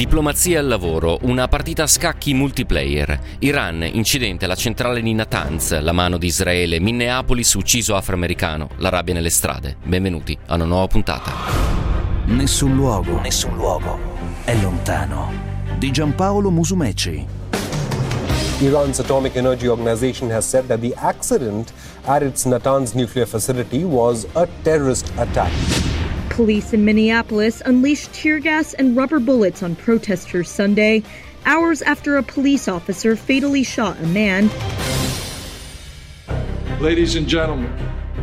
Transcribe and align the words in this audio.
Diplomazia 0.00 0.60
al 0.60 0.66
lavoro, 0.66 1.18
una 1.24 1.46
partita 1.46 1.82
a 1.82 1.86
scacchi 1.86 2.32
multiplayer. 2.32 3.20
Iran, 3.40 3.82
incidente 3.82 4.46
alla 4.46 4.54
centrale 4.54 5.02
di 5.02 5.12
Natanz, 5.12 5.78
la 5.78 5.92
mano 5.92 6.16
di 6.16 6.24
Israele, 6.24 6.80
Minneapolis, 6.80 7.52
ucciso 7.52 7.94
afroamericano, 7.94 8.70
la 8.76 8.88
rabbia 8.88 9.12
nelle 9.12 9.28
strade. 9.28 9.76
Benvenuti 9.84 10.34
a 10.46 10.54
una 10.54 10.64
nuova 10.64 10.86
puntata. 10.86 11.32
Nessun 12.24 12.74
luogo, 12.74 13.20
nessun 13.20 13.54
luogo 13.56 13.98
è 14.44 14.58
lontano. 14.62 15.30
Di 15.76 15.90
Giampaolo 15.90 16.50
Musumeci. 16.50 17.26
Iran's 18.60 19.00
Atomic 19.00 19.36
Energy 19.36 19.66
Organization 19.66 20.30
has 20.30 20.48
said 20.48 20.66
that 20.68 20.80
the 20.80 20.94
accident 20.96 21.74
at 22.06 22.22
its 22.22 22.46
Natanz 22.46 22.94
nuclear 22.94 23.26
facility 23.26 23.84
was 23.84 24.26
a 24.32 24.48
terrorist 24.62 25.12
attack. 25.16 25.50
Police 26.30 26.72
in 26.72 26.84
Minneapolis 26.84 27.60
unleashed 27.66 28.12
tear 28.14 28.38
gas 28.38 28.72
and 28.74 28.96
rubber 28.96 29.18
bullets 29.18 29.62
on 29.62 29.74
protesters 29.74 30.48
Sunday, 30.48 31.02
hours 31.44 31.82
after 31.82 32.16
a 32.16 32.22
police 32.22 32.68
officer 32.68 33.16
fatally 33.16 33.64
shot 33.64 33.96
a 34.00 34.06
man. 34.06 34.48
Ladies 36.80 37.16
and 37.16 37.26
gentlemen, 37.26 37.70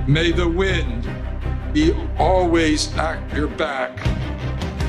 may 0.08 0.32
the 0.32 0.48
wind 0.48 1.08
be 1.74 1.94
always 2.18 2.92
at 2.98 3.20
your 3.36 3.48
back. 3.48 4.00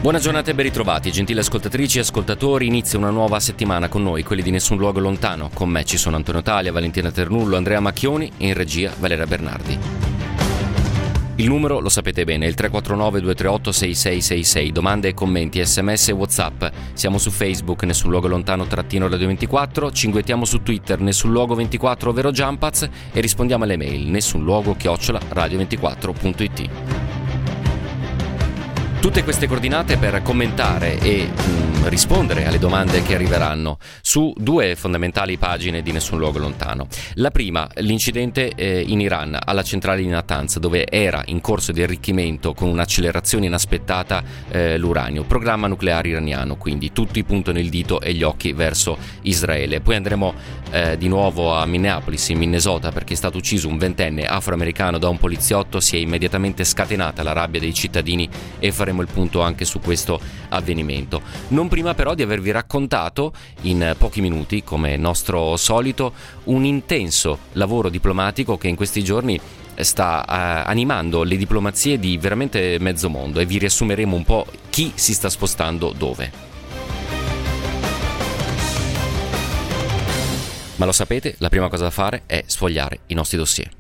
Buona 0.00 0.20
giornata 0.20 0.52
e 0.52 0.55
ben 0.55 0.66
ritrovati, 0.66 1.10
gentili 1.10 1.41
ascoltatrici 1.41 1.98
e 1.98 2.02
ascoltatori. 2.02 2.66
Inizia 2.66 2.98
una 2.98 3.10
nuova 3.10 3.41
settimana 3.41 3.88
con 3.88 4.05
noi, 4.05 4.22
quelli 4.22 4.42
di 4.42 4.52
Nessun 4.52 4.78
Luogo 4.78 5.00
Lontano. 5.00 5.50
Con 5.52 5.69
me 5.69 5.84
ci 5.84 5.96
sono 5.96 6.14
Antonio 6.14 6.41
Talia, 6.41 6.70
Valentina 6.70 7.10
Ternullo, 7.10 7.56
Andrea 7.56 7.80
Macchioni 7.80 8.30
e 8.38 8.46
in 8.46 8.55
regia 8.55 8.92
Valeria 8.96 9.27
Bernardi. 9.27 10.17
Il 11.38 11.47
numero 11.47 11.78
lo 11.78 11.88
sapete 11.88 12.24
bene, 12.24 12.47
è 12.47 12.48
il 12.48 12.55
349 12.55 13.20
238 13.20 13.70
6666. 13.70 14.72
Domande 14.72 15.08
e 15.08 15.14
commenti, 15.14 15.64
sms 15.64 16.08
e 16.08 16.12
whatsapp. 16.12 16.64
Siamo 16.94 17.19
su 17.19 17.31
Facebook, 17.31 17.84
nessun 17.84 18.11
luogo 18.11 18.27
lontano 18.27 18.67
trattino 18.67 19.06
radio 19.06 19.28
24, 19.28 19.92
cinguettiamo 19.92 20.44
su 20.44 20.62
Twitter, 20.62 20.98
nessun 21.00 21.31
luogo 21.31 21.55
24 21.55 22.11
ovvero 22.11 22.33
Jumpaz 22.33 22.89
e 23.12 23.20
rispondiamo 23.20 23.62
alle 23.62 23.77
mail, 23.77 24.09
nessun 24.09 24.42
luogo 24.42 24.75
chiocciola 24.75 25.20
radio24.it. 25.33 26.97
Tutte 29.00 29.22
queste 29.22 29.46
coordinate 29.46 29.96
per 29.96 30.22
commentare 30.22 30.98
e 30.98 31.28
mh, 31.28 31.50
mm, 31.50 31.86
rispondere 31.86 32.46
alle 32.46 32.58
domande 32.58 33.00
che 33.02 33.14
arriveranno 33.14 33.78
su 34.02 34.34
due 34.36 34.74
fondamentali 34.74 35.36
pagine 35.36 35.82
di 35.82 35.92
Nessun 35.92 36.18
Luogo 36.18 36.41
Lontano. 36.41 36.88
La 37.14 37.30
prima, 37.30 37.69
l'incidente 37.76 38.50
eh, 38.56 38.82
in 38.84 39.00
Iran 39.00 39.38
alla 39.41 39.62
centrale 39.62 40.00
di 40.00 40.08
Natanz, 40.08 40.58
dove 40.58 40.84
era 40.91 41.22
in 41.26 41.41
corso 41.41 41.70
di 41.70 41.80
arricchimento 41.80 42.54
con 42.54 42.69
un'accelerazione 42.69 43.46
inaspettata 43.46 44.22
eh, 44.50 44.76
l'uranio. 44.78 45.22
Programma 45.22 45.69
nucleare 45.69 46.08
iraniano, 46.08 46.56
quindi 46.56 46.92
tutti 46.92 47.22
puntano 47.22 47.60
il 47.60 47.69
dito 47.69 48.00
e 48.00 48.12
gli 48.14 48.24
occhi 48.24 48.52
verso 48.52 48.98
Israele. 49.22 49.80
Poi 49.80 49.94
andremo 49.94 50.34
eh, 50.72 50.98
di 50.98 51.06
nuovo 51.06 51.54
a 51.54 51.64
Minneapolis, 51.66 52.28
in 52.30 52.38
Minnesota, 52.38 52.91
perché 52.91 53.14
è 53.14 53.16
stato 53.16 53.38
ucciso 53.38 53.69
un 53.69 53.78
ventenne 53.78 54.26
afroamericano 54.26 54.98
da 54.98 55.08
un 55.08 55.19
poliziotto. 55.19 55.78
Si 55.78 55.96
è 55.96 56.00
immediatamente 56.00 56.64
scatenata 56.64 57.22
la 57.22 57.32
rabbia 57.32 57.60
dei 57.60 57.72
cittadini 57.72 58.28
e 58.58 58.72
faremo 58.89 59.03
il 59.03 59.08
punto 59.08 59.42
anche 59.42 59.64
su 59.64 59.81
questo 59.81 60.20
avvenimento. 60.48 61.20
Non 61.48 61.69
prima 61.69 61.94
però 61.94 62.14
di 62.14 62.22
avervi 62.22 62.50
raccontato 62.50 63.33
in 63.62 63.94
pochi 63.98 64.20
minuti, 64.20 64.64
come 64.64 64.97
nostro 64.97 65.56
solito, 65.56 66.12
un 66.44 66.64
intenso 66.64 67.39
lavoro 67.53 67.91
diplomatico 67.91 68.56
che 68.56 68.69
in 68.69 68.77
questi 68.77 69.05
giorni 69.05 69.39
sta 69.81 70.25
uh, 70.27 70.69
animando 70.69 71.22
le 71.22 71.36
diplomazie 71.36 71.98
di 71.98 72.16
veramente 72.16 72.78
mezzo 72.81 73.09
mondo 73.09 73.39
e 73.41 73.47
vi 73.47 73.59
riassumeremo 73.59 74.16
un 74.16 74.25
po' 74.25 74.47
chi 74.70 74.92
si 74.94 75.12
sta 75.12 75.28
spostando 75.28 75.92
dove. 75.97 76.47
Ma 80.76 80.84
lo 80.84 80.93
sapete, 80.93 81.34
la 81.38 81.49
prima 81.49 81.69
cosa 81.69 81.84
da 81.84 81.91
fare 81.91 82.22
è 82.26 82.43
sfogliare 82.47 83.00
i 83.06 83.15
nostri 83.15 83.37
dossier. 83.37 83.78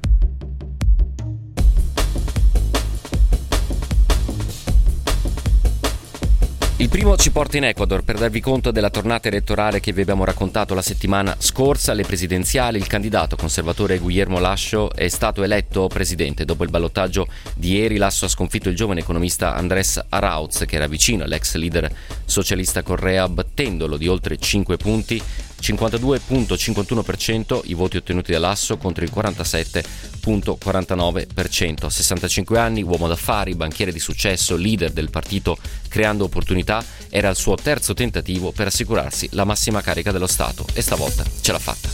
Il 6.80 6.88
primo 6.88 7.16
ci 7.16 7.32
porta 7.32 7.56
in 7.56 7.64
Ecuador 7.64 8.04
per 8.04 8.18
darvi 8.18 8.38
conto 8.38 8.70
della 8.70 8.88
tornata 8.88 9.26
elettorale 9.26 9.80
che 9.80 9.92
vi 9.92 10.02
abbiamo 10.02 10.24
raccontato 10.24 10.74
la 10.74 10.80
settimana 10.80 11.34
scorsa. 11.40 11.90
Alle 11.90 12.04
presidenziali 12.04 12.78
il 12.78 12.86
candidato 12.86 13.34
conservatore 13.34 13.98
Guillermo 13.98 14.38
Lascio 14.38 14.94
è 14.94 15.08
stato 15.08 15.42
eletto 15.42 15.88
presidente. 15.88 16.44
Dopo 16.44 16.62
il 16.62 16.70
ballottaggio 16.70 17.26
di 17.56 17.72
ieri 17.72 17.96
Lasso 17.96 18.26
ha 18.26 18.28
sconfitto 18.28 18.68
il 18.68 18.76
giovane 18.76 19.00
economista 19.00 19.56
Andrés 19.56 20.00
Arauz 20.08 20.62
che 20.68 20.76
era 20.76 20.86
vicino 20.86 21.24
all'ex 21.24 21.56
leader 21.56 21.92
socialista 22.24 22.84
Correa 22.84 23.28
battendolo 23.28 23.96
di 23.96 24.06
oltre 24.06 24.36
5 24.36 24.76
punti 24.76 25.20
52.51% 25.60 27.60
i 27.64 27.74
voti 27.74 27.96
ottenuti 27.96 28.30
dall'Asso 28.32 28.76
contro 28.76 29.04
il 29.04 29.12
47.49%. 29.14 31.86
65 31.86 32.58
anni, 32.58 32.82
uomo 32.82 33.06
d'affari, 33.08 33.54
banchiere 33.54 33.92
di 33.92 33.98
successo, 33.98 34.56
leader 34.56 34.92
del 34.92 35.10
partito 35.10 35.58
Creando 35.88 36.24
Opportunità, 36.24 36.82
era 37.08 37.28
il 37.28 37.36
suo 37.36 37.56
terzo 37.56 37.94
tentativo 37.94 38.52
per 38.52 38.68
assicurarsi 38.68 39.28
la 39.32 39.44
massima 39.44 39.80
carica 39.80 40.12
dello 40.12 40.26
Stato 40.26 40.66
e 40.74 40.82
stavolta 40.82 41.24
ce 41.40 41.52
l'ha 41.52 41.58
fatta. 41.58 41.88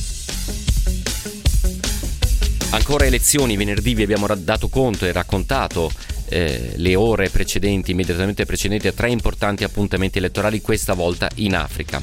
Ancora 2.71 3.07
elezioni, 3.07 3.57
venerdì 3.57 3.95
vi 3.95 4.03
abbiamo 4.03 4.27
dato 4.37 4.69
conto 4.69 5.07
e 5.07 5.13
raccontato 5.13 5.93
eh, 6.29 6.73
le 6.75 6.97
ore 6.97 7.31
precedenti, 7.31 7.93
immediatamente 7.93 8.45
precedenti 8.45 8.89
a 8.89 8.93
tre 8.93 9.11
importanti 9.11 9.63
appuntamenti 9.63 10.19
elettorali, 10.19 10.61
questa 10.61 10.95
volta 10.95 11.31
in 11.37 11.55
Africa. 11.55 12.03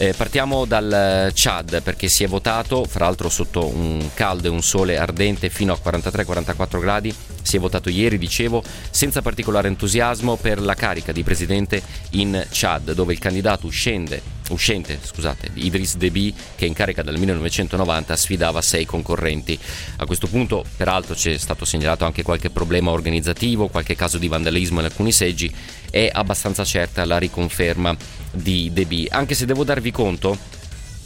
Eh, 0.00 0.14
partiamo 0.14 0.64
dal 0.64 1.30
Chad 1.34 1.82
perché 1.82 2.08
si 2.08 2.24
è 2.24 2.26
votato, 2.26 2.84
fra 2.84 3.04
l'altro 3.04 3.28
sotto 3.28 3.66
un 3.66 4.08
caldo 4.14 4.46
e 4.46 4.50
un 4.50 4.62
sole 4.62 4.96
ardente 4.96 5.50
fino 5.50 5.74
a 5.74 5.78
43-44 5.78 6.80
gradi, 6.80 7.14
si 7.42 7.58
è 7.58 7.60
votato 7.60 7.90
ieri, 7.90 8.16
dicevo, 8.16 8.62
senza 8.88 9.20
particolare 9.20 9.68
entusiasmo 9.68 10.36
per 10.36 10.58
la 10.58 10.72
carica 10.72 11.12
di 11.12 11.22
presidente 11.22 11.82
in 12.12 12.46
Chad, 12.50 12.94
dove 12.94 13.12
il 13.12 13.18
candidato 13.18 13.66
uscente, 13.66 14.22
uscente 14.48 14.98
scusate, 15.02 15.50
Idris 15.52 15.98
Deby, 15.98 16.34
che 16.56 16.64
è 16.64 16.68
in 16.68 16.72
carica 16.72 17.02
dal 17.02 17.18
1990, 17.18 18.16
sfidava 18.16 18.62
sei 18.62 18.86
concorrenti. 18.86 19.58
A 19.96 20.06
questo 20.06 20.28
punto, 20.28 20.64
peraltro, 20.78 21.14
c'è 21.14 21.36
stato 21.36 21.66
segnalato 21.66 22.06
anche 22.06 22.22
qualche 22.22 22.48
problema 22.48 22.90
organizzativo, 22.90 23.68
qualche 23.68 23.96
caso 23.96 24.16
di 24.16 24.28
vandalismo 24.28 24.78
in 24.78 24.86
alcuni 24.86 25.12
seggi, 25.12 25.54
è 25.90 26.08
abbastanza 26.10 26.64
certa 26.64 27.04
la 27.04 27.18
riconferma 27.18 27.94
di 28.30 28.70
Deby, 28.72 29.08
anche 29.10 29.34
se 29.34 29.46
devo 29.46 29.64
darvi 29.64 29.90
conto 29.90 30.36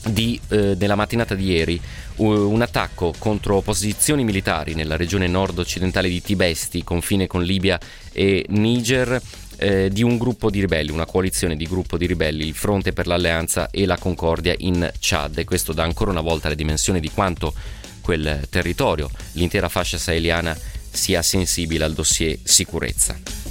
di, 0.07 0.39
eh, 0.49 0.77
nella 0.79 0.95
mattinata 0.95 1.35
di 1.35 1.47
ieri 1.47 1.81
un 2.17 2.63
attacco 2.63 3.13
contro 3.19 3.61
posizioni 3.61 4.23
militari 4.23 4.75
nella 4.75 4.97
regione 4.97 5.27
nord-occidentale 5.27 6.09
di 6.09 6.23
Tibesti, 6.23 6.85
confine 6.85 7.27
con 7.27 7.43
Libia 7.43 7.79
e 8.13 8.45
Niger, 8.51 9.21
eh, 9.57 9.89
di 9.91 10.03
un 10.03 10.17
gruppo 10.17 10.51
di 10.51 10.61
ribelli, 10.61 10.91
una 10.91 11.07
coalizione 11.07 11.57
di 11.57 11.67
gruppo 11.67 11.97
di 11.97 12.07
ribelli, 12.07 12.47
il 12.47 12.55
Fronte 12.55 12.93
per 12.93 13.07
l'Alleanza 13.07 13.71
e 13.71 13.87
la 13.87 13.99
Concordia 13.99 14.55
in 14.59 14.89
Chad. 14.99 15.39
E 15.39 15.45
questo 15.45 15.73
dà 15.73 15.83
ancora 15.83 16.11
una 16.11 16.21
volta 16.21 16.49
le 16.49 16.55
dimensioni 16.55 17.01
di 17.01 17.11
quanto 17.11 17.53
quel 18.01 18.47
territorio, 18.51 19.11
l'intera 19.33 19.69
fascia 19.69 19.99
saheliana, 19.99 20.57
sia 20.91 21.23
sensibile 21.23 21.85
al 21.85 21.95
dossier 21.95 22.39
sicurezza. 22.43 23.44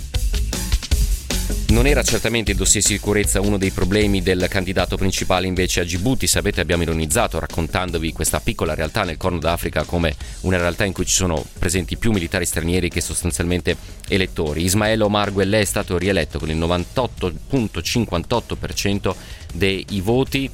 Non 1.73 1.87
era 1.87 2.03
certamente 2.03 2.51
il 2.51 2.57
dossier 2.57 2.83
sicurezza 2.83 3.41
uno 3.41 3.57
dei 3.57 3.71
problemi 3.71 4.21
del 4.21 4.45
candidato 4.47 4.95
principale 4.95 5.47
invece 5.47 5.79
a 5.79 5.83
Djibouti, 5.83 6.27
sapete 6.27 6.61
abbiamo 6.61 6.83
ironizzato 6.83 7.39
raccontandovi 7.39 8.13
questa 8.13 8.39
piccola 8.39 8.75
realtà 8.75 9.03
nel 9.03 9.17
Corno 9.17 9.39
d'Africa 9.39 9.83
come 9.83 10.15
una 10.41 10.57
realtà 10.57 10.85
in 10.85 10.93
cui 10.93 11.07
ci 11.07 11.15
sono 11.15 11.43
presenti 11.57 11.97
più 11.97 12.11
militari 12.11 12.45
stranieri 12.45 12.89
che 12.89 13.01
sostanzialmente 13.01 13.75
elettori. 14.07 14.65
Ismael 14.65 15.01
Omar 15.01 15.33
Guelleh 15.33 15.61
è 15.61 15.65
stato 15.65 15.97
rieletto 15.97 16.37
con 16.37 16.51
il 16.51 16.57
98.58% 16.57 19.15
dei 19.55 19.83
voti 19.99 20.51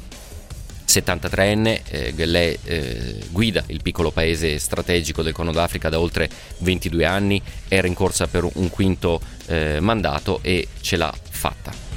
73enne, 0.90 1.82
eh, 1.88 2.14
Guellè 2.14 2.58
eh, 2.64 3.16
guida 3.30 3.64
il 3.68 3.82
piccolo 3.84 4.10
paese 4.10 4.58
strategico 4.58 5.22
del 5.22 5.34
Corno 5.34 5.52
d'Africa 5.52 5.88
da 5.88 6.00
oltre 6.00 6.28
22 6.58 7.06
anni, 7.06 7.42
era 7.68 7.86
in 7.86 7.94
corsa 7.94 8.26
per 8.26 8.48
un 8.52 8.70
quinto 8.70 9.22
eh, 9.46 9.80
mandato 9.80 10.40
e 10.42 10.68
ce 10.82 10.98
l'ha 10.98 11.14
fatta. 11.30 11.88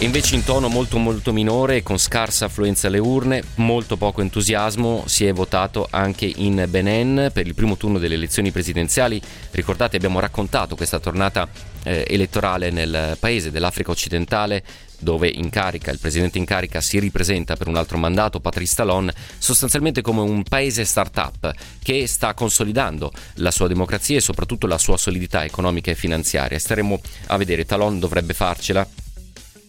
Invece 0.00 0.36
in 0.36 0.44
tono 0.44 0.68
molto 0.68 0.96
molto 0.98 1.32
minore, 1.32 1.82
con 1.82 1.98
scarsa 1.98 2.44
affluenza 2.44 2.86
alle 2.86 3.00
urne, 3.00 3.42
molto 3.56 3.96
poco 3.96 4.20
entusiasmo, 4.20 5.02
si 5.06 5.26
è 5.26 5.32
votato 5.32 5.88
anche 5.90 6.30
in 6.36 6.64
Benin 6.68 7.30
per 7.32 7.48
il 7.48 7.54
primo 7.56 7.76
turno 7.76 7.98
delle 7.98 8.14
elezioni 8.14 8.52
presidenziali. 8.52 9.20
Ricordate 9.50 9.96
abbiamo 9.96 10.20
raccontato 10.20 10.76
questa 10.76 11.00
tornata 11.00 11.48
eh, 11.82 12.04
elettorale 12.08 12.70
nel 12.70 13.16
paese 13.18 13.50
dell'Africa 13.50 13.90
occidentale 13.90 14.62
dove 14.98 15.28
in 15.28 15.50
carica, 15.50 15.90
il 15.90 15.98
presidente 15.98 16.38
in 16.38 16.44
carica 16.44 16.80
si 16.80 16.98
ripresenta 16.98 17.56
per 17.56 17.68
un 17.68 17.76
altro 17.76 17.98
mandato, 17.98 18.40
Patrice 18.40 18.74
Talon, 18.76 19.10
sostanzialmente 19.38 20.02
come 20.02 20.20
un 20.20 20.42
paese 20.42 20.84
start-up 20.84 21.52
che 21.82 22.06
sta 22.06 22.34
consolidando 22.34 23.12
la 23.34 23.50
sua 23.50 23.68
democrazia 23.68 24.16
e 24.16 24.20
soprattutto 24.20 24.66
la 24.66 24.78
sua 24.78 24.96
solidità 24.96 25.44
economica 25.44 25.90
e 25.90 25.94
finanziaria. 25.94 26.58
Staremo 26.58 27.00
a 27.26 27.36
vedere, 27.36 27.64
Talon 27.64 27.98
dovrebbe 27.98 28.34
farcela 28.34 28.86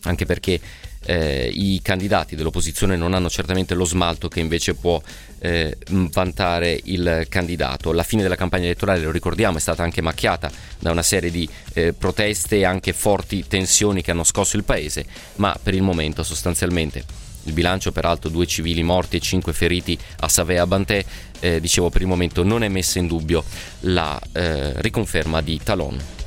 anche 0.03 0.25
perché 0.25 0.59
eh, 1.05 1.49
i 1.51 1.79
candidati 1.81 2.35
dell'opposizione 2.35 2.95
non 2.95 3.13
hanno 3.13 3.29
certamente 3.29 3.73
lo 3.73 3.85
smalto 3.85 4.27
che 4.27 4.39
invece 4.39 4.73
può 4.75 5.01
eh, 5.39 5.77
vantare 6.11 6.79
il 6.85 7.25
candidato. 7.29 7.91
La 7.91 8.03
fine 8.03 8.21
della 8.21 8.35
campagna 8.35 8.65
elettorale, 8.65 9.01
lo 9.01 9.11
ricordiamo, 9.11 9.57
è 9.57 9.61
stata 9.61 9.83
anche 9.83 10.01
macchiata 10.01 10.51
da 10.79 10.91
una 10.91 11.03
serie 11.03 11.31
di 11.31 11.47
eh, 11.73 11.93
proteste 11.93 12.57
e 12.57 12.65
anche 12.65 12.93
forti 12.93 13.45
tensioni 13.47 14.01
che 14.01 14.11
hanno 14.11 14.23
scosso 14.23 14.57
il 14.57 14.63
paese, 14.63 15.05
ma 15.35 15.57
per 15.61 15.73
il 15.73 15.81
momento 15.81 16.23
sostanzialmente 16.23 17.27
il 17.43 17.53
bilancio, 17.53 17.91
peraltro, 17.91 18.29
due 18.29 18.45
civili 18.45 18.83
morti 18.83 19.17
e 19.17 19.19
cinque 19.19 19.53
feriti 19.53 19.97
a 20.19 20.27
Savea 20.27 20.67
Bantè, 20.67 21.03
eh, 21.39 21.59
dicevo 21.59 21.89
per 21.89 22.01
il 22.01 22.07
momento 22.07 22.43
non 22.43 22.63
è 22.63 22.67
messa 22.67 22.99
in 22.99 23.07
dubbio 23.07 23.43
la 23.81 24.19
eh, 24.33 24.73
riconferma 24.81 25.41
di 25.41 25.59
Talon. 25.63 26.18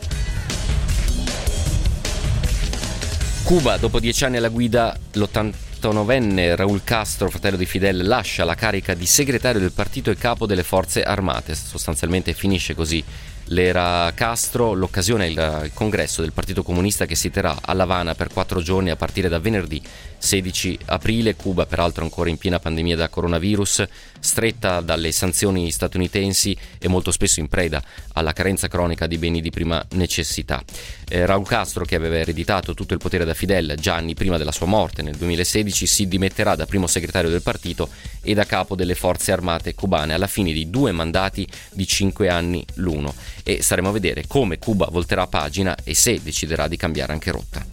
Cuba, 3.53 3.77
dopo 3.77 4.01
dieci 4.01 4.25
anni 4.25 4.39
alla 4.39 4.49
guida, 4.49 4.99
l'89enne 5.13 6.57
Raúl 6.57 6.81
Castro, 6.85 7.29
fratello 7.29 7.59
di 7.59 7.67
Fidel, 7.67 8.07
lascia 8.07 8.45
la 8.45 8.55
carica 8.55 8.95
di 8.95 9.05
segretario 9.05 9.61
del 9.61 9.73
partito 9.73 10.11
e 10.11 10.17
capo 10.17 10.47
delle 10.47 10.63
forze 10.63 11.03
armate. 11.03 11.55
Sostanzialmente 11.55 12.33
finisce 12.33 12.75
così 12.75 13.05
l'era 13.49 14.11
Castro, 14.15 14.73
l'occasione 14.73 15.27
è 15.27 15.29
il 15.29 15.71
congresso 15.75 16.23
del 16.23 16.33
Partito 16.33 16.63
Comunista 16.63 17.05
che 17.05 17.15
si 17.15 17.29
terrà 17.29 17.59
a 17.61 17.75
La 17.75 17.83
Habana 17.83 18.15
per 18.15 18.29
quattro 18.33 18.63
giorni 18.63 18.89
a 18.89 18.97
partire 18.97 19.29
da 19.29 19.39
venerdì 19.39 19.83
16 20.23 20.79
aprile. 20.87 21.35
Cuba, 21.35 21.67
peraltro, 21.67 22.05
ancora 22.05 22.31
in 22.31 22.39
piena 22.39 22.61
pandemia 22.61 22.95
da 22.95 23.09
coronavirus, 23.09 23.85
stretta 24.21 24.81
dalle 24.81 25.11
sanzioni 25.11 25.71
statunitensi 25.73 26.57
e 26.79 26.87
molto 26.87 27.11
spesso 27.11 27.41
in 27.41 27.49
preda 27.49 27.83
alla 28.13 28.33
carenza 28.33 28.69
cronica 28.69 29.09
di 29.09 29.19
beni 29.19 29.41
di 29.41 29.51
prima 29.51 29.85
necessità. 29.91 30.63
Eh, 31.09 31.27
Raul 31.27 31.47
Castro, 31.47 31.85
che 31.85 31.97
aveva 31.97 32.19
ereditato 32.19 32.73
tutto 32.73 32.95
il 32.95 33.01
potere 33.01 33.25
da 33.25 33.35
Fidel 33.35 33.75
già 33.79 33.97
anni 33.97 34.15
prima 34.15 34.39
della 34.39 34.53
sua 34.53 34.67
morte 34.67 35.03
nel 35.03 35.17
2016, 35.17 35.87
si 35.87 36.07
dimetterà 36.07 36.55
da 36.55 36.67
primo 36.67 36.87
segretario 36.87 37.29
del 37.29 37.43
partito 37.43 37.89
e 38.23 38.33
da 38.33 38.45
capo 38.45 38.77
delle 38.77 38.95
forze 38.95 39.33
armate 39.33 39.75
cubane 39.75 40.15
alla 40.15 40.29
fine 40.29 40.53
di 40.53 40.71
due 40.71 40.93
mandati 40.93 41.47
di 41.73 41.87
cinque 41.87 42.29
anni 42.29 42.65
l'uno. 42.75 43.13
E 43.43 43.61
staremo 43.61 43.89
a 43.89 43.93
vedere 43.93 44.25
come 44.29 44.59
Cuba 44.59 44.87
volterà 44.89 45.27
pagina 45.27 45.77
e 45.83 45.95
se 45.95 46.21
deciderà 46.23 46.69
di 46.69 46.77
cambiare 46.77 47.13
anche 47.13 47.33
rotta. 47.33 47.67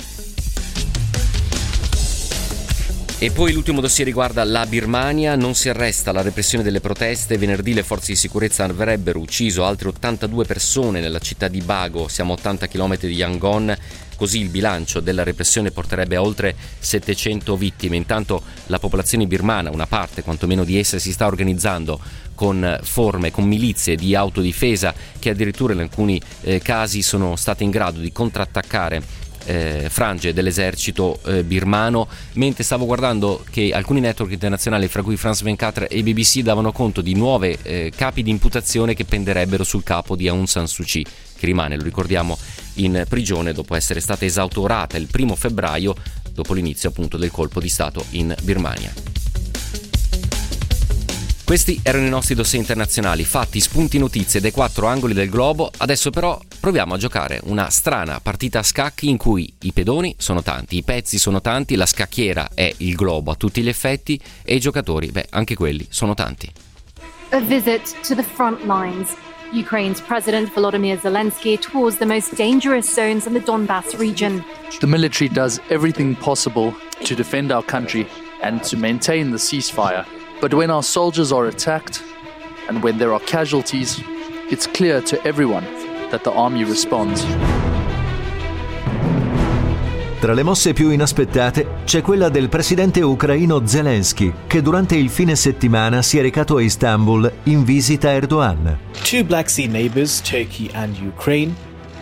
E 3.21 3.31
poi 3.31 3.51
l'ultimo 3.51 3.81
dossier 3.81 4.07
riguarda 4.07 4.45
la 4.45 4.65
Birmania, 4.65 5.35
non 5.35 5.53
si 5.53 5.67
arresta 5.67 6.13
la 6.13 6.21
repressione 6.21 6.63
delle 6.63 6.79
proteste, 6.79 7.37
venerdì 7.37 7.73
le 7.73 7.83
forze 7.83 8.13
di 8.13 8.17
sicurezza 8.17 8.63
avrebbero 8.63 9.19
ucciso 9.19 9.65
altre 9.65 9.89
82 9.89 10.45
persone 10.45 11.01
nella 11.01 11.19
città 11.19 11.49
di 11.49 11.59
Bago, 11.59 12.07
siamo 12.07 12.31
a 12.31 12.35
80 12.37 12.67
km 12.67 12.97
di 12.99 13.15
Yangon, 13.15 13.75
così 14.15 14.39
il 14.39 14.47
bilancio 14.47 15.01
della 15.01 15.23
repressione 15.23 15.71
porterebbe 15.71 16.15
a 16.15 16.21
oltre 16.21 16.55
700 16.79 17.57
vittime, 17.57 17.97
intanto 17.97 18.41
la 18.67 18.79
popolazione 18.79 19.27
birmana, 19.27 19.69
una 19.69 19.85
parte 19.85 20.23
quantomeno 20.23 20.63
di 20.63 20.79
essa, 20.79 20.97
si 20.97 21.11
sta 21.11 21.25
organizzando 21.25 21.99
con 22.35 22.79
forme, 22.83 23.31
con 23.31 23.43
milizie 23.43 23.97
di 23.97 24.15
autodifesa 24.15 24.93
che 25.19 25.31
addirittura 25.31 25.73
in 25.73 25.81
alcuni 25.81 26.21
eh, 26.43 26.61
casi 26.61 27.01
sono 27.01 27.35
state 27.35 27.65
in 27.65 27.69
grado 27.69 27.99
di 27.99 28.13
contrattaccare 28.13 29.27
eh, 29.49 29.87
frange 29.89 30.31
dell'esercito 30.31 31.19
eh, 31.25 31.43
birmano, 31.43 32.07
mentre 32.33 32.63
stavo 32.63 32.85
guardando 32.85 33.43
che 33.49 33.71
alcuni 33.73 33.99
network 33.99 34.31
internazionali, 34.31 34.87
fra 34.87 35.01
cui 35.01 35.17
France 35.17 35.43
24 35.43 35.89
e 35.89 36.03
BBC, 36.03 36.41
davano 36.41 36.71
conto 36.71 37.01
di 37.01 37.15
nuove 37.15 37.57
eh, 37.63 37.91
capi 37.95 38.21
di 38.21 38.29
imputazione 38.29 38.93
che 38.93 39.05
penderebbero 39.05 39.63
sul 39.63 39.83
capo 39.83 40.15
di 40.15 40.27
Aung 40.27 40.45
San 40.45 40.67
Suu 40.67 40.83
Kyi, 40.83 41.03
che 41.03 41.45
rimane, 41.47 41.77
lo 41.77 41.83
ricordiamo, 41.83 42.37
in 42.75 43.03
prigione 43.09 43.51
dopo 43.51 43.73
essere 43.73 44.01
stata 44.01 44.23
esautorata 44.23 44.97
il 44.97 45.07
primo 45.07 45.35
febbraio, 45.35 45.95
dopo 46.31 46.53
l'inizio 46.53 46.89
appunto 46.89 47.17
del 47.17 47.31
colpo 47.31 47.59
di 47.59 47.69
Stato 47.69 48.05
in 48.11 48.35
Birmania. 48.43 49.18
Questi 51.49 51.79
erano 51.81 52.05
i 52.05 52.09
nostri 52.09 52.35
dossier 52.35 52.61
internazionali, 52.61 53.25
fatti, 53.25 53.59
spunti, 53.59 53.97
notizie 53.97 54.39
dai 54.39 54.51
quattro 54.51 54.85
angoli 54.85 55.15
del 55.15 55.31
globo. 55.31 55.71
Adesso 55.77 56.11
però 56.11 56.39
proviamo 56.59 56.93
a 56.93 56.97
giocare 56.99 57.41
una 57.45 57.71
strana 57.71 58.19
partita 58.19 58.59
a 58.59 58.63
scacchi 58.63 59.09
in 59.09 59.17
cui 59.17 59.51
i 59.61 59.73
pedoni 59.73 60.13
sono 60.19 60.43
tanti, 60.43 60.77
i 60.77 60.83
pezzi 60.83 61.17
sono 61.17 61.41
tanti, 61.41 61.73
la 61.73 61.87
scacchiera 61.87 62.49
è 62.53 62.71
il 62.77 62.93
globo 62.93 63.31
a 63.31 63.35
tutti 63.35 63.63
gli 63.63 63.67
effetti 63.67 64.21
e 64.43 64.53
i 64.53 64.59
giocatori, 64.59 65.07
beh, 65.07 65.25
anche 65.31 65.55
quelli 65.55 65.87
sono 65.89 66.13
tanti. 66.13 66.51
A 67.31 67.39
visit 67.39 67.99
to 68.07 68.13
the 68.13 68.21
front 68.21 68.59
lines. 68.65 69.15
Ukraine's 69.51 69.99
President 70.01 70.53
Volodymyr 70.53 70.99
Zelensky 70.99 71.57
tours 71.57 71.97
the 71.97 72.05
most 72.05 72.35
dangerous 72.35 72.87
zones 72.93 73.25
in 73.25 73.33
the 73.33 73.41
Donbass 73.41 73.97
region. 73.97 74.43
The 74.79 74.85
military 74.85 75.27
does 75.31 75.59
everything 75.69 76.15
possible 76.15 76.75
to 77.03 77.15
defend 77.15 77.51
our 77.51 77.65
country 77.65 78.05
and 78.43 78.61
to 78.69 78.77
maintain 78.77 79.31
the 79.31 79.39
ceasefire. 79.39 80.18
But 80.41 80.53
when 80.53 80.69
our 80.69 80.83
soldiers 80.83 81.31
are 81.33 81.47
attacked 81.47 82.01
and 82.69 82.81
when 82.81 82.97
there 82.97 83.11
are 83.13 83.19
casualties, 83.25 84.01
it's 84.49 84.67
clear 84.67 85.01
to 85.01 85.21
everyone 85.27 85.65
that 86.11 86.23
the 86.23 86.31
army 86.31 86.63
responds. 86.63 87.25
Tra 90.19 90.33
le 90.33 90.43
mosse 90.43 90.73
più 90.73 90.89
inaspettate 90.89 91.83
c'è 91.85 92.01
quella 92.01 92.29
del 92.29 92.49
presidente 92.49 93.01
ucraino 93.01 93.65
Zelensky, 93.65 94.33
che 94.47 94.61
durante 94.61 94.95
il 94.95 95.09
fine 95.09 95.35
settimana 95.35 96.01
si 96.01 96.17
è 96.17 96.21
recato 96.21 96.57
a 96.57 96.61
Istanbul 96.61 97.31
in 97.43 97.63
visita 97.63 98.09
a 98.09 98.13
Erdogan. 98.13 98.79
Two 99.03 99.23
Black 99.23 99.49
Sea 99.49 99.67
neighbors, 99.67 100.21
Turkey 100.21 100.69
and 100.73 100.97
Ukraine, 100.97 101.55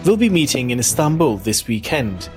will 0.04 0.18
be 0.18 0.30
meeting 0.30 0.72
in 0.72 0.80
Istanbul 0.80 1.40
this 1.42 1.68
weekend, 1.68 2.30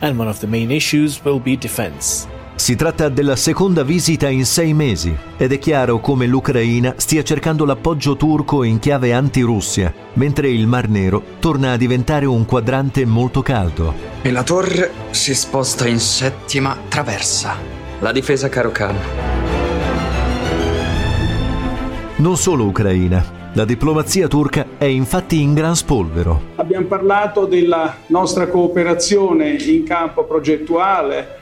and 0.00 0.18
one 0.18 0.28
of 0.28 0.40
the 0.40 0.46
main 0.46 0.70
issues 0.70 1.22
will 1.24 1.40
be 1.40 1.56
defense. 1.56 2.26
Si 2.54 2.76
tratta 2.76 3.08
della 3.08 3.34
seconda 3.34 3.82
visita 3.82 4.28
in 4.28 4.44
sei 4.44 4.74
mesi 4.74 5.16
ed 5.36 5.52
è 5.52 5.58
chiaro 5.58 5.98
come 6.00 6.26
l'Ucraina 6.26 6.94
stia 6.96 7.22
cercando 7.22 7.64
l'appoggio 7.64 8.16
turco 8.16 8.62
in 8.62 8.78
chiave 8.78 9.12
anti-Russia, 9.12 9.92
mentre 10.14 10.48
il 10.48 10.66
Mar 10.66 10.88
Nero 10.88 11.22
torna 11.40 11.72
a 11.72 11.76
diventare 11.76 12.26
un 12.26 12.44
quadrante 12.44 13.04
molto 13.04 13.42
caldo. 13.42 13.94
E 14.20 14.30
la 14.30 14.44
torre 14.44 14.90
si 15.10 15.34
sposta 15.34 15.88
in 15.88 15.98
settima 15.98 16.76
traversa. 16.88 17.56
La 18.00 18.12
difesa 18.12 18.48
caro 18.48 18.70
Khan. 18.70 18.96
Non 22.16 22.36
solo 22.36 22.64
Ucraina. 22.66 23.40
La 23.54 23.64
diplomazia 23.64 24.28
turca 24.28 24.66
è 24.78 24.84
infatti 24.84 25.40
in 25.40 25.52
gran 25.52 25.74
spolvero. 25.74 26.42
Abbiamo 26.56 26.86
parlato 26.86 27.44
della 27.44 27.96
nostra 28.06 28.46
cooperazione 28.46 29.50
in 29.50 29.84
campo 29.84 30.24
progettuale, 30.24 31.40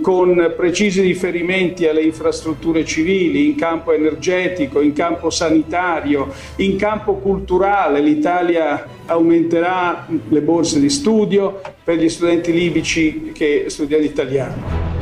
con 0.00 0.54
precisi 0.56 1.02
riferimenti 1.02 1.86
alle 1.86 2.02
infrastrutture 2.02 2.84
civili, 2.84 3.46
in 3.46 3.54
campo 3.54 3.92
energetico, 3.92 4.80
in 4.80 4.92
campo 4.92 5.30
sanitario, 5.30 6.32
in 6.56 6.76
campo 6.76 7.14
culturale. 7.16 8.00
L'Italia 8.00 8.86
aumenterà 9.06 10.06
le 10.28 10.40
borse 10.40 10.80
di 10.80 10.88
studio 10.88 11.60
per 11.82 11.96
gli 11.96 12.08
studenti 12.08 12.52
libici 12.52 13.32
che 13.34 13.66
studiano 13.68 14.04
italiano. 14.04 14.92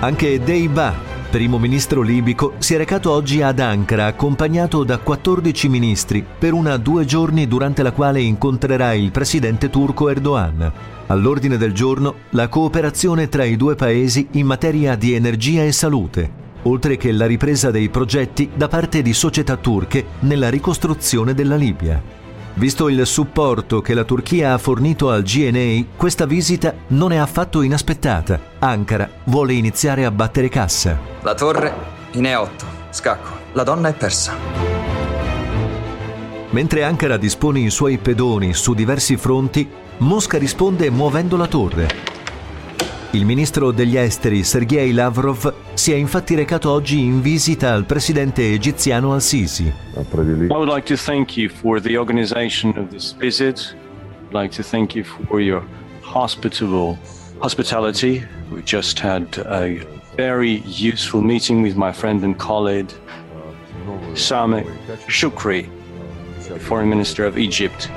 Anche 0.00 0.38
Deiba, 0.38 0.94
primo 1.30 1.58
ministro 1.58 2.02
libico, 2.02 2.52
si 2.58 2.74
è 2.74 2.76
recato 2.76 3.10
oggi 3.10 3.40
ad 3.40 3.58
Ankara 3.60 4.04
accompagnato 4.04 4.84
da 4.84 4.98
14 4.98 5.68
ministri 5.70 6.24
per 6.38 6.52
una 6.52 6.76
due 6.76 7.06
giorni 7.06 7.48
durante 7.48 7.82
la 7.82 7.92
quale 7.92 8.20
incontrerà 8.20 8.92
il 8.92 9.10
presidente 9.10 9.70
turco 9.70 10.10
Erdogan. 10.10 10.95
All'ordine 11.08 11.56
del 11.56 11.72
giorno 11.72 12.16
la 12.30 12.48
cooperazione 12.48 13.28
tra 13.28 13.44
i 13.44 13.56
due 13.56 13.74
paesi 13.76 14.28
in 14.32 14.46
materia 14.46 14.96
di 14.96 15.14
energia 15.14 15.62
e 15.62 15.72
salute, 15.72 16.44
oltre 16.62 16.96
che 16.96 17.12
la 17.12 17.26
ripresa 17.26 17.70
dei 17.70 17.88
progetti 17.88 18.50
da 18.54 18.66
parte 18.66 19.02
di 19.02 19.12
società 19.12 19.56
turche 19.56 20.04
nella 20.20 20.48
ricostruzione 20.48 21.32
della 21.32 21.56
Libia. 21.56 22.02
Visto 22.54 22.88
il 22.88 23.06
supporto 23.06 23.82
che 23.82 23.92
la 23.92 24.04
Turchia 24.04 24.54
ha 24.54 24.58
fornito 24.58 25.10
al 25.10 25.22
GNA, 25.22 25.84
questa 25.96 26.24
visita 26.24 26.74
non 26.88 27.12
è 27.12 27.16
affatto 27.16 27.60
inaspettata. 27.60 28.40
Ankara 28.58 29.08
vuole 29.24 29.52
iniziare 29.52 30.06
a 30.06 30.10
battere 30.10 30.48
cassa. 30.48 30.98
La 31.20 31.34
torre 31.34 31.72
in 32.12 32.22
E8. 32.22 32.64
Scacco. 32.90 33.44
La 33.52 33.62
donna 33.62 33.88
è 33.88 33.92
persa. 33.92 34.75
Mentre 36.56 36.84
Ankara 36.84 37.18
dispone 37.18 37.60
i 37.60 37.68
suoi 37.68 37.98
pedoni 37.98 38.54
su 38.54 38.72
diversi 38.72 39.18
fronti, 39.18 39.68
Mosca 39.98 40.38
risponde 40.38 40.88
muovendo 40.88 41.36
la 41.36 41.46
torre. 41.48 41.86
Il 43.10 43.26
ministro 43.26 43.72
degli 43.72 43.94
esteri 43.94 44.42
Sergei 44.42 44.92
Lavrov 44.92 45.52
si 45.74 45.92
è 45.92 45.96
infatti 45.96 46.34
recato 46.34 46.70
oggi 46.70 46.98
in 46.98 47.20
visita 47.20 47.74
al 47.74 47.84
presidente 47.84 48.54
egiziano 48.54 49.12
al-Sisi. 49.12 49.64
I 49.64 50.46
would 50.48 50.72
like 50.72 50.86
to 50.86 50.96
thank 50.96 51.36
you 51.36 51.50
for 51.50 51.78
the 51.78 51.98
organization 51.98 52.72
of 52.78 52.88
this 52.88 53.14
visit. 53.18 53.76
I'd 54.30 54.34
like 54.34 54.56
to 54.56 54.62
thank 54.62 54.94
you 54.94 55.04
for 55.04 55.42
your 55.42 55.62
hospitable 56.00 56.96
hospitality. 57.40 58.26
We 58.50 58.62
just 58.62 58.98
had 59.00 59.26
a 59.44 59.76
very 60.16 60.62
useful 60.64 61.20
meeting 61.20 61.62
with 61.62 61.76
my 61.76 61.92
friend 61.92 62.24
and 62.24 62.34
colleague 62.38 62.94
Sameh 64.14 64.64
Shukri, 65.06 65.68
foreign 66.58 66.88
minister 66.88 67.26
of 67.26 67.36
Egypt. 67.36 67.90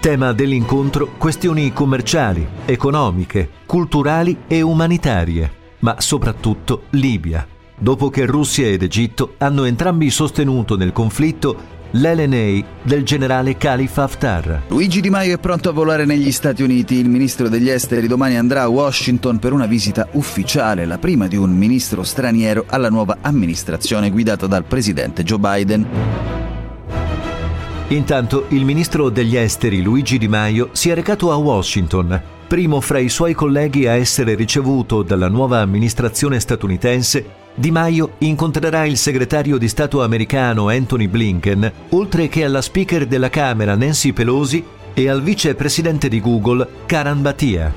Tema 0.00 0.32
dell'incontro 0.32 1.12
questioni 1.16 1.72
commerciali, 1.72 2.44
economiche, 2.64 3.48
culturali 3.66 4.38
e 4.48 4.60
umanitarie, 4.60 5.52
ma 5.78 6.00
soprattutto 6.00 6.84
Libia, 6.90 7.46
dopo 7.78 8.10
che 8.10 8.26
Russia 8.26 8.66
ed 8.66 8.82
Egitto 8.82 9.34
hanno 9.38 9.64
entrambi 9.64 10.10
sostenuto 10.10 10.76
nel 10.76 10.92
conflitto 10.92 11.80
l'LNA 11.92 12.64
del 12.82 13.02
generale 13.04 13.56
Khalifa 13.56 14.04
Haftar. 14.04 14.62
Luigi 14.68 15.00
Di 15.00 15.10
Maio 15.10 15.34
è 15.34 15.38
pronto 15.38 15.68
a 15.68 15.72
volare 15.72 16.04
negli 16.04 16.32
Stati 16.32 16.62
Uniti. 16.62 16.94
Il 16.94 17.08
ministro 17.08 17.48
degli 17.48 17.68
esteri 17.68 18.06
domani 18.06 18.36
andrà 18.36 18.62
a 18.62 18.68
Washington 18.68 19.38
per 19.38 19.52
una 19.52 19.66
visita 19.66 20.08
ufficiale, 20.12 20.86
la 20.86 20.98
prima 20.98 21.26
di 21.26 21.36
un 21.36 21.50
ministro 21.50 22.02
straniero 22.02 22.64
alla 22.68 22.88
nuova 22.88 23.18
amministrazione 23.20 24.10
guidata 24.10 24.46
dal 24.46 24.64
presidente 24.64 25.22
Joe 25.22 25.38
Biden. 25.38 25.86
Intanto 27.88 28.46
il 28.48 28.64
ministro 28.64 29.10
degli 29.10 29.36
esteri 29.36 29.82
Luigi 29.82 30.16
Di 30.16 30.28
Maio 30.28 30.70
si 30.72 30.88
è 30.88 30.94
recato 30.94 31.30
a 31.30 31.36
Washington, 31.36 32.20
primo 32.48 32.80
fra 32.80 32.98
i 32.98 33.10
suoi 33.10 33.34
colleghi 33.34 33.86
a 33.86 33.92
essere 33.92 34.34
ricevuto 34.34 35.02
dalla 35.02 35.28
nuova 35.28 35.58
amministrazione 35.60 36.40
statunitense. 36.40 37.41
Di 37.54 37.70
Maio 37.70 38.14
incontrerà 38.18 38.86
il 38.86 38.96
segretario 38.96 39.58
di 39.58 39.68
Stato 39.68 40.02
americano 40.02 40.68
Anthony 40.68 41.06
Blinken, 41.06 41.70
oltre 41.90 42.28
che 42.28 42.44
alla 42.44 42.62
speaker 42.62 43.06
della 43.06 43.28
Camera 43.28 43.76
Nancy 43.76 44.12
Pelosi 44.12 44.64
e 44.94 45.08
al 45.08 45.22
vicepresidente 45.22 46.08
di 46.08 46.20
Google 46.20 46.66
Karan 46.86 47.20
Batia. 47.20 47.72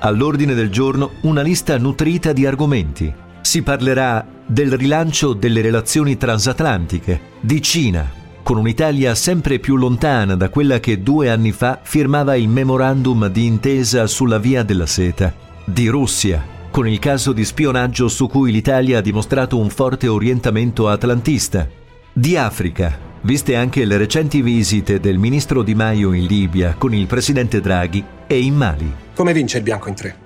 All'ordine 0.00 0.52
del 0.52 0.68
giorno 0.68 1.12
una 1.22 1.40
lista 1.40 1.78
nutrita 1.78 2.34
di 2.34 2.44
argomenti. 2.44 3.12
Si 3.40 3.62
parlerà 3.62 4.26
del 4.46 4.76
rilancio 4.76 5.32
delle 5.32 5.62
relazioni 5.62 6.18
transatlantiche, 6.18 7.20
di 7.40 7.62
Cina, 7.62 8.06
con 8.42 8.58
un'Italia 8.58 9.14
sempre 9.14 9.58
più 9.58 9.76
lontana 9.76 10.34
da 10.34 10.50
quella 10.50 10.80
che 10.80 11.02
due 11.02 11.30
anni 11.30 11.52
fa 11.52 11.78
firmava 11.82 12.36
il 12.36 12.48
memorandum 12.48 13.28
di 13.28 13.46
intesa 13.46 14.06
sulla 14.06 14.38
Via 14.38 14.62
della 14.62 14.86
Seta, 14.86 15.32
di 15.64 15.88
Russia, 15.88 16.53
con 16.74 16.88
il 16.88 16.98
caso 16.98 17.32
di 17.32 17.44
spionaggio 17.44 18.08
su 18.08 18.26
cui 18.26 18.50
l'Italia 18.50 18.98
ha 18.98 19.00
dimostrato 19.00 19.56
un 19.58 19.70
forte 19.70 20.08
orientamento 20.08 20.88
atlantista, 20.88 21.68
di 22.12 22.36
Africa, 22.36 22.98
viste 23.20 23.54
anche 23.54 23.84
le 23.84 23.96
recenti 23.96 24.42
visite 24.42 24.98
del 24.98 25.16
ministro 25.16 25.62
Di 25.62 25.76
Maio 25.76 26.12
in 26.12 26.26
Libia 26.26 26.74
con 26.76 26.92
il 26.92 27.06
presidente 27.06 27.60
Draghi 27.60 28.04
e 28.26 28.40
in 28.40 28.56
Mali. 28.56 28.92
Come 29.14 29.32
vince 29.32 29.58
il 29.58 29.62
bianco 29.62 29.88
in 29.88 29.94
tre? 29.94 30.16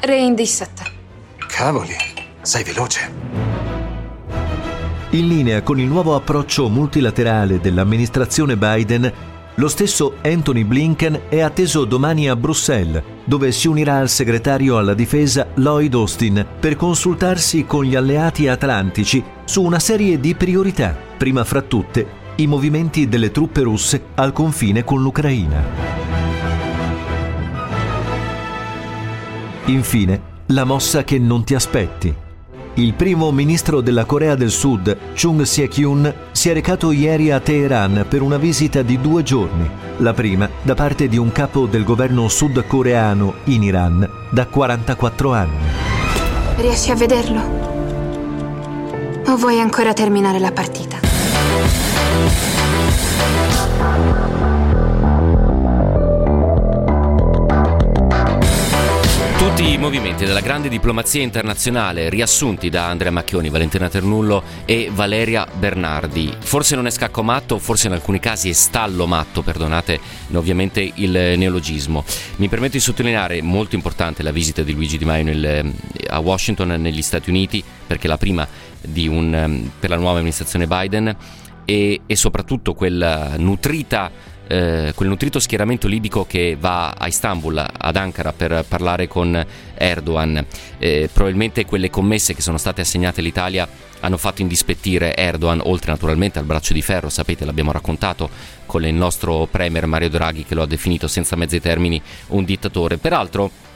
Re 0.00 0.18
in 0.18 0.34
D7. 0.34 0.66
Cavoli, 1.46 1.96
sei 2.42 2.62
veloce. 2.62 3.10
In 5.12 5.28
linea 5.28 5.62
con 5.62 5.80
il 5.80 5.86
nuovo 5.86 6.14
approccio 6.14 6.68
multilaterale 6.68 7.58
dell'amministrazione 7.58 8.58
Biden, 8.58 9.10
lo 9.58 9.68
stesso 9.68 10.14
Anthony 10.22 10.62
Blinken 10.62 11.22
è 11.28 11.40
atteso 11.40 11.84
domani 11.84 12.28
a 12.28 12.36
Bruxelles, 12.36 13.02
dove 13.24 13.50
si 13.50 13.66
unirà 13.66 13.98
al 13.98 14.08
segretario 14.08 14.78
alla 14.78 14.94
difesa 14.94 15.48
Lloyd 15.54 15.94
Austin 15.94 16.46
per 16.58 16.76
consultarsi 16.76 17.64
con 17.64 17.84
gli 17.84 17.96
alleati 17.96 18.46
atlantici 18.46 19.22
su 19.44 19.62
una 19.62 19.80
serie 19.80 20.20
di 20.20 20.36
priorità, 20.36 20.96
prima 21.16 21.42
fra 21.42 21.62
tutte 21.62 22.16
i 22.36 22.46
movimenti 22.46 23.08
delle 23.08 23.32
truppe 23.32 23.62
russe 23.62 24.00
al 24.14 24.32
confine 24.32 24.84
con 24.84 25.02
l'Ucraina. 25.02 25.64
Infine, 29.64 30.20
la 30.46 30.64
mossa 30.64 31.02
che 31.02 31.18
non 31.18 31.42
ti 31.42 31.54
aspetti 31.54 32.26
il 32.78 32.94
primo 32.94 33.32
ministro 33.32 33.80
della 33.80 34.04
Corea 34.04 34.36
del 34.36 34.52
Sud, 34.52 34.96
Chung 35.12 35.42
Se-kyun, 35.42 36.14
si 36.30 36.48
è 36.48 36.52
recato 36.52 36.92
ieri 36.92 37.32
a 37.32 37.40
Teheran 37.40 38.06
per 38.08 38.22
una 38.22 38.36
visita 38.36 38.82
di 38.82 39.00
due 39.00 39.24
giorni, 39.24 39.68
la 39.96 40.14
prima 40.14 40.48
da 40.62 40.74
parte 40.74 41.08
di 41.08 41.16
un 41.16 41.32
capo 41.32 41.66
del 41.66 41.82
governo 41.82 42.28
sudcoreano 42.28 43.34
in 43.44 43.64
Iran 43.64 44.08
da 44.30 44.46
44 44.46 45.32
anni. 45.32 45.58
Riesci 46.58 46.92
a 46.92 46.94
vederlo? 46.94 47.40
O 49.26 49.36
vuoi 49.36 49.58
ancora 49.58 49.92
terminare 49.92 50.38
la 50.38 50.52
partita? 50.52 50.98
Tutti 59.58 59.72
i 59.72 59.76
movimenti 59.76 60.24
della 60.24 60.38
grande 60.38 60.68
diplomazia 60.68 61.20
internazionale 61.20 62.08
riassunti 62.08 62.68
da 62.68 62.86
Andrea 62.86 63.10
Macchioni, 63.10 63.48
Valentina 63.48 63.88
Ternullo 63.88 64.40
e 64.64 64.88
Valeria 64.92 65.48
Bernardi. 65.52 66.32
Forse 66.38 66.76
non 66.76 66.86
è 66.86 66.90
scacco 66.90 67.24
matto, 67.24 67.58
forse 67.58 67.88
in 67.88 67.92
alcuni 67.92 68.20
casi 68.20 68.50
è 68.50 68.52
stallo 68.52 69.08
matto, 69.08 69.42
perdonate 69.42 69.98
ovviamente 70.34 70.92
il 70.94 71.10
neologismo. 71.10 72.04
Mi 72.36 72.46
permetto 72.46 72.74
di 72.74 72.80
sottolineare 72.80 73.42
molto 73.42 73.74
importante 73.74 74.22
la 74.22 74.30
visita 74.30 74.62
di 74.62 74.74
Luigi 74.74 74.96
Di 74.96 75.04
Maio 75.04 75.24
nel, 75.24 75.74
a 76.06 76.20
Washington 76.20 76.80
negli 76.80 77.02
Stati 77.02 77.28
Uniti, 77.28 77.60
perché 77.84 78.06
è 78.06 78.10
la 78.10 78.16
prima 78.16 78.46
un, 79.08 79.70
per 79.80 79.90
la 79.90 79.96
nuova 79.96 80.18
amministrazione 80.18 80.68
Biden 80.68 81.16
e, 81.64 82.02
e 82.06 82.16
soprattutto 82.16 82.74
quella 82.74 83.32
nutrita 83.36 84.36
eh, 84.48 84.92
quel 84.94 85.08
nutrito 85.08 85.38
schieramento 85.38 85.86
libico 85.86 86.24
che 86.26 86.56
va 86.58 86.90
a 86.90 87.06
Istanbul, 87.06 87.64
ad 87.70 87.96
Ankara, 87.96 88.32
per 88.32 88.64
parlare 88.66 89.06
con 89.06 89.44
Erdogan. 89.74 90.44
Eh, 90.78 91.08
probabilmente 91.12 91.64
quelle 91.66 91.90
commesse 91.90 92.34
che 92.34 92.42
sono 92.42 92.58
state 92.58 92.80
assegnate 92.80 93.20
all'Italia 93.20 93.68
hanno 94.00 94.16
fatto 94.16 94.42
indispettire 94.42 95.14
Erdogan, 95.14 95.60
oltre 95.64 95.92
naturalmente 95.92 96.38
al 96.38 96.44
braccio 96.44 96.72
di 96.72 96.82
ferro, 96.82 97.08
sapete, 97.08 97.44
l'abbiamo 97.44 97.72
raccontato 97.72 98.28
con 98.64 98.84
il 98.84 98.94
nostro 98.94 99.46
premier 99.50 99.86
Mario 99.86 100.08
Draghi 100.08 100.44
che 100.44 100.54
lo 100.54 100.62
ha 100.62 100.66
definito 100.66 101.08
senza 101.08 101.36
mezzi 101.36 101.60
termini 101.60 102.00
un 102.28 102.44
dittatore. 102.44 102.96
Peraltro, 102.96 103.66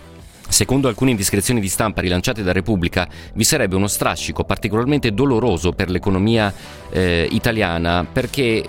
Secondo 0.49 0.87
alcune 0.87 1.13
indiscrezioni 1.13 1.61
di 1.61 1.69
stampa 1.69 2.03
rilanciate 2.03 2.43
da 2.43 2.53
Repubblica, 2.53 3.09
vi 3.33 3.43
sarebbe 3.43 3.75
uno 3.75 3.87
strascico 3.87 4.45
particolarmente 4.45 5.15
doloroso 5.15 5.73
per 5.73 5.89
l'economia 5.89 6.53
eh, 6.91 7.27
italiana 7.31 8.05
perché 8.05 8.63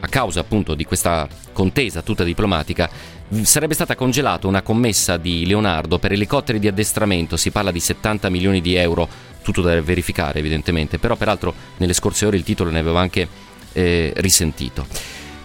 a 0.00 0.06
causa 0.08 0.40
appunto 0.40 0.74
di 0.74 0.84
questa 0.84 1.28
contesa 1.52 2.02
tutta 2.02 2.24
diplomatica, 2.24 2.88
sarebbe 3.42 3.74
stata 3.74 3.94
congelata 3.94 4.46
una 4.46 4.62
commessa 4.62 5.16
di 5.16 5.46
Leonardo 5.46 5.98
per 5.98 6.12
elicotteri 6.12 6.58
di 6.58 6.68
addestramento, 6.68 7.36
si 7.36 7.50
parla 7.50 7.70
di 7.70 7.80
70 7.80 8.28
milioni 8.30 8.60
di 8.60 8.74
euro, 8.74 9.08
tutto 9.42 9.60
da 9.60 9.80
verificare 9.80 10.38
evidentemente, 10.38 10.98
però 10.98 11.16
peraltro 11.16 11.54
nelle 11.78 11.92
scorse 11.92 12.26
ore 12.26 12.36
il 12.36 12.44
titolo 12.44 12.70
ne 12.70 12.78
avevo 12.78 12.98
anche 12.98 13.28
eh, 13.72 14.12
risentito. 14.16 14.86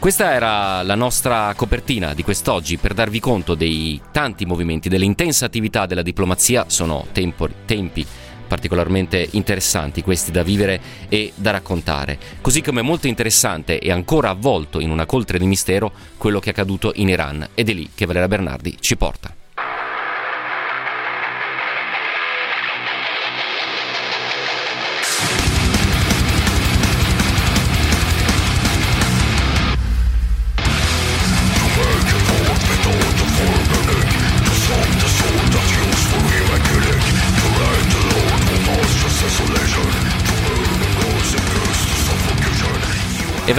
Questa 0.03 0.33
era 0.33 0.83
la 0.83 0.95
nostra 0.95 1.53
copertina 1.55 2.13
di 2.13 2.23
quest'oggi. 2.23 2.75
Per 2.75 2.93
darvi 2.93 3.21
conto 3.21 3.55
dei 3.55 4.01
tanti 4.11 4.45
movimenti, 4.45 4.89
dell'intensa 4.89 5.45
attività 5.45 5.85
della 5.85 6.01
diplomazia, 6.01 6.65
sono 6.67 7.07
tempo, 7.13 7.47
tempi 7.63 8.05
particolarmente 8.53 9.29
interessanti 9.31 10.03
questi 10.03 10.29
da 10.29 10.43
vivere 10.43 10.79
e 11.09 11.33
da 11.33 11.49
raccontare. 11.49 12.19
Così 12.39 12.61
come 12.61 12.83
molto 12.83 13.07
interessante 13.07 13.79
e 13.79 13.91
ancora 13.91 14.29
avvolto 14.29 14.79
in 14.79 14.91
una 14.91 15.07
coltre 15.07 15.39
di 15.39 15.47
mistero 15.47 15.91
quello 16.17 16.39
che 16.39 16.49
è 16.49 16.51
accaduto 16.51 16.91
in 16.97 17.09
Iran 17.09 17.49
ed 17.55 17.69
è 17.69 17.73
lì 17.73 17.89
che 17.95 18.05
Valera 18.05 18.27
Bernardi 18.27 18.77
ci 18.79 18.95
porta. 18.95 19.42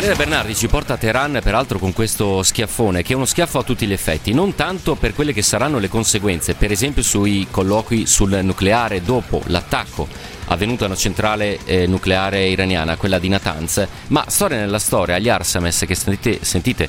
Valeria 0.04 0.22
Bernardi 0.22 0.54
ci 0.54 0.68
porta 0.68 0.92
a 0.92 0.96
Teheran 0.98 1.40
peraltro 1.42 1.78
con 1.78 1.94
questo 1.94 2.42
schiaffone 2.42 3.00
che 3.00 3.14
è 3.14 3.16
uno 3.16 3.24
schiaffo 3.24 3.60
a 3.60 3.62
tutti 3.62 3.86
gli 3.86 3.92
effetti, 3.94 4.34
non 4.34 4.54
tanto 4.54 4.96
per 4.96 5.14
quelle 5.14 5.32
che 5.32 5.40
saranno 5.40 5.78
le 5.78 5.88
conseguenze, 5.88 6.52
per 6.52 6.70
esempio 6.70 7.02
sui 7.02 7.46
colloqui 7.50 8.04
sul 8.04 8.38
nucleare 8.42 9.00
dopo 9.00 9.40
l'attacco 9.46 10.06
avvenuto 10.48 10.84
a 10.84 10.88
una 10.88 10.96
centrale 10.96 11.58
eh, 11.64 11.86
nucleare 11.86 12.48
iraniana, 12.48 12.98
quella 12.98 13.18
di 13.18 13.30
Natanz, 13.30 13.86
ma 14.08 14.26
storia 14.28 14.58
nella 14.58 14.78
storia, 14.78 15.18
gli 15.18 15.30
Arsames 15.30 15.84
che 15.86 15.94
sentite, 15.94 16.44
sentite 16.44 16.86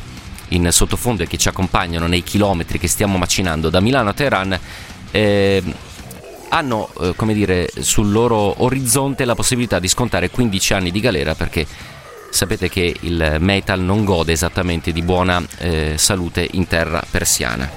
in 0.50 0.68
sottofondo 0.70 1.24
e 1.24 1.28
che 1.28 1.38
ci 1.38 1.48
accompagnano 1.48 2.08
nei 2.08 2.22
chilometri 2.22 2.80
che 2.80 2.90
stiamo 2.90 3.18
macinando 3.18 3.70
da 3.70 3.80
Milano 3.80 4.10
a 4.10 4.14
Teheran, 4.14 4.60
eh, 5.12 5.64
hanno 6.50 6.90
eh, 7.00 7.14
come 7.16 7.34
dire, 7.34 7.70
sul 7.80 8.12
loro 8.12 8.62
orizzonte 8.62 9.24
la 9.24 9.36
possibilità 9.36 9.80
di 9.80 9.88
scontare 9.88 10.30
15 10.30 10.74
anni 10.74 10.92
di 10.92 11.00
galera 11.00 11.34
perché 11.34 11.66
sapete 12.36 12.68
che 12.68 12.94
il 13.00 13.38
metal 13.40 13.80
non 13.80 14.04
gode 14.04 14.34
esattamente 14.34 14.92
di 14.92 15.02
buona 15.02 15.42
eh, 15.60 15.94
salute 15.98 16.46
in 16.52 16.68
terra 16.68 17.02
persiana. 17.10 17.70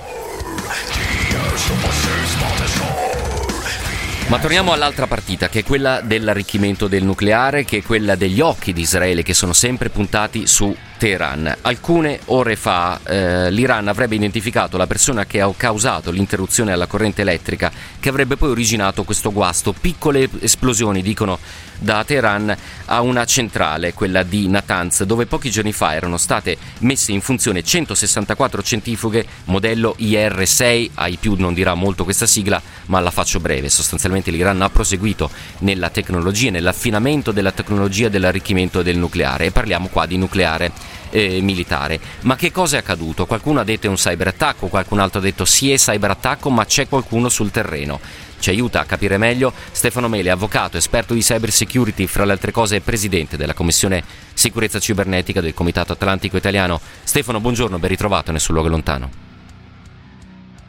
Ma 4.29 4.39
torniamo 4.41 4.73
all'altra 4.73 5.07
partita, 5.07 5.49
che 5.49 5.61
è 5.61 5.65
quella 5.65 6.03
dell'arricchimento 6.03 6.87
del 6.87 7.03
nucleare, 7.03 7.65
che 7.65 7.79
è 7.79 7.83
quella 7.83 8.15
degli 8.15 8.41
occhi 8.41 8.75
di 8.75 8.83
Israele 8.83 9.23
che 9.23 9.33
sono 9.33 9.55
sempre 9.55 9.89
puntati 9.89 10.47
su 10.47 10.77
Teheran. 10.99 11.57
Alcune 11.63 12.21
ore 12.27 12.55
fa 12.57 13.01
eh, 13.07 13.51
l'Iran 13.51 13.89
avrebbe 13.89 14.17
identificato 14.17 14.77
la 14.77 14.87
persona 14.87 15.25
che 15.25 15.41
ha 15.41 15.51
causato 15.57 16.11
l'interruzione 16.11 16.73
alla 16.73 16.87
corrente 16.87 17.23
elettrica 17.23 17.73
che 17.99 18.09
avrebbe 18.11 18.37
poi 18.37 18.51
originato 18.51 19.05
questo 19.05 19.33
guasto. 19.33 19.73
Piccole 19.73 20.29
esplosioni, 20.41 21.01
dicono 21.01 21.39
da 21.79 22.05
Teheran 22.05 22.57
a 22.87 23.01
una 23.01 23.25
centrale, 23.25 23.95
quella 23.95 24.23
di 24.23 24.49
Natanz, 24.49 25.03
dove 25.05 25.27
pochi 25.27 25.51
giorni 25.51 25.73
fa 25.73 25.95
erano 25.95 26.17
state 26.17 26.57
messe 26.81 27.13
in 27.13 27.21
funzione 27.21 27.63
164 27.63 28.63
centrifughe 28.63 29.27
modello 29.45 29.95
IR-6, 29.99 30.91
ai 30.95 31.17
più 31.21 31.35
non 31.37 31.55
dirà 31.55 31.75
molto 31.75 32.05
questa 32.05 32.27
sigla, 32.27 32.61
ma 32.87 33.01
la 33.01 33.11
faccio 33.11 33.41
breve. 33.41 33.69
Sostanzialmente 33.69 34.31
l'Iran 34.31 34.61
ha 34.63 34.71
proseguito 34.71 35.31
nella 35.61 35.91
tecnologia, 35.91 36.51
nell'affinamento 36.51 37.33
della 37.33 37.53
tecnologia 37.53 38.09
dell'arricchimento 38.09 38.83
del 38.83 38.99
nucleare 38.99 39.47
e 39.47 39.51
parliamo 39.51 39.89
qua 39.89 40.07
di 40.07 40.17
nucleare 40.17 40.73
eh, 41.11 41.41
militare. 41.41 42.01
Ma 42.23 42.37
che 42.37 42.53
cosa 42.53 42.77
è 42.77 42.81
accaduto? 42.81 43.27
Qualcuno 43.27 43.61
ha 43.61 43.65
detto 43.65 43.87
è 43.87 43.91
un 43.91 43.97
cyberattacco, 43.97 44.67
qualcun 44.67 44.99
altro 44.99 45.21
ha 45.21 45.23
detto 45.23 45.45
sì 45.45 45.73
è 45.73 45.79
cyberattacco, 45.79 46.51
ma 46.51 46.65
c'è 46.65 46.89
qualcuno 46.89 47.29
sul 47.29 47.51
terreno. 47.51 48.01
Ci 48.39 48.51
aiuta 48.51 48.81
a 48.81 48.85
capire 48.85 49.19
meglio 49.19 49.53
Stefano 49.71 50.09
Mele, 50.09 50.31
avvocato, 50.31 50.77
esperto 50.77 51.15
di 51.15 51.21
cyber 51.21 51.51
security, 51.51 52.07
fra 52.07 52.25
le 52.25 52.33
altre 52.33 52.53
cose 52.53 52.81
presidente 52.81 53.37
della 53.37 53.55
Commissione 53.55 54.03
Sicurezza 54.33 54.79
Cibernetica 54.79 55.41
del 55.41 55.55
Comitato 55.55 55.93
Atlantico 55.93 56.37
Italiano. 56.37 56.81
Stefano, 57.03 57.41
buongiorno, 57.41 57.79
ben 57.79 57.91
ritrovato 57.91 58.31
nel 58.31 58.41
suo 58.41 58.55
luogo 58.55 58.69
lontano. 58.69 59.27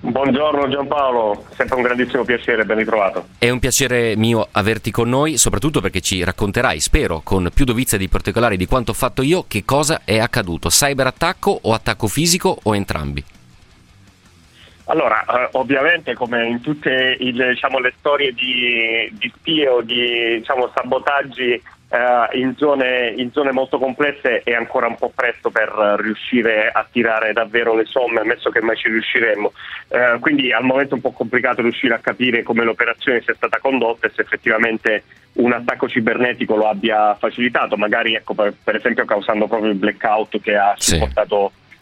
Buongiorno 0.01 0.69
Giampaolo, 0.69 1.43
sempre 1.57 1.75
un 1.75 1.81
grandissimo 1.81 2.23
piacere, 2.23 2.63
ben 2.63 2.77
ritrovato. 2.77 3.27
È 3.37 3.49
un 3.49 3.59
piacere 3.59 4.15
mio 4.15 4.47
averti 4.49 4.91
con 4.91 5.09
noi, 5.09 5.37
soprattutto 5.37 5.81
perché 5.81 5.99
ci 5.99 6.23
racconterai, 6.23 6.79
spero, 6.79 7.19
con 7.21 7.49
più 7.53 7.65
dovizia 7.65 7.97
di 7.97 8.07
particolari 8.07 8.55
di 8.55 8.65
quanto 8.65 8.91
ho 8.91 8.95
fatto 8.95 9.21
io, 9.21 9.43
che 9.45 9.65
cosa 9.65 10.01
è 10.05 10.17
accaduto, 10.17 10.69
cyberattacco 10.69 11.59
o 11.63 11.73
attacco 11.73 12.07
fisico 12.07 12.57
o 12.63 12.75
entrambi? 12.75 13.23
Allora, 14.89 15.23
eh, 15.23 15.49
ovviamente 15.53 16.15
come 16.15 16.47
in 16.47 16.61
tutte 16.61 17.15
il, 17.19 17.49
diciamo, 17.49 17.79
le 17.79 17.93
storie 17.99 18.33
di, 18.33 19.07
di 19.13 19.31
spie 19.35 19.67
o 19.67 19.81
di 19.81 20.37
diciamo, 20.37 20.71
sabotaggi 20.73 21.61
Uh, 21.89 22.37
in, 22.37 22.55
zone, 22.55 23.15
in, 23.17 23.31
zone, 23.31 23.51
molto 23.51 23.79
complesse 23.79 24.43
è 24.43 24.53
ancora 24.53 24.85
un 24.85 24.95
po' 24.95 25.11
presto 25.13 25.49
per 25.49 25.69
riuscire 25.97 26.69
a 26.69 26.85
tirare 26.87 27.33
davvero 27.33 27.73
le 27.73 27.85
somme, 27.85 28.19
ammesso 28.19 28.51
che 28.51 28.61
mai 28.61 28.75
ci 28.75 28.89
riusciremo. 28.89 29.51
Uh, 29.87 30.19
quindi 30.19 30.53
al 30.53 30.63
momento 30.63 30.91
è 30.91 30.97
un 30.97 31.01
po' 31.01 31.13
complicato 31.13 31.63
riuscire 31.63 31.95
a 31.95 31.97
capire 31.97 32.43
come 32.43 32.63
l'operazione 32.63 33.23
sia 33.23 33.33
stata 33.33 33.57
condotta 33.57 34.05
e 34.05 34.11
se 34.13 34.21
effettivamente 34.21 35.03
un 35.37 35.51
attacco 35.51 35.89
cibernetico 35.89 36.55
lo 36.55 36.69
abbia 36.69 37.15
facilitato, 37.15 37.75
magari 37.75 38.13
ecco, 38.13 38.35
per, 38.35 38.53
per, 38.63 38.75
esempio 38.75 39.05
causando 39.05 39.47
proprio 39.47 39.71
il 39.71 39.77
blackout 39.77 40.39
che 40.41 40.55
ha 40.55 40.75
sì. 40.77 40.99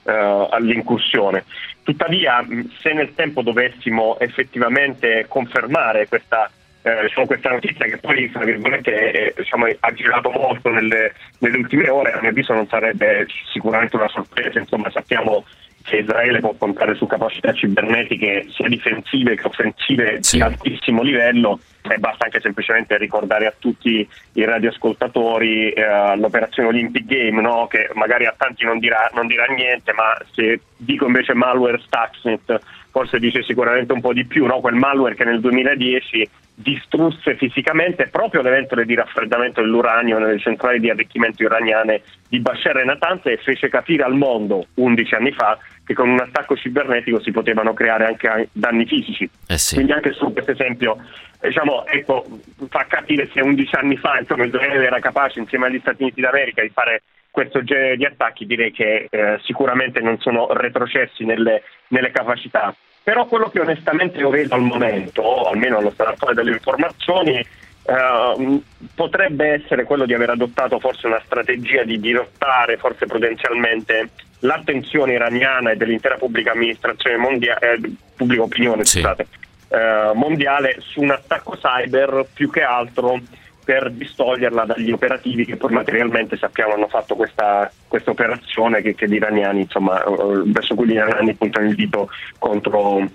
Uh, 0.08 0.48
all'incursione. 0.50 1.44
Tuttavia, 1.84 2.46
se 2.80 2.94
nel 2.94 3.14
tempo 3.14 3.42
dovessimo 3.42 4.18
effettivamente 4.20 5.26
confermare 5.28 6.08
questa 6.08 6.50
eh, 6.88 7.02
diciamo, 7.02 7.26
questa 7.26 7.50
notizia 7.50 7.86
che 7.86 7.98
poi 7.98 8.32
tra 8.32 8.46
virgolette 8.46 9.12
eh, 9.12 9.34
diciamo, 9.36 9.66
ha 9.80 9.92
girato 9.92 10.30
molto 10.30 10.70
nelle, 10.70 11.14
nelle, 11.40 11.58
ultime 11.58 11.90
ore, 11.90 12.14
a 12.14 12.22
mio 12.22 12.30
avviso 12.30 12.54
non 12.54 12.68
sarebbe 12.68 13.28
sicuramente 13.52 13.98
una 13.98 14.08
sorpresa, 14.08 14.60
insomma 14.60 14.90
sappiamo 14.90 15.44
che 15.88 16.00
Israele 16.00 16.42
può 16.42 16.54
contare 16.58 16.96
su 16.96 17.08
capacità 17.08 17.54
cibernetiche 17.54 18.48
sia 18.50 18.68
difensive 18.68 19.36
che 19.36 19.48
offensive 19.48 20.18
sì. 20.22 20.36
di 20.36 20.42
altissimo 20.42 21.02
livello 21.02 21.60
e 21.82 21.98
basta 21.98 22.26
anche 22.26 22.42
semplicemente 22.42 22.98
ricordare 22.98 23.46
a 23.46 23.54
tutti 23.58 24.06
i 24.34 24.44
radioascoltatori 24.44 25.72
eh, 25.72 26.18
l'operazione 26.18 26.68
Olympic 26.68 27.06
Game 27.06 27.40
no? 27.42 27.68
che 27.68 27.90
magari 27.94 28.26
a 28.26 28.36
tanti 28.38 28.66
non 28.66 28.80
dirà, 28.80 29.10
non 29.14 29.28
dirà, 29.28 29.46
niente 29.46 29.94
ma 29.94 30.14
se 30.34 30.60
dico 30.76 31.06
invece 31.06 31.34
malware 31.34 31.80
Stuxnet 31.80 32.60
forse 32.92 33.18
dice 33.18 33.42
sicuramente 33.44 33.94
un 33.94 34.02
po' 34.02 34.12
di 34.12 34.26
più 34.26 34.46
no? 34.46 34.60
quel 34.60 34.76
malware 34.76 35.16
che 35.16 35.24
nel 35.24 35.40
2010 35.40 36.30
distrusse 36.60 37.38
fisicamente 37.38 38.08
proprio 38.08 38.42
le 38.42 38.50
ventole 38.50 38.84
di 38.84 38.96
raffreddamento 38.96 39.62
dell'uranio 39.62 40.18
nelle 40.18 40.40
centrali 40.40 40.80
di 40.80 40.90
arricchimento 40.90 41.44
iraniane 41.44 42.02
di 42.28 42.40
Bashar 42.40 42.78
e 42.78 42.84
Natanz 42.84 43.28
e 43.28 43.38
fece 43.38 43.70
capire 43.70 44.04
al 44.04 44.16
mondo 44.16 44.66
11 44.74 45.16
anni 45.16 45.32
fa 45.32 45.58
che 45.88 45.94
con 45.94 46.10
un 46.10 46.20
attacco 46.20 46.58
cibernetico 46.58 47.22
si 47.22 47.32
potevano 47.32 47.74
creare 47.74 48.06
anche 48.06 48.50
danni 48.52 48.86
fisici. 48.86 49.28
Eh 49.48 49.58
sì. 49.58 49.76
Quindi 49.76 49.94
anche 49.94 50.12
su 50.12 50.34
questo 50.34 50.52
esempio 50.52 50.98
diciamo, 51.40 51.86
ecco, 51.88 52.26
fa 52.68 52.86
capire 52.90 53.30
se 53.34 53.40
11 53.40 53.76
anni 53.76 53.96
fa 53.96 54.20
insomma, 54.20 54.46
Israele 54.46 54.86
era 54.86 55.00
capace 55.00 55.40
insieme 55.40 55.68
agli 55.68 55.80
Stati 55.80 56.04
Uniti 56.04 56.20
d'America 56.20 56.62
di 56.62 56.70
fare 56.70 57.04
questo 57.32 57.64
genere 57.64 57.96
di 57.96 58.06
attacchi, 58.06 58.46
direi 58.46 58.72
che 58.72 59.08
eh, 59.10 59.40
sicuramente 59.44 60.02
non 60.02 60.20
sono 60.20 60.48
retrocessi 60.52 61.24
nelle, 61.24 61.64
nelle 61.90 62.12
capacità. 62.12 62.76
Però 63.02 63.26
quello 63.28 63.50
che 63.50 63.62
onestamente 63.62 64.18
io 64.18 64.30
vedo 64.30 64.56
al 64.56 64.64
momento, 64.64 65.48
almeno 65.48 65.78
allo 65.78 65.92
stato 65.92 66.10
attuale 66.10 66.36
delle 66.36 66.52
informazioni, 66.52 67.46
Uh, 67.88 68.62
potrebbe 68.96 69.64
essere 69.64 69.86
quello 69.86 70.06
di 70.06 70.14
aver 70.14 70.32
adottato 70.32 70.78
forse 70.78 71.08
una 71.08 71.22
strategia 71.24 71.86
di 71.86 71.98
dirottare 72.02 72.76
forse 72.76 73.06
prudenzialmente 73.06 74.10
l'attenzione 74.40 75.14
iraniana 75.14 75.72
e 75.72 75.78
dell'intera 75.78 76.16
pubblica 76.16 76.52
amministrazione 76.52 77.18
mondiale, 77.18 77.74
eh, 77.74 77.92
pubblica 78.16 78.44
opinione 78.44 78.86
sì. 78.86 79.00
scusate, 79.00 79.28
uh, 79.70 80.16
mondiale 80.16 80.78
su 80.80 81.02
un 81.02 81.12
attacco 81.12 81.58
cyber 81.58 82.28
più 82.34 82.50
che 82.50 82.62
altro 82.62 83.20
per 83.68 83.92
distoglierla 83.92 84.64
dagli 84.64 84.92
operativi 84.92 85.44
che 85.44 85.58
poi 85.58 85.74
materialmente 85.74 86.38
sappiamo 86.38 86.74
hanno 86.74 86.88
fatto 86.88 87.16
questa, 87.16 87.70
questa 87.86 88.12
operazione 88.12 88.82
che, 88.82 88.96
che, 88.96 89.10
gli 89.10 89.16
iraniani, 89.16 89.60
insomma, 89.60 90.02
eh, 90.02 90.44
verso 90.46 90.74
cui 90.74 90.88
gli 90.88 90.94
iraniani 90.94 91.34
puntano 91.34 91.68
il 91.68 91.76
dito 91.76 92.10
contro, 92.40 93.06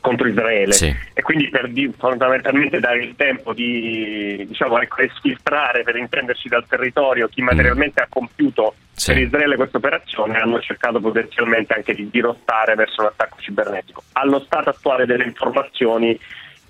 contro 0.00 0.28
Israele 0.28 0.72
sì. 0.72 0.94
e 1.12 1.22
quindi 1.22 1.48
per 1.48 1.68
di, 1.68 1.92
fondamentalmente 1.96 2.80
dare 2.80 3.02
il 3.02 3.14
tempo 3.16 3.52
di 3.52 4.44
diciamo, 4.46 4.80
ecco, 4.80 5.02
esfiltrare 5.02 5.82
per 5.82 5.96
intenderci 5.96 6.48
dal 6.48 6.66
territorio 6.66 7.28
chi 7.28 7.42
materialmente 7.42 8.00
mm. 8.00 8.04
ha 8.04 8.08
compiuto 8.08 8.74
sì. 8.92 9.12
per 9.12 9.22
Israele 9.22 9.56
questa 9.56 9.78
operazione 9.78 10.38
hanno 10.38 10.60
cercato 10.60 11.00
potenzialmente 11.00 11.74
anche 11.74 11.94
di 11.94 12.08
dirottare 12.10 12.74
verso 12.74 13.02
l'attacco 13.02 13.36
cibernetico. 13.40 14.02
Allo 14.12 14.40
stato 14.40 14.70
attuale 14.70 15.06
delle 15.06 15.24
informazioni 15.24 16.18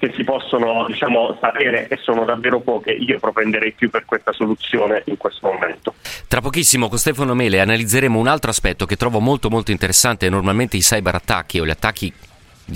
che 0.00 0.14
si 0.16 0.24
possono 0.24 0.86
diciamo, 0.86 1.36
sapere 1.42 1.86
e 1.88 1.98
sono 1.98 2.24
davvero 2.24 2.60
poche, 2.60 2.90
io 2.90 3.18
propenderei 3.18 3.72
più 3.72 3.90
per 3.90 4.06
questa 4.06 4.32
soluzione 4.32 5.02
in 5.04 5.18
questo 5.18 5.46
momento. 5.46 5.94
Tra 6.26 6.40
pochissimo 6.40 6.88
con 6.88 6.96
Stefano 6.96 7.34
Mele 7.34 7.60
analizzeremo 7.60 8.18
un 8.18 8.26
altro 8.26 8.50
aspetto 8.50 8.86
che 8.86 8.96
trovo 8.96 9.20
molto 9.20 9.50
molto 9.50 9.72
interessante, 9.72 10.30
normalmente 10.30 10.78
i 10.78 10.80
cyberattacchi 10.80 11.60
o 11.60 11.66
gli 11.66 11.70
attacchi, 11.70 12.10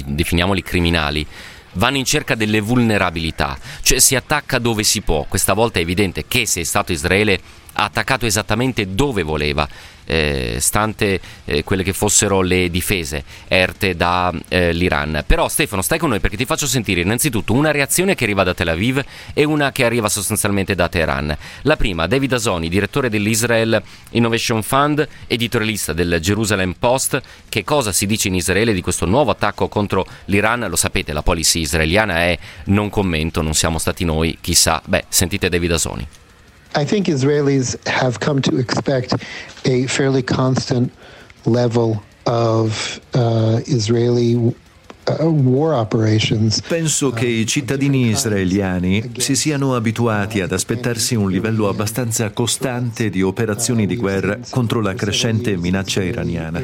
definiamoli 0.06 0.62
criminali, 0.62 1.26
vanno 1.74 1.96
in 1.96 2.04
cerca 2.04 2.34
delle 2.34 2.60
vulnerabilità, 2.60 3.58
cioè 3.82 3.98
si 3.98 4.16
attacca 4.16 4.58
dove 4.58 4.82
si 4.82 5.00
può. 5.00 5.24
Questa 5.28 5.54
volta 5.54 5.78
è 5.78 5.82
evidente 5.82 6.24
che 6.26 6.46
se 6.46 6.60
è 6.60 6.64
stato 6.64 6.92
Israele 6.92 7.40
ha 7.74 7.84
attaccato 7.84 8.26
esattamente 8.26 8.94
dove 8.94 9.22
voleva 9.22 9.68
eh, 10.06 10.56
stante 10.60 11.20
eh, 11.44 11.64
quelle 11.64 11.82
che 11.82 11.92
fossero 11.92 12.40
le 12.40 12.70
difese 12.70 13.24
erte 13.48 13.96
dall'Iran. 13.96 15.16
Eh, 15.16 15.22
Però 15.24 15.48
Stefano, 15.48 15.82
stai 15.82 15.98
con 15.98 16.10
noi 16.10 16.20
perché 16.20 16.36
ti 16.36 16.44
faccio 16.44 16.66
sentire 16.66 17.00
innanzitutto 17.00 17.52
una 17.52 17.70
reazione 17.70 18.14
che 18.14 18.24
arriva 18.24 18.42
da 18.42 18.54
Tel 18.54 18.68
Aviv 18.68 19.02
e 19.32 19.44
una 19.44 19.72
che 19.72 19.84
arriva 19.84 20.08
sostanzialmente 20.08 20.74
da 20.74 20.88
Teheran. 20.88 21.36
La 21.62 21.76
prima, 21.76 22.06
David 22.06 22.32
Azoni, 22.32 22.68
direttore 22.68 23.08
dell'Israel 23.08 23.82
Innovation 24.10 24.62
Fund, 24.62 25.06
editorialista 25.26 25.92
del 25.92 26.18
Jerusalem 26.20 26.74
Post. 26.78 27.20
Che 27.48 27.64
cosa 27.64 27.92
si 27.92 28.06
dice 28.06 28.28
in 28.28 28.34
Israele 28.34 28.72
di 28.72 28.80
questo 28.80 29.06
nuovo 29.06 29.30
attacco 29.30 29.68
contro 29.68 30.06
l'Iran? 30.26 30.66
Lo 30.68 30.76
sapete, 30.76 31.12
la 31.12 31.22
policy 31.22 31.60
israeliana 31.60 32.16
è 32.16 32.38
non 32.66 32.90
commento, 32.90 33.42
non 33.42 33.54
siamo 33.54 33.78
stati 33.78 34.04
noi, 34.04 34.38
chissà. 34.40 34.82
Beh, 34.84 35.04
sentite 35.08 35.48
David 35.48 35.72
Azoni. 35.72 36.06
I 36.76 36.84
think 36.84 37.06
Israelis 37.06 37.86
have 37.86 38.18
come 38.18 38.42
to 38.42 38.58
expect 38.58 39.14
a 39.64 39.86
fairly 39.86 40.22
constant 40.22 40.92
level 41.46 42.02
of 42.26 43.00
uh, 43.14 43.60
Israeli 43.66 44.54
Penso 46.66 47.10
che 47.10 47.26
i 47.26 47.46
cittadini 47.46 48.08
israeliani 48.08 49.12
si 49.18 49.36
siano 49.36 49.74
abituati 49.74 50.40
ad 50.40 50.52
aspettarsi 50.52 51.14
un 51.14 51.30
livello 51.30 51.68
abbastanza 51.68 52.30
costante 52.30 53.10
di 53.10 53.20
operazioni 53.20 53.86
di 53.86 53.96
guerra 53.96 54.38
contro 54.48 54.80
la 54.80 54.94
crescente 54.94 55.56
minaccia 55.58 56.02
iraniana. 56.02 56.62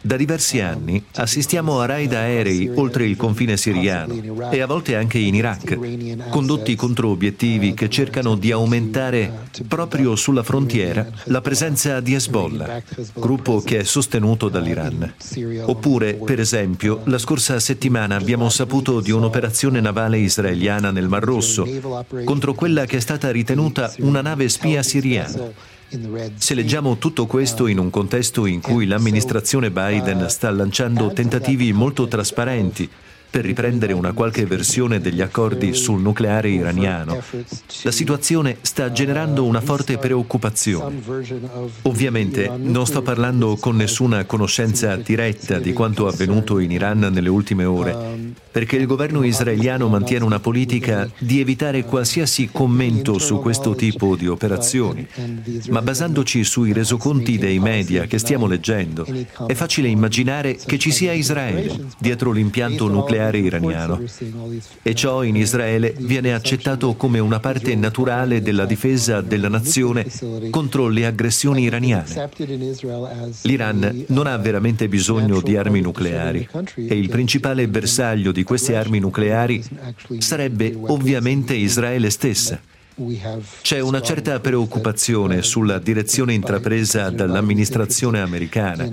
Da 0.00 0.16
diversi 0.16 0.60
anni 0.60 1.04
assistiamo 1.14 1.80
a 1.80 1.86
raid 1.86 2.12
aerei 2.12 2.70
oltre 2.72 3.04
il 3.04 3.16
confine 3.16 3.56
siriano 3.56 4.48
e 4.50 4.60
a 4.60 4.66
volte 4.66 4.94
anche 4.94 5.18
in 5.18 5.34
Iraq, 5.34 6.28
condotti 6.30 6.76
contro 6.76 7.08
obiettivi 7.08 7.74
che 7.74 7.90
cercano 7.90 8.36
di 8.36 8.52
aumentare 8.52 9.44
proprio 9.66 10.14
sulla 10.14 10.44
frontiera 10.44 11.04
la 11.24 11.40
presenza 11.40 11.98
di 11.98 12.14
Hezbollah, 12.14 12.80
gruppo 13.14 13.60
che 13.60 13.78
è 13.78 13.82
sostenuto 13.82 14.48
dall'Iran. 14.48 15.14
Oppure, 15.64 16.14
per 16.14 16.38
esempio, 16.38 17.00
la 17.04 17.18
scorsa 17.18 17.55
settimana 17.58 18.16
abbiamo 18.16 18.48
saputo 18.48 19.00
di 19.00 19.10
un'operazione 19.10 19.80
navale 19.80 20.18
israeliana 20.18 20.90
nel 20.90 21.08
Mar 21.08 21.22
Rosso 21.22 21.66
contro 22.24 22.54
quella 22.54 22.84
che 22.86 22.96
è 22.96 23.00
stata 23.00 23.30
ritenuta 23.30 23.92
una 23.98 24.20
nave 24.20 24.48
spia 24.48 24.82
siriana. 24.82 25.52
Se 26.36 26.54
leggiamo 26.54 26.98
tutto 26.98 27.26
questo 27.26 27.66
in 27.66 27.78
un 27.78 27.90
contesto 27.90 28.46
in 28.46 28.60
cui 28.60 28.86
l'amministrazione 28.86 29.70
Biden 29.70 30.28
sta 30.28 30.50
lanciando 30.50 31.12
tentativi 31.12 31.72
molto 31.72 32.08
trasparenti 32.08 32.88
per 33.36 33.44
riprendere 33.44 33.92
una 33.92 34.12
qualche 34.12 34.46
versione 34.46 34.98
degli 34.98 35.20
accordi 35.20 35.74
sul 35.74 36.00
nucleare 36.00 36.48
iraniano. 36.48 37.22
La 37.82 37.90
situazione 37.90 38.56
sta 38.62 38.90
generando 38.90 39.44
una 39.44 39.60
forte 39.60 39.98
preoccupazione. 39.98 41.02
Ovviamente 41.82 42.50
non 42.56 42.86
sto 42.86 43.02
parlando 43.02 43.56
con 43.56 43.76
nessuna 43.76 44.24
conoscenza 44.24 44.96
diretta 44.96 45.58
di 45.58 45.74
quanto 45.74 46.06
avvenuto 46.06 46.58
in 46.60 46.70
Iran 46.70 47.10
nelle 47.12 47.28
ultime 47.28 47.66
ore, 47.66 48.32
perché 48.50 48.76
il 48.76 48.86
governo 48.86 49.22
israeliano 49.22 49.86
mantiene 49.88 50.24
una 50.24 50.40
politica 50.40 51.06
di 51.18 51.38
evitare 51.38 51.84
qualsiasi 51.84 52.48
commento 52.50 53.18
su 53.18 53.38
questo 53.40 53.74
tipo 53.74 54.16
di 54.16 54.28
operazioni, 54.28 55.06
ma 55.68 55.82
basandoci 55.82 56.42
sui 56.42 56.72
resoconti 56.72 57.36
dei 57.36 57.58
media 57.58 58.06
che 58.06 58.16
stiamo 58.16 58.46
leggendo, 58.46 59.06
è 59.46 59.52
facile 59.52 59.88
immaginare 59.88 60.56
che 60.56 60.78
ci 60.78 60.90
sia 60.90 61.12
Israele 61.12 61.84
dietro 61.98 62.30
l'impianto 62.30 62.88
nucleare 62.88 63.24
nucleare 63.26 63.38
iraniano 63.38 64.02
e 64.82 64.94
ciò 64.94 65.22
in 65.22 65.36
Israele 65.36 65.94
viene 65.98 66.34
accettato 66.34 66.94
come 66.94 67.18
una 67.18 67.40
parte 67.40 67.74
naturale 67.74 68.42
della 68.42 68.64
difesa 68.64 69.20
della 69.20 69.48
nazione 69.48 70.06
contro 70.50 70.88
le 70.88 71.06
aggressioni 71.06 71.62
iraniane. 71.62 72.30
L'Iran 73.42 74.04
non 74.08 74.26
ha 74.26 74.36
veramente 74.36 74.88
bisogno 74.88 75.40
di 75.40 75.56
armi 75.56 75.80
nucleari 75.80 76.48
e 76.74 76.98
il 76.98 77.08
principale 77.08 77.68
bersaglio 77.68 78.32
di 78.32 78.42
queste 78.42 78.76
armi 78.76 78.98
nucleari 78.98 79.62
sarebbe 80.18 80.76
ovviamente 80.86 81.54
Israele 81.54 82.10
stessa. 82.10 82.60
C'è 83.60 83.78
una 83.80 84.00
certa 84.00 84.40
preoccupazione 84.40 85.42
sulla 85.42 85.78
direzione 85.78 86.32
intrapresa 86.32 87.10
dall'amministrazione 87.10 88.20
americana 88.20 88.88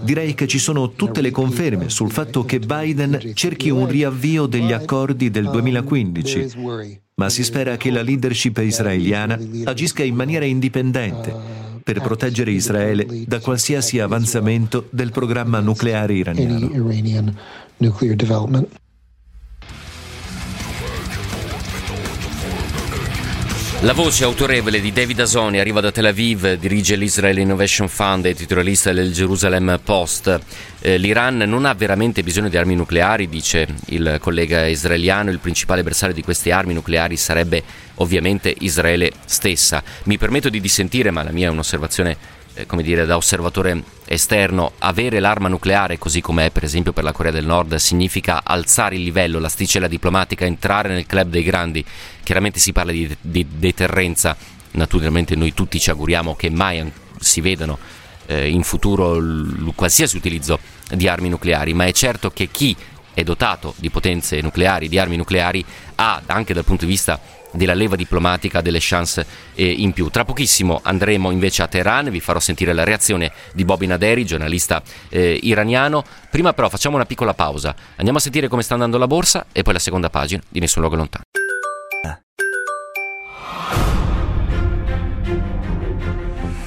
Direi 0.00 0.34
che 0.34 0.46
ci 0.46 0.58
sono 0.58 0.92
tutte 0.92 1.20
le 1.20 1.30
conferme 1.30 1.88
sul 1.88 2.10
fatto 2.10 2.44
che 2.44 2.58
Biden 2.58 3.32
cerchi 3.34 3.70
un 3.70 3.86
riavvio 3.86 4.46
degli 4.46 4.72
accordi 4.72 5.30
del 5.30 5.48
2015, 5.50 7.00
ma 7.14 7.28
si 7.28 7.44
spera 7.44 7.76
che 7.76 7.90
la 7.90 8.02
leadership 8.02 8.58
israeliana 8.58 9.38
agisca 9.64 10.02
in 10.02 10.14
maniera 10.14 10.44
indipendente 10.44 11.34
per 11.82 12.00
proteggere 12.00 12.50
Israele 12.52 13.24
da 13.26 13.40
qualsiasi 13.40 13.98
avanzamento 13.98 14.86
del 14.90 15.10
programma 15.10 15.60
nucleare 15.60 16.14
iraniano. 16.14 17.34
La 23.82 23.94
voce 23.94 24.22
autorevole 24.22 24.80
di 24.80 24.92
David 24.92 25.18
Asoni 25.18 25.58
arriva 25.58 25.80
da 25.80 25.90
Tel 25.90 26.06
Aviv, 26.06 26.52
dirige 26.52 26.94
l'Israel 26.94 27.38
Innovation 27.38 27.88
Fund 27.88 28.26
e 28.26 28.34
titolalista 28.34 28.92
del 28.92 29.12
Jerusalem 29.12 29.80
Post. 29.82 30.38
Eh, 30.84 30.96
L'Iran 30.98 31.36
non 31.36 31.64
ha 31.64 31.74
veramente 31.74 32.24
bisogno 32.24 32.48
di 32.48 32.56
armi 32.56 32.74
nucleari, 32.74 33.28
dice 33.28 33.68
il 33.86 34.18
collega 34.20 34.66
israeliano. 34.66 35.30
Il 35.30 35.38
principale 35.38 35.84
bersaglio 35.84 36.12
di 36.12 36.24
queste 36.24 36.50
armi 36.50 36.74
nucleari 36.74 37.16
sarebbe 37.16 37.62
ovviamente 37.96 38.52
Israele 38.58 39.12
stessa. 39.24 39.80
Mi 40.04 40.18
permetto 40.18 40.48
di 40.48 40.60
dissentire, 40.60 41.12
ma 41.12 41.22
la 41.22 41.30
mia 41.30 41.46
è 41.46 41.50
un'osservazione 41.50 42.16
eh, 42.54 42.66
come 42.66 42.82
dire, 42.82 43.06
da 43.06 43.16
osservatore 43.16 43.80
esterno, 44.06 44.72
avere 44.78 45.20
l'arma 45.20 45.46
nucleare, 45.46 45.98
così 45.98 46.20
come 46.20 46.46
è 46.46 46.50
per 46.50 46.64
esempio 46.64 46.92
per 46.92 47.04
la 47.04 47.12
Corea 47.12 47.30
del 47.30 47.46
Nord, 47.46 47.76
significa 47.76 48.42
alzare 48.42 48.96
il 48.96 49.04
livello, 49.04 49.38
l'asticella 49.38 49.86
diplomatica, 49.86 50.44
entrare 50.44 50.88
nel 50.88 51.06
club 51.06 51.30
dei 51.30 51.44
grandi. 51.44 51.84
Chiaramente 52.24 52.58
si 52.58 52.72
parla 52.72 52.90
di, 52.90 53.16
di 53.20 53.46
deterrenza, 53.48 54.36
naturalmente 54.72 55.36
noi 55.36 55.54
tutti 55.54 55.78
ci 55.78 55.90
auguriamo 55.90 56.34
che 56.34 56.50
mai 56.50 56.90
si 57.20 57.40
vedano 57.40 57.78
eh, 58.32 58.48
in 58.48 58.62
futuro 58.62 59.18
l- 59.18 59.72
qualsiasi 59.74 60.16
utilizzo 60.16 60.58
di 60.90 61.08
armi 61.08 61.28
nucleari, 61.28 61.74
ma 61.74 61.86
è 61.86 61.92
certo 61.92 62.30
che 62.30 62.48
chi 62.50 62.76
è 63.14 63.22
dotato 63.22 63.74
di 63.76 63.90
potenze 63.90 64.40
nucleari, 64.40 64.88
di 64.88 64.98
armi 64.98 65.16
nucleari, 65.16 65.64
ha 65.96 66.22
anche 66.26 66.54
dal 66.54 66.64
punto 66.64 66.84
di 66.84 66.90
vista 66.90 67.20
della 67.52 67.74
leva 67.74 67.96
diplomatica 67.96 68.62
delle 68.62 68.78
chance 68.80 69.26
eh, 69.54 69.70
in 69.70 69.92
più. 69.92 70.08
Tra 70.08 70.24
pochissimo 70.24 70.80
andremo 70.82 71.30
invece 71.30 71.62
a 71.62 71.68
Teheran, 71.68 72.08
vi 72.10 72.20
farò 72.20 72.40
sentire 72.40 72.72
la 72.72 72.84
reazione 72.84 73.30
di 73.52 73.64
Bobby 73.64 73.86
Naderi, 73.86 74.24
giornalista 74.24 74.82
eh, 75.10 75.38
iraniano. 75.42 76.02
Prima 76.30 76.54
però 76.54 76.68
facciamo 76.70 76.96
una 76.96 77.04
piccola 77.04 77.34
pausa, 77.34 77.74
andiamo 77.96 78.18
a 78.18 78.20
sentire 78.22 78.48
come 78.48 78.62
sta 78.62 78.74
andando 78.74 78.96
la 78.96 79.06
borsa 79.06 79.46
e 79.52 79.62
poi 79.62 79.74
la 79.74 79.78
seconda 79.78 80.08
pagina 80.08 80.42
di 80.48 80.60
Nessun 80.60 80.80
Luogo 80.80 80.96
Lontano. 80.96 81.24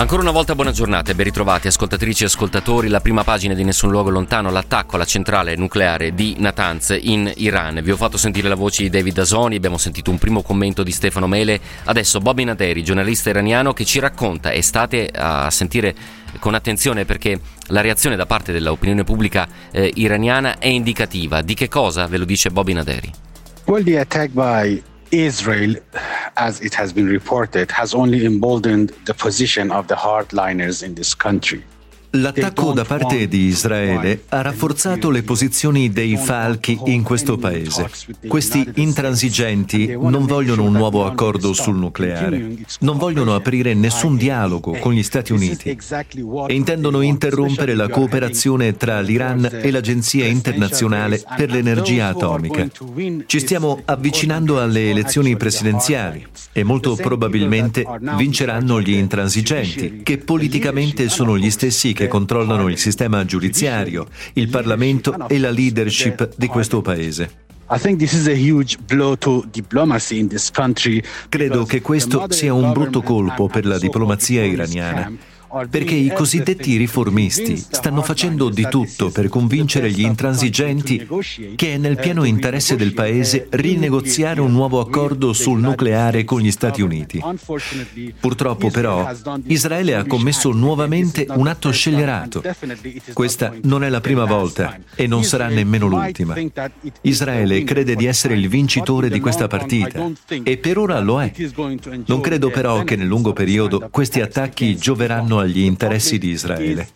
Ancora 0.00 0.22
una 0.22 0.30
volta 0.30 0.54
buona 0.54 0.72
giornata 0.72 1.10
e 1.10 1.14
ben 1.14 1.26
ritrovati 1.26 1.66
ascoltatrici 1.66 2.22
e 2.22 2.26
ascoltatori. 2.26 2.88
La 2.88 3.02
prima 3.02 3.22
pagina 3.22 3.52
di 3.52 3.64
Nessun 3.64 3.90
Luogo 3.90 4.08
Lontano, 4.08 4.50
l'attacco 4.50 4.94
alla 4.94 5.04
centrale 5.04 5.56
nucleare 5.56 6.14
di 6.14 6.36
Natanz 6.38 6.96
in 6.98 7.30
Iran. 7.36 7.80
Vi 7.82 7.90
ho 7.90 7.96
fatto 7.96 8.16
sentire 8.16 8.48
la 8.48 8.54
voce 8.54 8.84
di 8.84 8.88
David 8.88 9.18
Asoni, 9.18 9.56
abbiamo 9.56 9.76
sentito 9.76 10.10
un 10.10 10.16
primo 10.16 10.40
commento 10.40 10.82
di 10.82 10.90
Stefano 10.90 11.26
Mele. 11.26 11.60
Adesso 11.84 12.18
Bobby 12.20 12.44
Naderi, 12.44 12.82
giornalista 12.82 13.28
iraniano, 13.28 13.74
che 13.74 13.84
ci 13.84 13.98
racconta 13.98 14.52
e 14.52 14.62
state 14.62 15.10
a 15.14 15.50
sentire 15.50 15.94
con 16.38 16.54
attenzione 16.54 17.04
perché 17.04 17.38
la 17.66 17.82
reazione 17.82 18.16
da 18.16 18.24
parte 18.24 18.52
dell'opinione 18.52 19.04
pubblica 19.04 19.46
eh, 19.70 19.92
iraniana 19.96 20.56
è 20.58 20.68
indicativa. 20.68 21.42
Di 21.42 21.52
che 21.52 21.68
cosa 21.68 22.06
ve 22.06 22.16
lo 22.16 22.24
dice 22.24 22.48
Bobby 22.48 22.72
Naderi? 22.72 23.12
Well, 23.66 23.84
the 23.84 23.98
attack 23.98 24.30
by 24.32 24.82
Israel, 25.12 25.74
as 26.36 26.60
it 26.60 26.72
has 26.74 26.92
been 26.92 27.06
reported, 27.06 27.70
has 27.72 27.94
only 27.94 28.24
emboldened 28.24 28.90
the 29.06 29.14
position 29.14 29.72
of 29.72 29.88
the 29.88 29.96
hardliners 29.96 30.84
in 30.84 30.94
this 30.94 31.14
country. 31.14 31.64
L'attacco 32.14 32.72
da 32.72 32.84
parte 32.84 33.28
di 33.28 33.44
Israele 33.44 34.24
ha 34.30 34.42
rafforzato 34.42 35.10
le 35.10 35.22
posizioni 35.22 35.90
dei 35.90 36.16
falchi 36.16 36.76
in 36.86 37.04
questo 37.04 37.36
paese. 37.36 37.88
Questi 38.26 38.68
intransigenti 38.76 39.96
non 39.96 40.26
vogliono 40.26 40.64
un 40.64 40.72
nuovo 40.72 41.06
accordo 41.06 41.52
sul 41.52 41.76
nucleare, 41.76 42.56
non 42.80 42.98
vogliono 42.98 43.36
aprire 43.36 43.74
nessun 43.74 44.16
dialogo 44.16 44.72
con 44.80 44.92
gli 44.92 45.04
Stati 45.04 45.32
Uniti 45.32 45.68
e 45.68 46.52
intendono 46.52 47.00
interrompere 47.02 47.74
la 47.74 47.88
cooperazione 47.88 48.76
tra 48.76 49.00
l'Iran 49.00 49.48
e 49.62 49.70
l'Agenzia 49.70 50.26
internazionale 50.26 51.22
per 51.36 51.52
l'energia 51.52 52.08
atomica. 52.08 52.66
Ci 53.24 53.38
stiamo 53.38 53.82
avvicinando 53.84 54.60
alle 54.60 54.90
elezioni 54.90 55.36
presidenziali 55.36 56.26
e 56.52 56.64
molto 56.64 56.96
probabilmente 56.96 57.86
vinceranno 58.16 58.80
gli 58.80 58.94
intransigenti, 58.94 60.00
che 60.02 60.18
politicamente 60.18 61.08
sono 61.08 61.38
gli 61.38 61.50
stessi 61.50 61.92
che 61.99 61.99
controllano 62.08 62.68
il 62.68 62.78
sistema 62.78 63.24
giudiziario, 63.24 64.06
il 64.34 64.48
Parlamento 64.48 65.28
e 65.28 65.38
la 65.38 65.50
leadership 65.50 66.30
di 66.36 66.46
questo 66.46 66.80
paese. 66.80 67.48
Credo 71.28 71.64
che 71.64 71.80
questo 71.80 72.26
sia 72.30 72.52
un 72.52 72.72
brutto 72.72 73.02
colpo 73.02 73.46
per 73.46 73.64
la 73.64 73.78
diplomazia 73.78 74.44
iraniana 74.44 75.38
perché 75.68 75.94
i 75.94 76.12
cosiddetti 76.12 76.76
riformisti 76.76 77.56
stanno 77.56 78.02
facendo 78.02 78.48
di 78.48 78.66
tutto 78.70 79.10
per 79.10 79.28
convincere 79.28 79.90
gli 79.90 80.02
intransigenti 80.02 81.06
che 81.56 81.74
è 81.74 81.76
nel 81.76 81.96
pieno 81.96 82.24
interesse 82.24 82.76
del 82.76 82.94
Paese 82.94 83.48
rinegoziare 83.50 84.40
un 84.40 84.52
nuovo 84.52 84.80
accordo 84.80 85.32
sul 85.32 85.60
nucleare 85.60 86.24
con 86.24 86.40
gli 86.40 86.50
Stati 86.50 86.82
Uniti. 86.82 87.20
Purtroppo 88.20 88.70
però 88.70 89.10
Israele 89.46 89.96
ha 89.96 90.06
commesso 90.06 90.52
nuovamente 90.52 91.26
un 91.28 91.48
atto 91.48 91.70
scellerato. 91.72 92.42
Questa 93.12 93.52
non 93.62 93.82
è 93.82 93.88
la 93.88 94.00
prima 94.00 94.24
volta 94.24 94.78
e 94.94 95.06
non 95.06 95.24
sarà 95.24 95.48
nemmeno 95.48 95.86
l'ultima. 95.86 96.36
Israele 97.02 97.64
crede 97.64 97.96
di 97.96 98.06
essere 98.06 98.34
il 98.34 98.48
vincitore 98.48 99.08
di 99.08 99.18
questa 99.18 99.48
partita 99.48 100.08
e 100.42 100.56
per 100.58 100.78
ora 100.78 101.00
lo 101.00 101.20
è. 101.20 101.32
Non 102.06 102.20
credo 102.20 102.50
però 102.50 102.84
che 102.84 102.96
nel 102.96 103.06
lungo 103.06 103.32
periodo 103.32 103.88
questi 103.90 104.20
attacchi 104.20 104.76
gioveranno 104.76 105.39
agli 105.40 105.60
interessi 105.60 106.18
di 106.18 106.30
Israele. 106.30 106.88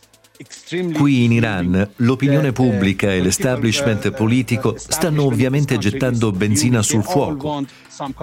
Qui 0.92 1.22
in 1.22 1.30
Iran 1.30 1.90
l'opinione 1.96 2.50
pubblica 2.50 3.12
e 3.12 3.20
l'establishment 3.20 4.10
politico 4.10 4.74
stanno 4.76 5.26
ovviamente 5.26 5.78
gettando 5.78 6.32
benzina 6.32 6.82
sul 6.82 7.04
fuoco. 7.04 7.64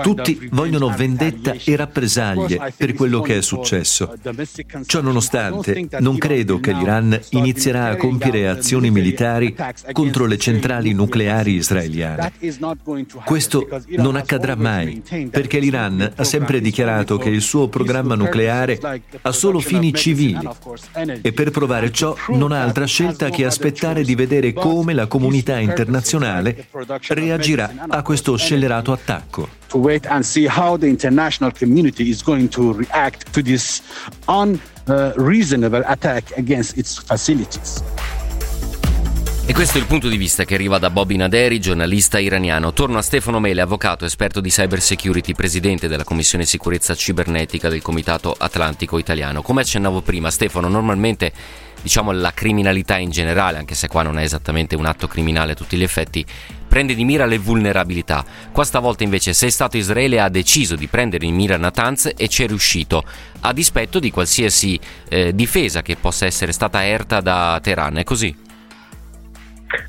Tutti 0.01 0.49
vogliono 0.51 0.93
vendetta 0.93 1.55
e 1.63 1.73
rappresaglie 1.77 2.73
per 2.75 2.91
quello 2.91 3.21
che 3.21 3.37
è 3.37 3.41
successo. 3.41 4.13
Ciò 4.85 4.99
nonostante, 4.99 5.87
non 6.01 6.17
credo 6.17 6.59
che 6.59 6.73
l'Iran 6.73 7.17
inizierà 7.29 7.85
a 7.85 7.95
compiere 7.95 8.49
azioni 8.49 8.91
militari 8.91 9.55
contro 9.93 10.25
le 10.25 10.37
centrali 10.37 10.91
nucleari 10.91 11.53
israeliane. 11.53 12.33
Questo 13.23 13.69
non 13.91 14.17
accadrà 14.17 14.55
mai, 14.55 15.01
perché 15.29 15.59
l'Iran 15.59 16.11
ha 16.13 16.23
sempre 16.25 16.59
dichiarato 16.59 17.17
che 17.17 17.29
il 17.29 17.41
suo 17.41 17.69
programma 17.69 18.15
nucleare 18.15 18.77
ha 19.21 19.31
solo 19.31 19.59
fini 19.59 19.93
civili 19.93 20.45
e 21.21 21.31
per 21.31 21.51
provare 21.51 21.89
ciò 21.91 22.00
non 22.29 22.51
ha 22.51 22.61
altra 22.61 22.85
scelta 22.85 23.29
che 23.29 23.45
aspettare 23.45 24.03
di 24.03 24.15
vedere 24.15 24.53
come 24.53 24.93
la 24.93 25.07
comunità 25.07 25.57
internazionale 25.59 26.67
reagirà 27.09 27.71
a 27.87 28.01
questo 28.01 28.35
scellerato 28.35 28.91
attacco. 28.91 29.47
E 39.43 39.53
questo 39.53 39.79
è 39.79 39.81
il 39.81 39.87
punto 39.87 40.07
di 40.07 40.15
vista 40.15 40.45
che 40.45 40.53
arriva 40.53 40.77
da 40.77 40.89
Bobby 40.89 41.17
Naderi, 41.17 41.59
giornalista 41.59 42.19
iraniano. 42.19 42.71
Torno 42.71 42.99
a 42.99 43.01
Stefano 43.01 43.39
Mele, 43.39 43.59
avvocato, 43.59 44.05
esperto 44.05 44.39
di 44.39 44.49
cyber 44.49 44.79
security, 44.79 45.33
presidente 45.33 45.89
della 45.89 46.05
Commissione 46.05 46.45
Sicurezza 46.45 46.95
Cibernetica 46.95 47.67
del 47.67 47.81
Comitato 47.81 48.33
Atlantico 48.37 48.97
Italiano. 48.97 49.41
Come 49.41 49.61
accennavo 49.61 50.01
prima, 50.01 50.31
Stefano, 50.31 50.69
normalmente 50.69 51.33
diciamo 51.81 52.11
la 52.11 52.31
criminalità 52.33 52.97
in 52.97 53.09
generale, 53.09 53.57
anche 53.57 53.75
se 53.75 53.87
qua 53.87 54.03
non 54.03 54.19
è 54.19 54.23
esattamente 54.23 54.75
un 54.75 54.85
atto 54.85 55.07
criminale 55.07 55.53
a 55.53 55.55
tutti 55.55 55.77
gli 55.77 55.83
effetti, 55.83 56.25
prende 56.67 56.95
di 56.95 57.03
mira 57.03 57.25
le 57.25 57.37
vulnerabilità. 57.37 58.23
Qua 58.51 58.63
stavolta 58.63 59.03
invece 59.03 59.33
se 59.33 59.49
Stato 59.49 59.77
Israele 59.77 60.19
ha 60.19 60.29
deciso 60.29 60.75
di 60.75 60.87
prendere 60.87 61.25
in 61.25 61.35
mira 61.35 61.57
Natanz 61.57 62.11
e 62.15 62.27
ci 62.27 62.43
è 62.43 62.47
riuscito, 62.47 63.03
a 63.41 63.53
dispetto 63.53 63.99
di 63.99 64.11
qualsiasi 64.11 64.79
eh, 65.09 65.33
difesa 65.35 65.81
che 65.81 65.97
possa 65.97 66.25
essere 66.25 66.51
stata 66.51 66.85
erta 66.85 67.19
da 67.19 67.59
Teheran, 67.61 67.97
è 67.97 68.03
così? 68.03 68.49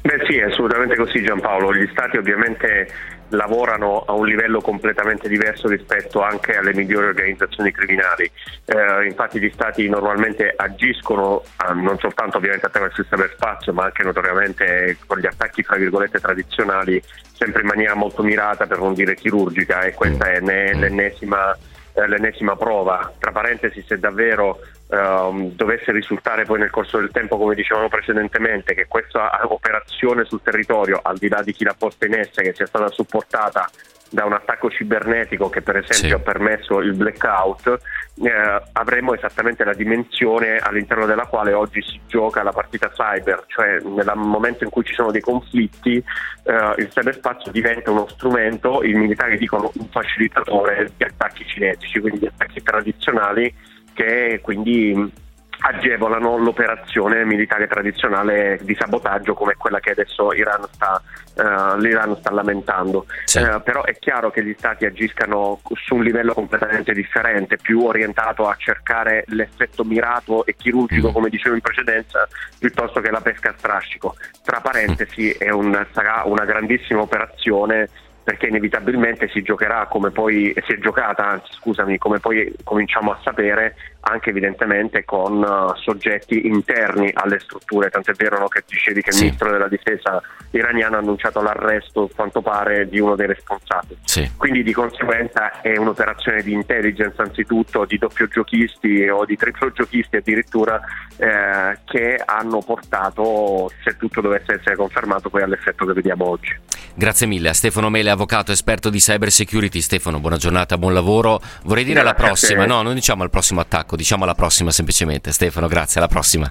Beh 0.02 0.24
sì, 0.28 0.36
è 0.36 0.44
assolutamente 0.44 0.94
così 0.96 1.22
Giampaolo. 1.22 1.74
Gli 1.74 1.88
stati 1.90 2.16
ovviamente 2.16 2.88
lavorano 3.32 4.04
a 4.06 4.12
un 4.12 4.26
livello 4.26 4.60
completamente 4.60 5.28
diverso 5.28 5.68
rispetto 5.68 6.22
anche 6.22 6.56
alle 6.56 6.74
migliori 6.74 7.06
organizzazioni 7.06 7.72
criminali. 7.72 8.30
Eh, 8.64 9.06
infatti 9.06 9.40
gli 9.40 9.50
stati 9.52 9.88
normalmente 9.88 10.52
agiscono 10.54 11.42
eh, 11.42 11.72
non 11.74 11.98
soltanto 11.98 12.38
ovviamente 12.38 12.66
attraverso 12.66 13.00
il 13.00 13.06
cyberspazio 13.08 13.72
ma 13.72 13.84
anche 13.84 14.02
notoriamente 14.02 14.96
con 15.06 15.18
gli 15.18 15.26
attacchi 15.26 15.62
fra 15.62 15.76
virgolette 15.76 16.20
tradizionali 16.20 17.02
sempre 17.32 17.62
in 17.62 17.68
maniera 17.68 17.94
molto 17.94 18.22
mirata 18.22 18.66
per 18.66 18.78
non 18.78 18.94
dire 18.94 19.14
chirurgica 19.14 19.80
e 19.82 19.94
questa 19.94 20.30
è 20.30 20.40
l'ennesima 20.40 21.56
eh, 21.94 22.08
l'ennesima 22.08 22.56
prova. 22.56 23.12
Tra 23.18 23.32
parentesi, 23.32 23.84
se 23.86 23.98
davvero 23.98 24.60
ehm, 24.92 25.52
dovesse 25.54 25.90
risultare 25.90 26.44
poi 26.44 26.58
nel 26.58 26.70
corso 26.70 26.98
del 26.98 27.10
tempo, 27.10 27.38
come 27.38 27.54
dicevamo 27.54 27.88
precedentemente, 27.88 28.74
che 28.74 28.86
questa 28.86 29.40
operazione 29.44 30.24
sul 30.24 30.42
territorio, 30.42 31.00
al 31.02 31.16
di 31.16 31.28
là 31.28 31.42
di 31.42 31.52
chi 31.52 31.64
l'ha 31.64 31.74
posta 31.76 32.06
in 32.06 32.14
essere, 32.14 32.48
che 32.48 32.54
sia 32.54 32.66
stata 32.66 32.88
supportata 32.88 33.68
da 34.10 34.26
un 34.26 34.34
attacco 34.34 34.68
cibernetico 34.68 35.48
che 35.48 35.62
per 35.62 35.78
esempio 35.78 36.08
sì. 36.08 36.12
ha 36.12 36.18
permesso 36.18 36.80
il 36.80 36.92
blackout, 36.92 37.78
eh, 38.22 38.62
avremo 38.72 39.14
esattamente 39.14 39.64
la 39.64 39.72
dimensione 39.72 40.58
all'interno 40.58 41.06
della 41.06 41.24
quale 41.24 41.54
oggi 41.54 41.80
si 41.80 41.98
gioca 42.06 42.42
la 42.42 42.52
partita 42.52 42.90
cyber, 42.90 43.44
cioè 43.46 43.78
nel 43.80 44.12
momento 44.16 44.64
in 44.64 44.70
cui 44.70 44.84
ci 44.84 44.92
sono 44.92 45.10
dei 45.10 45.22
conflitti 45.22 45.96
eh, 45.96 46.74
il 46.76 46.88
cyberspazio 46.88 47.50
diventa 47.50 47.90
uno 47.90 48.06
strumento, 48.08 48.82
i 48.82 48.92
militari 48.92 49.38
dicono 49.38 49.72
un 49.74 49.88
facilitatore 49.88 50.90
di 50.94 51.04
attacchi 51.04 51.46
cinetici, 51.46 51.98
quindi 51.98 52.18
di 52.18 52.26
attacchi 52.26 52.62
tradizionali 52.62 53.54
che 53.92 54.40
quindi 54.42 55.20
agevolano 55.64 56.38
l'operazione 56.38 57.24
militare 57.24 57.68
tradizionale 57.68 58.58
di 58.62 58.76
sabotaggio 58.78 59.34
come 59.34 59.54
quella 59.56 59.78
che 59.78 59.92
adesso 59.92 60.32
Iran 60.32 60.64
sta, 60.70 61.00
uh, 61.36 61.78
l'Iran 61.78 62.16
sta 62.16 62.32
lamentando. 62.32 63.06
Sì. 63.24 63.38
Uh, 63.38 63.62
però 63.62 63.84
è 63.84 63.96
chiaro 63.98 64.30
che 64.30 64.44
gli 64.44 64.54
stati 64.58 64.86
agiscano 64.86 65.60
su 65.74 65.94
un 65.94 66.02
livello 66.02 66.34
completamente 66.34 66.92
differente, 66.92 67.58
più 67.58 67.84
orientato 67.84 68.48
a 68.48 68.56
cercare 68.56 69.24
l'effetto 69.28 69.84
mirato 69.84 70.44
e 70.46 70.56
chirurgico, 70.56 71.10
mm. 71.10 71.12
come 71.12 71.28
dicevo 71.28 71.54
in 71.54 71.60
precedenza, 71.60 72.26
piuttosto 72.58 73.00
che 73.00 73.10
la 73.10 73.20
pesca 73.20 73.50
a 73.50 73.54
strascico. 73.56 74.16
Tra 74.42 74.60
parentesi, 74.60 75.36
un, 75.52 75.86
sarà 75.92 76.22
una 76.24 76.44
grandissima 76.44 77.02
operazione 77.02 77.88
perché 78.22 78.46
inevitabilmente 78.46 79.28
si 79.28 79.42
giocherà 79.42 79.86
come 79.86 80.10
poi 80.10 80.54
si 80.64 80.72
è 80.72 80.78
giocata, 80.78 81.26
anzi 81.26 81.52
scusami, 81.54 81.98
come 81.98 82.20
poi 82.20 82.54
cominciamo 82.62 83.10
a 83.10 83.18
sapere 83.22 83.74
anche 84.04 84.30
evidentemente 84.30 85.04
con 85.04 85.38
uh, 85.38 85.76
soggetti 85.76 86.46
interni 86.46 87.10
alle 87.12 87.38
strutture, 87.38 87.90
tant'è 87.90 88.12
vero 88.12 88.38
no, 88.38 88.48
che 88.48 88.62
dicevi 88.66 89.00
che 89.02 89.10
il 89.10 89.14
sì. 89.14 89.22
ministro 89.24 89.50
della 89.50 89.68
difesa 89.68 90.20
iraniano 90.50 90.96
ha 90.96 90.98
annunciato 90.98 91.40
l'arresto, 91.40 92.10
quanto 92.14 92.42
pare, 92.42 92.88
di 92.88 92.98
uno 92.98 93.14
dei 93.14 93.26
responsabili. 93.26 93.98
Sì. 94.04 94.30
Quindi 94.36 94.62
di 94.62 94.72
conseguenza 94.72 95.60
è 95.60 95.76
un'operazione 95.76 96.42
di 96.42 96.52
intelligence 96.52 97.20
anzitutto, 97.22 97.84
di 97.84 97.98
doppio 97.98 98.26
giochisti 98.26 99.08
o 99.08 99.24
di 99.24 99.36
triplo 99.36 99.70
giochisti 99.72 100.16
addirittura 100.16 100.80
eh, 101.16 101.78
che 101.84 102.20
hanno 102.24 102.58
portato, 102.60 103.70
se 103.84 103.96
tutto 103.96 104.20
dovesse 104.20 104.54
essere 104.54 104.76
confermato, 104.76 105.30
poi 105.30 105.42
all'effetto 105.42 105.86
che 105.86 105.92
vediamo 105.92 106.28
oggi. 106.28 106.54
Grazie 106.94 107.26
mille 107.26 107.48
a 107.48 107.54
Stefano 107.54 107.88
Mele, 107.88 108.10
avvocato 108.10 108.52
esperto 108.52 108.90
di 108.90 108.98
cyber 108.98 109.30
security. 109.30 109.80
Stefano, 109.80 110.20
buona 110.20 110.36
giornata, 110.36 110.76
buon 110.76 110.92
lavoro. 110.92 111.40
Vorrei 111.64 111.84
dire 111.84 112.00
alla 112.00 112.12
prossima, 112.12 112.66
no, 112.66 112.82
non 112.82 112.94
diciamo 112.94 113.22
al 113.22 113.30
prossimo 113.30 113.60
attacco 113.60 113.91
attacco, 113.92 113.96
diciamo 113.96 114.24
alla 114.24 114.34
prossima 114.34 114.70
semplicemente. 114.70 115.32
Stefano, 115.32 115.68
grazie, 115.68 116.00
alla 116.00 116.08
prossima. 116.08 116.50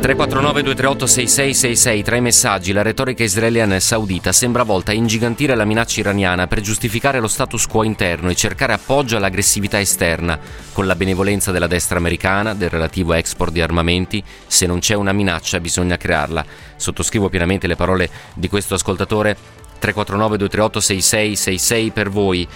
349 0.00 0.62
238 0.62 1.06
6666 1.06 2.02
tra 2.02 2.16
i 2.16 2.20
messaggi. 2.20 2.72
La 2.72 2.82
retorica 2.82 3.24
israeliana 3.24 3.74
e 3.74 3.80
saudita 3.80 4.32
sembra 4.32 4.62
volta 4.62 4.92
a 4.92 4.94
ingigantire 4.94 5.54
la 5.54 5.64
minaccia 5.64 6.00
iraniana 6.00 6.46
per 6.46 6.60
giustificare 6.60 7.18
lo 7.18 7.26
status 7.26 7.66
quo 7.66 7.82
interno 7.82 8.30
e 8.30 8.36
cercare 8.36 8.72
appoggio 8.72 9.16
all'aggressività 9.16 9.78
esterna. 9.80 10.38
Con 10.72 10.86
la 10.86 10.94
benevolenza 10.94 11.50
della 11.50 11.66
destra 11.66 11.98
americana 11.98 12.54
del 12.54 12.70
relativo 12.70 13.12
export 13.12 13.52
di 13.52 13.60
armamenti 13.60 14.22
se 14.46 14.66
non 14.66 14.78
c'è 14.78 14.94
una 14.94 15.12
minaccia 15.12 15.60
bisogna 15.60 15.96
crearla. 15.96 16.44
Sottoscrivo 16.76 17.28
pienamente 17.28 17.66
le 17.66 17.76
parole 17.76 18.08
di 18.34 18.48
questo 18.48 18.74
ascoltatore. 18.74 19.36
349 19.78 20.36
238 20.38 20.80
6666 20.80 21.90
per 21.90 22.10
voi 22.10 22.48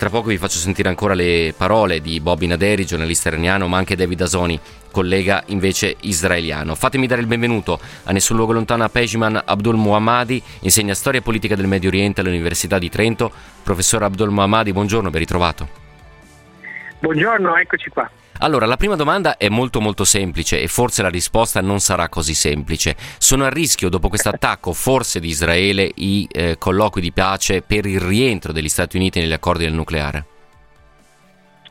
tra 0.00 0.08
poco 0.08 0.28
vi 0.28 0.38
faccio 0.38 0.56
sentire 0.56 0.88
ancora 0.88 1.12
le 1.12 1.52
parole 1.54 2.00
di 2.00 2.20
Bobby 2.20 2.46
Naderi, 2.46 2.86
giornalista 2.86 3.28
iraniano, 3.28 3.68
ma 3.68 3.76
anche 3.76 3.96
David 3.96 4.22
Asoni, 4.22 4.58
collega 4.90 5.42
invece 5.48 5.94
israeliano. 6.00 6.74
Fatemi 6.74 7.06
dare 7.06 7.20
il 7.20 7.26
benvenuto 7.26 7.78
a 8.04 8.10
nessun 8.10 8.36
luogo 8.36 8.54
lontano 8.54 8.82
a 8.82 8.88
Pejman 8.88 9.42
Abdul 9.44 9.76
Muhammadi, 9.76 10.42
insegna 10.60 10.94
storia 10.94 11.20
politica 11.20 11.54
del 11.54 11.66
Medio 11.66 11.90
Oriente 11.90 12.22
all'Università 12.22 12.78
di 12.78 12.88
Trento. 12.88 13.30
Professor 13.62 14.02
Abdul 14.02 14.30
Muhammadi, 14.30 14.72
buongiorno, 14.72 15.10
ben 15.10 15.20
ritrovato. 15.20 15.68
Buongiorno, 17.00 17.56
eccoci 17.56 17.90
qua. 17.90 18.10
Allora, 18.42 18.64
la 18.64 18.78
prima 18.78 18.96
domanda 18.96 19.36
è 19.36 19.50
molto 19.50 19.82
molto 19.82 20.04
semplice 20.04 20.62
e 20.62 20.66
forse 20.66 21.02
la 21.02 21.10
risposta 21.10 21.60
non 21.60 21.78
sarà 21.78 22.08
così 22.08 22.32
semplice. 22.32 22.96
Sono 23.18 23.44
a 23.44 23.50
rischio, 23.50 23.90
dopo 23.90 24.08
questo 24.08 24.30
attacco, 24.32 24.72
forse 24.72 25.20
di 25.20 25.28
Israele, 25.28 25.90
i 25.96 26.26
eh, 26.30 26.56
colloqui 26.58 27.02
di 27.02 27.12
pace 27.12 27.60
per 27.60 27.84
il 27.84 28.00
rientro 28.00 28.52
degli 28.52 28.70
Stati 28.70 28.96
Uniti 28.96 29.20
negli 29.20 29.34
accordi 29.34 29.64
del 29.64 29.74
nucleare? 29.74 30.24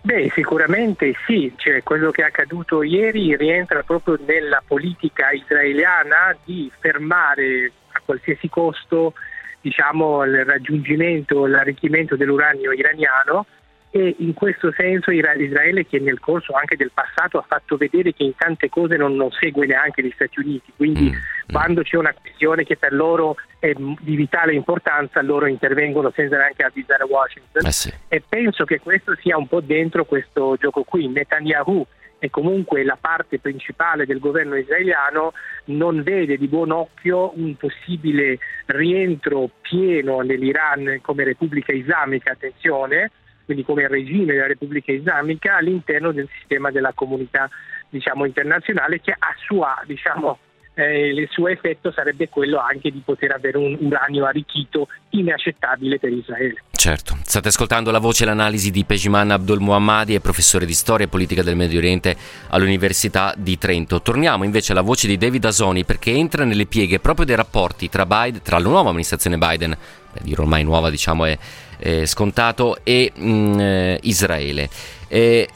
Beh, 0.02 0.32
sicuramente 0.34 1.16
sì, 1.26 1.52
cioè, 1.58 1.82
quello 1.82 2.12
che 2.12 2.22
è 2.22 2.26
accaduto 2.26 2.84
ieri 2.84 3.36
rientra 3.36 3.82
proprio 3.82 4.20
nella 4.26 4.62
politica 4.66 5.32
israeliana 5.32 6.38
di 6.44 6.72
fermare 6.80 7.72
a 7.94 8.02
qualsiasi 8.06 8.48
costo 8.48 9.14
diciamo, 9.60 10.24
il 10.24 10.46
raggiungimento, 10.46 11.48
l'arricchimento 11.48 12.16
dell'uranio 12.16 12.72
iraniano 12.72 13.46
e 13.92 14.16
in 14.20 14.34
questo 14.34 14.72
senso 14.72 15.10
Israele 15.12 15.86
che 15.86 16.00
nel 16.00 16.20
corso 16.20 16.54
anche 16.54 16.76
del 16.76 16.92
passato 16.94 17.40
ha 17.40 17.46
fatto 17.48 17.76
vedere 17.76 18.14
che 18.14 18.24
in 18.24 18.36
tante 18.36 18.70
cose 18.70 18.98
non, 18.98 19.16
non 19.16 19.32
segue 19.32 19.66
neanche 19.66 20.04
gli 20.04 20.12
Stati 20.14 20.40
Uniti, 20.40 20.72
quindi 20.76 21.10
mm. 21.10 21.14
mm. 21.14 21.52
quando 21.52 21.82
c'è 21.82 21.98
una 21.98 22.14
questione 22.14 22.64
che 22.64 22.78
per 22.78 22.94
loro 22.94 23.38
è 23.58 23.74
di 23.74 24.16
vitale 24.16 24.54
importanza 24.54 25.22
loro 25.22 25.48
intervengono 25.48 26.12
senza 26.16 26.38
neanche 26.38 26.64
avvisare 26.64 27.04
Washington 27.04 27.66
eh 27.66 27.72
sì. 27.72 27.92
e 28.08 28.22
penso 28.28 28.64
che 28.64 28.80
questo 28.80 29.16
sia 29.20 29.38
un 29.38 29.48
po' 29.48 29.62
dentro 29.62 30.06
questo 30.06 30.56
gioco 30.60 30.84
qui. 30.84 31.08
Netanyahu 31.08 31.86
e 32.20 32.30
comunque 32.30 32.84
la 32.84 32.98
parte 33.00 33.40
principale 33.40 34.06
del 34.06 34.20
governo 34.20 34.56
israeliano 34.56 35.34
non 35.66 36.04
vede 36.04 36.38
di 36.38 36.48
buon 36.48 36.72
occhio 36.72 37.32
un 37.36 37.56
possibile 37.56 38.38
rientro 38.66 39.50
pieno 39.62 40.20
nell'Iran 40.20 41.00
come 41.02 41.24
Repubblica 41.24 41.72
Islamica, 41.72 42.34
attenzione, 42.34 43.10
quindi 43.50 43.66
come 43.66 43.88
regime 43.88 44.34
della 44.34 44.46
Repubblica 44.46 44.92
Islamica 44.92 45.56
all'interno 45.56 46.12
del 46.12 46.30
sistema 46.38 46.70
della 46.70 46.92
comunità 46.94 47.50
diciamo, 47.90 48.26
internazionale 48.26 49.02
che 49.02 49.10
a 49.10 49.34
sua 49.44 49.82
diciamo, 49.88 50.38
eh, 50.76 51.08
il 51.08 51.28
suo 51.32 51.48
effetto 51.48 51.92
sarebbe 51.92 52.30
quello 52.30 52.60
anche 52.60 52.92
di 52.92 53.02
poter 53.04 53.32
avere 53.32 53.58
un 53.58 53.76
uranio 53.80 54.26
arricchito 54.26 54.88
inaccettabile 55.10 55.98
per 55.98 56.12
Israele. 56.12 56.62
Certo, 56.74 57.18
state 57.24 57.48
ascoltando 57.48 57.90
la 57.90 57.98
voce 57.98 58.22
e 58.22 58.28
l'analisi 58.28 58.70
di 58.70 58.86
Pejman 58.86 59.32
Abdul 59.32 59.62
Muhammadi, 59.62 60.14
è 60.14 60.20
professore 60.20 60.68
di 60.68 60.74
storia 60.74 61.08
e 61.08 61.10
politica 61.10 61.42
del 61.42 61.56
Medio 61.56 61.80
Oriente 61.80 62.16
all'Università 62.50 63.34
di 63.36 63.58
Trento. 63.58 64.04
Torniamo 64.04 64.44
invece 64.44 64.74
alla 64.74 64.82
voce 64.82 65.08
di 65.08 65.18
David 65.18 65.46
Asoni 65.46 65.86
perché 65.86 66.12
entra 66.12 66.46
nelle 66.46 66.68
pieghe 66.68 67.00
proprio 67.00 67.26
dei 67.26 67.36
rapporti 67.36 67.90
tra, 67.90 68.06
Biden, 68.06 68.44
tra 68.44 68.60
la 68.60 68.64
nuova 68.64 68.90
amministrazione 68.90 69.40
Biden, 69.40 69.76
per 70.14 70.22
dire 70.22 70.40
ormai 70.40 70.64
nuova 70.64 70.92
diciamo 70.92 71.26
è 71.26 71.38
eh, 71.80 72.06
scontato, 72.06 72.78
e 72.84 73.12
mh, 73.16 73.30
mm, 73.30 73.60
eh, 73.60 74.00
Israele. 74.04 74.70
Eh, 75.08 75.50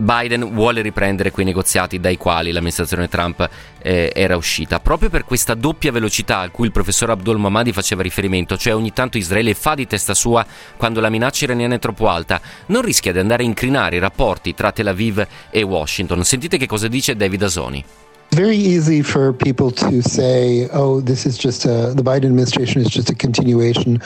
Biden 0.00 0.54
vuole 0.54 0.80
riprendere 0.80 1.32
quei 1.32 1.44
negoziati 1.44 1.98
dai 1.98 2.16
quali 2.16 2.52
l'amministrazione 2.52 3.08
Trump 3.08 3.48
eh, 3.82 4.12
era 4.14 4.36
uscita, 4.36 4.78
proprio 4.78 5.10
per 5.10 5.24
questa 5.24 5.54
doppia 5.54 5.90
velocità 5.90 6.38
a 6.38 6.50
cui 6.50 6.66
il 6.66 6.72
professor 6.72 7.10
Abdul 7.10 7.38
Mamadi 7.38 7.72
faceva 7.72 8.02
riferimento, 8.02 8.56
cioè 8.56 8.76
ogni 8.76 8.92
tanto 8.92 9.18
Israele 9.18 9.54
fa 9.54 9.74
di 9.74 9.88
testa 9.88 10.14
sua 10.14 10.46
quando 10.76 11.00
la 11.00 11.10
minaccia 11.10 11.46
iraniana 11.46 11.74
è 11.74 11.78
troppo 11.80 12.08
alta, 12.08 12.40
non 12.66 12.82
rischia 12.82 13.10
di 13.10 13.18
andare 13.18 13.42
a 13.42 13.46
incrinare 13.46 13.96
i 13.96 14.00
rapporti 14.00 14.54
tra 14.54 14.70
Tel 14.70 14.86
Aviv 14.86 15.26
e 15.50 15.62
Washington. 15.62 16.22
Sentite 16.22 16.58
che 16.58 16.66
cosa 16.66 16.86
dice 16.86 17.16
David 17.16 17.42
Asoni. 17.42 17.84
Very 18.30 18.56
easy 18.56 19.02
for 19.02 19.32
people 19.32 19.70
to 19.72 20.00
say, 20.02 20.68
"Oh, 20.72 21.02
this 21.02 21.24
is 21.24 21.36
just 21.36 21.64
a, 21.64 21.92
the 21.94 22.02
Biden 22.02 22.26
administration 22.26 22.82
is 22.82 22.88
just 22.88 23.10
a 23.10 23.14
continuation 23.14 24.00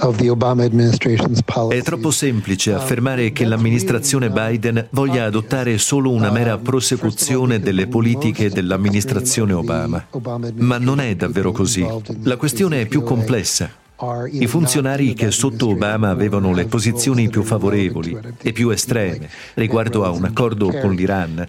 of 0.00 0.16
the 0.16 0.28
Obama 0.28 0.64
administration's 0.64 1.42
policy." 1.42 1.78
È 1.78 1.82
troppo 1.82 2.10
semplice 2.10 2.72
affermare 2.72 3.32
che 3.32 3.44
l'amministrazione 3.44 4.30
Biden 4.30 4.88
voglia 4.90 5.24
adottare 5.24 5.78
solo 5.78 6.10
una 6.10 6.30
mera 6.30 6.58
prosecuzione 6.58 7.60
delle 7.60 7.86
politiche 7.86 8.50
dell'amministrazione 8.50 9.52
Obama. 9.52 10.06
Ma 10.54 10.78
non 10.78 11.00
è 11.00 11.14
davvero 11.14 11.52
così. 11.52 11.86
La 12.22 12.36
questione 12.36 12.82
è 12.82 12.86
più 12.86 13.02
complessa. 13.02 13.84
I 14.30 14.46
funzionari 14.46 15.14
che 15.14 15.30
sotto 15.30 15.70
Obama 15.70 16.10
avevano 16.10 16.52
le 16.52 16.66
posizioni 16.66 17.30
più 17.30 17.42
favorevoli 17.42 18.18
e 18.42 18.52
più 18.52 18.68
estreme 18.68 19.30
riguardo 19.54 20.04
a 20.04 20.10
un 20.10 20.24
accordo 20.24 20.70
con 20.70 20.92
l'Iran 20.92 21.46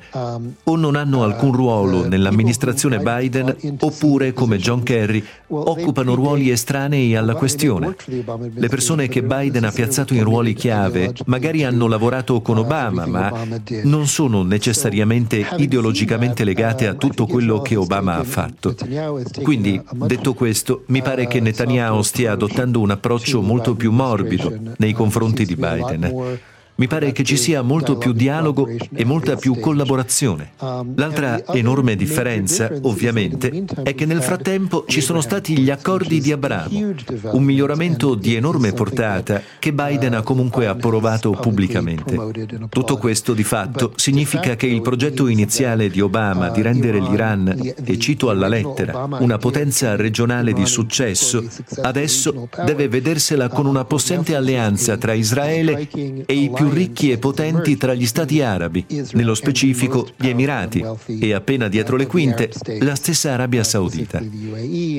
o 0.64 0.76
non 0.78 0.96
hanno 0.96 1.24
alcun 1.24 1.52
ruolo 1.52 2.08
nell'amministrazione 2.08 3.00
Biden 3.00 3.54
oppure, 3.80 4.32
come 4.32 4.60
John 4.60 4.82
Kerry, 4.82 5.22
occupano 5.48 6.16
ruoli 6.16 6.50
estranei 6.50 7.18
alla 7.18 7.36
questione. 7.36 7.96
Le 8.06 8.70
persone 8.70 9.10
che 9.10 9.24
Biden 9.24 9.66
ha 9.66 9.72
piazzato 9.72 10.14
in 10.14 10.24
ruoli 10.24 10.54
chiave 10.54 11.14
magari 11.26 11.66
hanno 11.66 11.88
lavorato 11.88 12.42
con 12.42 12.60
Obama, 12.60 13.06
ma 13.08 13.46
non 13.84 14.08
sono 14.08 14.44
necessariamente 14.44 15.46
ideologicamente 15.58 16.46
legate 16.46 16.88
a 16.88 16.94
tutto 16.94 17.26
quello 17.26 17.62
che 17.62 17.76
Obama 17.76 18.16
ha 18.16 18.24
fatto. 18.24 18.74
Quindi, 19.44 19.82
detto 19.92 20.34
questo, 20.34 20.84
mi 20.88 21.02
pare 21.02 21.28
che 21.28 21.42
Netanyahu 21.42 22.02
stia 22.02 22.36
adottando 22.38 22.80
un 22.80 22.92
approccio 22.92 23.42
molto 23.42 23.76
più 23.76 23.92
morbido 23.92 24.54
nei 24.78 24.94
confronti 24.94 25.46
di 25.46 25.56
Biden. 25.56 26.40
Mi 26.78 26.86
pare 26.86 27.12
che 27.12 27.24
ci 27.24 27.38
sia 27.38 27.64
molto 27.64 27.98
più 27.98 28.12
dialogo 28.14 28.68
e 28.94 29.04
molta 29.04 29.36
più 29.36 29.60
collaborazione. 29.60 30.52
L'altra 30.96 31.44
enorme 31.48 31.96
differenza, 31.96 32.72
ovviamente, 32.82 33.66
è 33.82 33.96
che 33.96 34.06
nel 34.06 34.22
frattempo 34.22 34.86
ci 34.88 35.02
sono 35.02 35.22
stati 35.22 35.58
gli 35.58 35.72
accordi 35.72 36.22
di 36.22 36.32
Abramo, 36.32 36.94
un 37.32 37.44
miglioramento 37.44 38.14
di 38.14 38.36
enorme 38.36 38.74
portata 38.74 39.42
che 39.58 39.74
Biden 39.74 40.14
ha 40.14 40.22
comunque 40.22 40.68
approvato 40.68 41.32
pubblicamente. 41.32 42.16
Tutto 42.70 42.98
questo 42.98 43.34
di 43.34 43.44
fatto 43.44 43.94
significa 43.96 44.56
che 44.56 44.68
il 44.68 44.82
progetto 44.82 45.28
iniziale 45.28 45.90
di 45.90 46.00
Obama 46.00 46.50
di 46.50 46.62
rendere 46.62 47.00
l'Iran, 47.00 47.74
e 47.84 47.98
cito 47.98 48.30
alla 48.30 48.48
lettera, 48.48 49.08
una 49.20 49.40
potenza 49.40 49.96
regionale 49.96 50.54
di 50.54 50.68
successo, 50.68 51.44
adesso 51.82 52.48
deve 52.66 52.88
vedersela 52.88 53.48
con 53.48 53.66
una 53.66 53.84
possente 53.84 54.36
alleanza 54.36 54.96
tra 54.98 55.14
Israele 55.14 55.88
e 55.92 56.34
i 56.34 56.52
più 56.54 56.67
ricchi 56.70 57.12
e 57.12 57.18
potenti 57.18 57.78
tra 57.78 57.94
gli 57.94 58.06
stati 58.06 58.42
arabi, 58.42 58.86
nello 59.14 59.34
specifico 59.34 60.08
gli 60.16 60.28
Emirati 60.28 60.84
e 61.20 61.34
appena 61.34 61.68
dietro 61.68 61.96
le 61.96 62.08
quinte 62.08 62.52
la 62.80 62.96
stessa 62.96 63.34
Arabia 63.34 63.64
Saudita. 63.64 64.22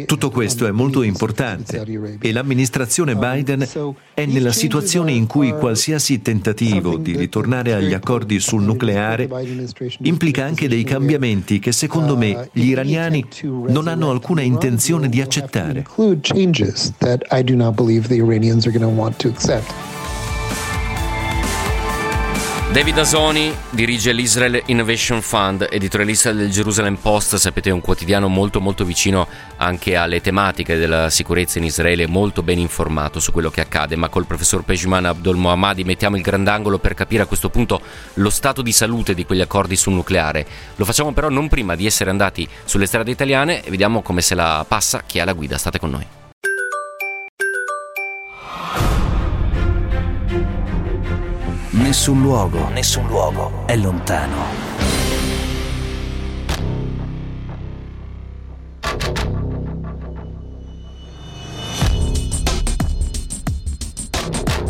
Tutto 0.06 0.30
questo 0.30 0.66
è 0.66 0.70
molto 0.70 1.02
importante 1.02 2.16
e 2.20 2.32
l'amministrazione 2.32 3.16
Biden 3.16 3.66
è 4.14 4.26
nella 4.26 4.52
situazione 4.52 5.12
in 5.12 5.26
cui 5.26 5.52
qualsiasi 5.52 6.22
tentativo 6.22 6.96
di 6.96 7.16
ritornare 7.16 7.74
agli 7.74 7.92
accordi 7.92 8.40
sul 8.40 8.62
nucleare 8.62 9.28
implica 10.00 10.44
anche 10.44 10.68
dei 10.68 10.84
cambiamenti 10.84 11.58
che 11.58 11.72
secondo 11.72 12.16
me 12.16 12.48
gli 12.52 12.68
iraniani 12.68 13.24
non 13.42 13.88
hanno 13.88 14.10
alcuna 14.10 14.42
intenzione 14.42 15.08
di 15.08 15.20
accettare. 15.20 15.84
David 22.70 22.98
Asoni 22.98 23.52
dirige 23.70 24.12
l'Israel 24.12 24.62
Innovation 24.66 25.22
Fund, 25.22 25.66
editorialista 25.70 26.32
del 26.32 26.50
Jerusalem 26.50 26.96
Post, 26.96 27.36
sapete 27.36 27.70
è 27.70 27.72
un 27.72 27.80
quotidiano 27.80 28.28
molto 28.28 28.60
molto 28.60 28.84
vicino 28.84 29.26
anche 29.56 29.96
alle 29.96 30.20
tematiche 30.20 30.76
della 30.76 31.08
sicurezza 31.08 31.58
in 31.58 31.64
Israele, 31.64 32.06
molto 32.06 32.42
ben 32.42 32.58
informato 32.58 33.20
su 33.20 33.32
quello 33.32 33.48
che 33.48 33.62
accade, 33.62 33.96
ma 33.96 34.10
col 34.10 34.26
professor 34.26 34.64
Pejman 34.64 35.06
Abdul 35.06 35.36
Mohammadi 35.36 35.82
mettiamo 35.82 36.16
il 36.16 36.22
grandangolo 36.22 36.78
per 36.78 36.92
capire 36.92 37.22
a 37.22 37.26
questo 37.26 37.48
punto 37.48 37.80
lo 38.14 38.30
stato 38.30 38.60
di 38.60 38.72
salute 38.72 39.14
di 39.14 39.24
quegli 39.24 39.40
accordi 39.40 39.74
sul 39.74 39.94
nucleare. 39.94 40.46
Lo 40.76 40.84
facciamo 40.84 41.12
però 41.12 41.30
non 41.30 41.48
prima 41.48 41.74
di 41.74 41.86
essere 41.86 42.10
andati 42.10 42.46
sulle 42.64 42.86
strade 42.86 43.10
italiane 43.10 43.64
e 43.64 43.70
vediamo 43.70 44.02
come 44.02 44.20
se 44.20 44.34
la 44.34 44.62
passa 44.68 45.02
chi 45.06 45.18
ha 45.18 45.24
la 45.24 45.32
guida. 45.32 45.56
State 45.56 45.78
con 45.78 45.90
noi. 45.90 46.17
Nessun 51.80 52.20
luogo, 52.20 52.68
nessun 52.70 53.06
luogo 53.06 53.62
è 53.64 53.76
lontano. 53.76 54.68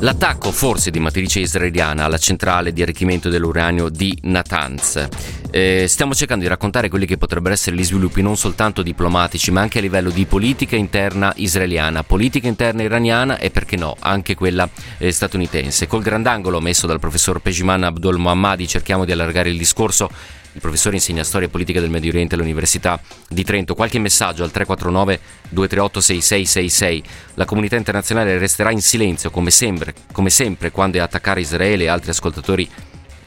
L'attacco 0.00 0.52
forse 0.52 0.90
di 0.90 1.00
matrice 1.00 1.40
israeliana 1.40 2.04
alla 2.04 2.18
centrale 2.18 2.72
di 2.72 2.82
arricchimento 2.82 3.30
dell'uranio 3.30 3.88
di 3.88 4.16
Natanz. 4.24 5.08
Eh, 5.50 5.87
stiamo 5.88 6.14
cercando 6.14 6.42
di 6.42 6.48
raccontare 6.48 6.90
quelli 6.90 7.06
che 7.06 7.16
potrebbero 7.16 7.54
essere 7.54 7.74
gli 7.74 7.82
sviluppi 7.82 8.20
non 8.20 8.37
soltanto 8.37 8.82
diplomatici 8.82 9.50
ma 9.50 9.62
anche 9.62 9.78
a 9.78 9.80
livello 9.80 10.11
di 10.11 10.26
politica 10.26 10.76
interna 10.76 11.32
israeliana, 11.37 12.02
politica 12.02 12.48
interna 12.48 12.82
iraniana 12.82 13.38
e 13.38 13.50
perché 13.50 13.76
no 13.76 13.96
anche 14.00 14.34
quella 14.34 14.68
eh, 14.98 15.11
statunitense. 15.11 15.87
Col 15.87 16.02
grandangolo 16.02 16.61
messo 16.61 16.87
dal 16.87 17.00
professor 17.00 17.40
Pejman 17.40 17.84
Abdul 17.84 18.18
Mohammadi 18.18 18.68
cerchiamo 18.68 19.06
di 19.06 19.12
allargare 19.12 19.48
il 19.48 19.56
discorso 19.56 20.11
il 20.52 20.61
professore 20.61 20.96
insegna 20.96 21.22
storia 21.22 21.46
e 21.46 21.50
politica 21.50 21.78
del 21.78 21.90
Medio 21.90 22.11
Oriente 22.11 22.34
all'Università 22.34 23.00
di 23.28 23.44
Trento. 23.44 23.74
Qualche 23.74 23.98
messaggio 23.98 24.42
al 24.42 24.50
349 24.50 25.20
238 25.50 26.00
6666. 26.00 27.02
La 27.34 27.44
comunità 27.44 27.76
internazionale 27.76 28.38
resterà 28.38 28.72
in 28.72 28.80
silenzio 28.80 29.30
come 29.30 29.50
sempre, 29.50 29.94
come 30.12 30.30
sempre 30.30 30.70
quando 30.70 30.98
è 30.98 31.00
attaccare 31.00 31.40
Israele 31.40 31.84
e 31.84 31.88
altri 31.88 32.11
ascoltatori 32.11 32.68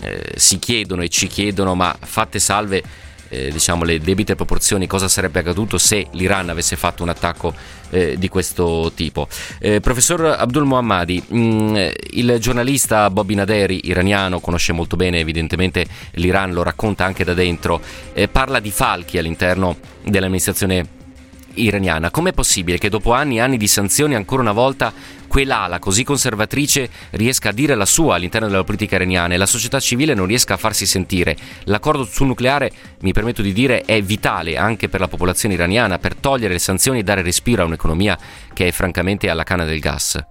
eh, 0.02 0.34
si 0.36 0.60
chiedono 0.60 1.02
e 1.04 1.10
ci 1.10 1.28
chiedono 1.28 1.76
ma 1.76 1.96
fatte 2.00 2.40
salve 2.40 2.84
eh, 3.32 3.50
diciamo, 3.50 3.86
le 3.86 4.00
debite 4.00 4.36
proporzioni 4.36 4.88
cosa 4.88 5.08
sarebbe 5.08 5.40
accaduto 5.40 5.78
se 5.78 6.08
l'Iran 6.12 6.50
avesse 6.50 6.76
fatto 6.76 7.02
un 7.02 7.10
attacco 7.10 7.54
eh, 7.90 8.18
di 8.18 8.28
questo 8.28 8.92
tipo. 8.94 9.28
Eh, 9.60 9.80
professor 9.80 10.36
Abdul 10.38 10.66
Mohammadi, 10.66 11.24
mm, 11.34 11.76
il 12.12 12.38
giornalista 12.40 13.10
Bobby 13.10 13.36
Naderi, 13.36 13.88
iraniano, 13.88 14.42
conosce 14.42 14.74
molto 14.74 14.98
bene 14.98 15.20
evidentemente 15.20 15.86
l'Iran, 16.12 16.52
lo 16.52 16.62
racconta 16.62 17.06
anche 17.06 17.24
da 17.24 17.34
dentro, 17.34 17.80
eh, 18.14 18.28
parla 18.28 18.60
di 18.60 18.70
falchi 18.70 19.18
all'interno 19.18 19.78
dell'amministrazione 20.04 21.00
iraniana. 21.56 22.12
Com'è 22.12 22.34
possibile 22.34 22.78
che 22.78 22.90
dopo 22.90 23.14
anni 23.14 23.38
e 23.38 23.40
anni 23.42 23.58
di 23.58 23.68
sanzioni 23.68 24.16
ancora 24.16 24.42
una 24.42 24.52
volta 24.52 24.94
quell'ala 25.28 25.80
così 25.80 26.04
conservatrice 26.04 26.90
riesca 27.12 27.50
a 27.50 27.54
dire 27.54 27.76
la 27.76 27.86
sua 27.86 28.16
all'interno 28.16 28.48
della 28.48 28.64
politica 28.64 28.96
iraniana 28.96 29.34
e 29.34 29.38
la 29.38 29.46
società 29.46 29.80
civile 29.80 30.14
non 30.14 30.26
riesca 30.26 30.56
a 30.56 30.58
farsi 30.58 30.86
sentire? 30.86 31.36
L'accordo 31.66 32.04
sul 32.04 32.28
nucleare, 32.28 32.72
mi 33.02 33.14
permetto 33.14 33.42
di 33.42 33.54
dire, 33.54 33.82
è 33.82 34.02
vitale 34.02 34.58
anche 34.58 34.90
per 34.90 35.00
la 35.00 35.08
popolazione 35.08 35.56
iraniana 35.56 36.00
per 36.00 36.16
togliere 36.16 36.54
le 36.54 36.60
sanzioni 36.60 37.00
e 37.00 37.04
dare 37.04 37.22
respiro 37.22 37.64
a 37.64 37.66
un'economia 37.66 38.18
che 38.54 38.68
è 38.68 38.72
francamente 38.72 39.30
alla 39.30 39.44
canna 39.44 39.64
del 39.64 39.80
gas. 39.80 40.24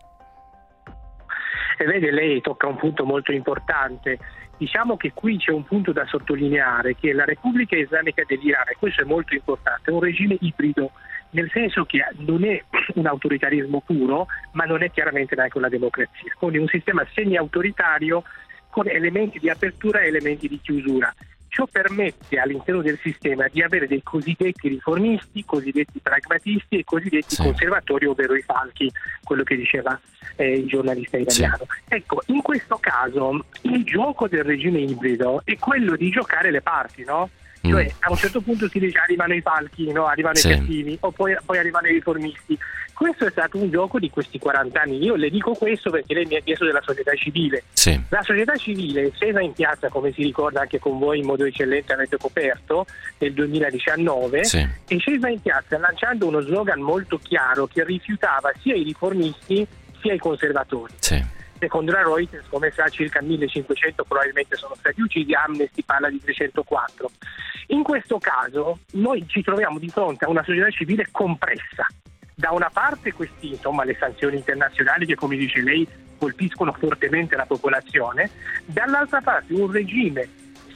E 1.78 1.84
vede, 1.86 2.11
lei 2.11 2.42
tocca 2.42 2.66
un 2.66 2.76
punto 2.76 3.07
molto 3.07 3.32
importante. 3.32 4.18
Diciamo 4.59 4.99
che 4.99 5.12
qui 5.14 5.38
c'è 5.38 5.51
un 5.51 5.64
punto 5.64 5.92
da 5.92 6.05
sottolineare, 6.05 6.95
che 6.95 7.14
la 7.14 7.24
Repubblica 7.24 7.74
Islamica 7.74 8.22
dell'Iran, 8.26 8.68
e 8.68 8.76
questo 8.78 9.01
è 9.01 9.05
molto 9.07 9.32
importante, 9.32 9.90
è 9.90 9.95
un 9.95 10.01
regime 10.01 10.36
ibrido 10.40 10.90
nel 11.31 11.51
senso 11.53 11.85
che 11.85 12.05
non 12.18 12.45
è 12.45 12.62
un 12.95 13.07
autoritarismo 13.07 13.83
puro, 13.85 14.26
ma 14.53 14.64
non 14.64 14.83
è 14.83 14.91
chiaramente 14.91 15.35
neanche 15.35 15.59
una 15.59 15.68
democrazia. 15.68 16.33
Quindi 16.37 16.59
un 16.59 16.68
sistema 16.68 17.07
semi-autoritario 17.12 18.22
con 18.70 18.89
elementi 18.89 19.39
di 19.39 19.51
apertura 19.51 20.01
e 20.01 20.09
elementi 20.09 20.49
di 20.49 20.59
chiusura. 20.61 21.12
Ciò 21.49 21.66
permette 21.66 22.39
all'interno 22.39 22.81
del 22.81 22.97
sistema 23.03 23.49
di 23.51 23.61
avere 23.61 23.89
dei 23.89 24.03
cosiddetti 24.05 24.68
riformisti, 24.68 25.45
cosiddetti 25.45 25.99
pragmatisti 25.99 26.78
e 26.78 26.85
cosiddetti 26.85 27.35
sì. 27.35 27.43
conservatori, 27.43 28.07
ovvero 28.07 28.37
i 28.37 28.43
falchi, 28.43 28.91
quello 29.24 29.43
che 29.43 29.57
diceva 29.57 30.01
eh, 30.37 30.59
il 30.59 30.66
giornalista 30.66 31.16
italiano. 31.16 31.66
Sì. 31.68 31.95
Ecco, 31.95 32.22
in 32.26 32.41
questo 32.41 32.78
caso 32.78 33.45
il 33.62 33.83
gioco 33.83 34.28
del 34.28 34.45
regime 34.45 34.78
ibrido 34.78 35.43
è 35.45 35.59
quello 35.59 35.97
di 35.97 36.09
giocare 36.11 36.53
le 36.53 36.62
parti, 36.62 37.03
no? 37.03 37.28
Cioè, 37.62 37.84
mm. 37.84 37.96
a 38.00 38.11
un 38.11 38.16
certo 38.16 38.40
punto 38.40 38.68
si 38.68 38.78
dice 38.78 38.98
arrivano 38.98 39.34
i 39.34 39.40
falchi, 39.40 39.92
no? 39.92 40.06
arrivano 40.06 40.34
sì. 40.36 40.48
i 40.48 40.50
cattivi, 40.56 40.96
o 41.00 41.11
poi, 41.11 41.36
poi, 41.44 41.58
arrivano 41.58 41.88
i 41.88 41.92
riformisti. 41.92 42.58
Questo 42.94 43.26
è 43.26 43.30
stato 43.30 43.56
un 43.56 43.70
gioco 43.70 43.98
di 43.98 44.11
questi 44.11 44.38
40 44.38 44.80
anni. 44.80 45.02
Io 45.02 45.14
le 45.14 45.30
dico 45.30 45.54
questo 45.54 45.90
perché 45.90 46.14
lei 46.14 46.26
mi 46.26 46.36
ha 46.36 46.40
chiesto 46.40 46.66
della 46.66 46.82
società 46.82 47.14
civile. 47.14 47.64
Sì. 47.72 47.98
La 48.08 48.22
società 48.22 48.56
civile, 48.56 49.11
scesa 49.14 49.40
in 49.40 49.52
piazza, 49.52 49.88
come 49.88 50.12
si 50.12 50.22
ricorda 50.22 50.61
anche 50.61 50.78
con 50.78 50.98
voi 50.98 51.18
in 51.18 51.24
modo 51.24 51.44
eccellente 51.44 51.94
avete 51.94 52.18
coperto, 52.18 52.86
nel 53.18 53.32
2019, 53.32 54.44
sì. 54.44 54.58
è 54.58 54.98
scesa 54.98 55.28
in 55.28 55.40
piazza 55.40 55.78
lanciando 55.78 56.26
uno 56.26 56.40
slogan 56.40 56.80
molto 56.80 57.18
chiaro 57.18 57.66
che 57.66 57.84
rifiutava 57.84 58.52
sia 58.61 58.74
i 58.74 58.82
riformisti 58.82 59.66
sia 60.00 60.12
i 60.12 60.18
conservatori. 60.18 60.92
Sì 60.98 61.38
Secondo 61.61 61.92
la 61.92 62.02
Reuters, 62.02 62.46
come 62.48 62.70
sa, 62.70 62.88
circa 62.88 63.20
1500 63.20 64.02
probabilmente 64.04 64.56
sono 64.56 64.74
stati 64.76 65.02
uccisi, 65.02 65.34
Amnesty 65.34 65.82
parla 65.82 66.08
di 66.08 66.18
304. 66.18 67.11
In 67.66 67.82
questo 67.82 68.16
caso 68.18 68.78
noi 68.92 69.26
ci 69.28 69.42
troviamo 69.42 69.78
di 69.78 69.90
fronte 69.90 70.24
a 70.24 70.30
una 70.30 70.42
società 70.42 70.70
civile 70.70 71.06
compressa. 71.11 71.86
Da 72.34 72.52
una 72.52 72.70
parte 72.72 73.12
questi, 73.12 73.50
insomma, 73.50 73.84
le 73.84 73.94
sanzioni 74.00 74.36
internazionali 74.36 75.04
che, 75.04 75.16
come 75.16 75.36
dice 75.36 75.61
lei, 75.61 75.86
colpiscono 76.18 76.72
fortemente 76.72 77.36
la 77.36 77.44
popolazione, 77.44 78.30
dall'altra 78.64 79.20
parte 79.20 79.52
un 79.52 79.70
regime 79.70 80.28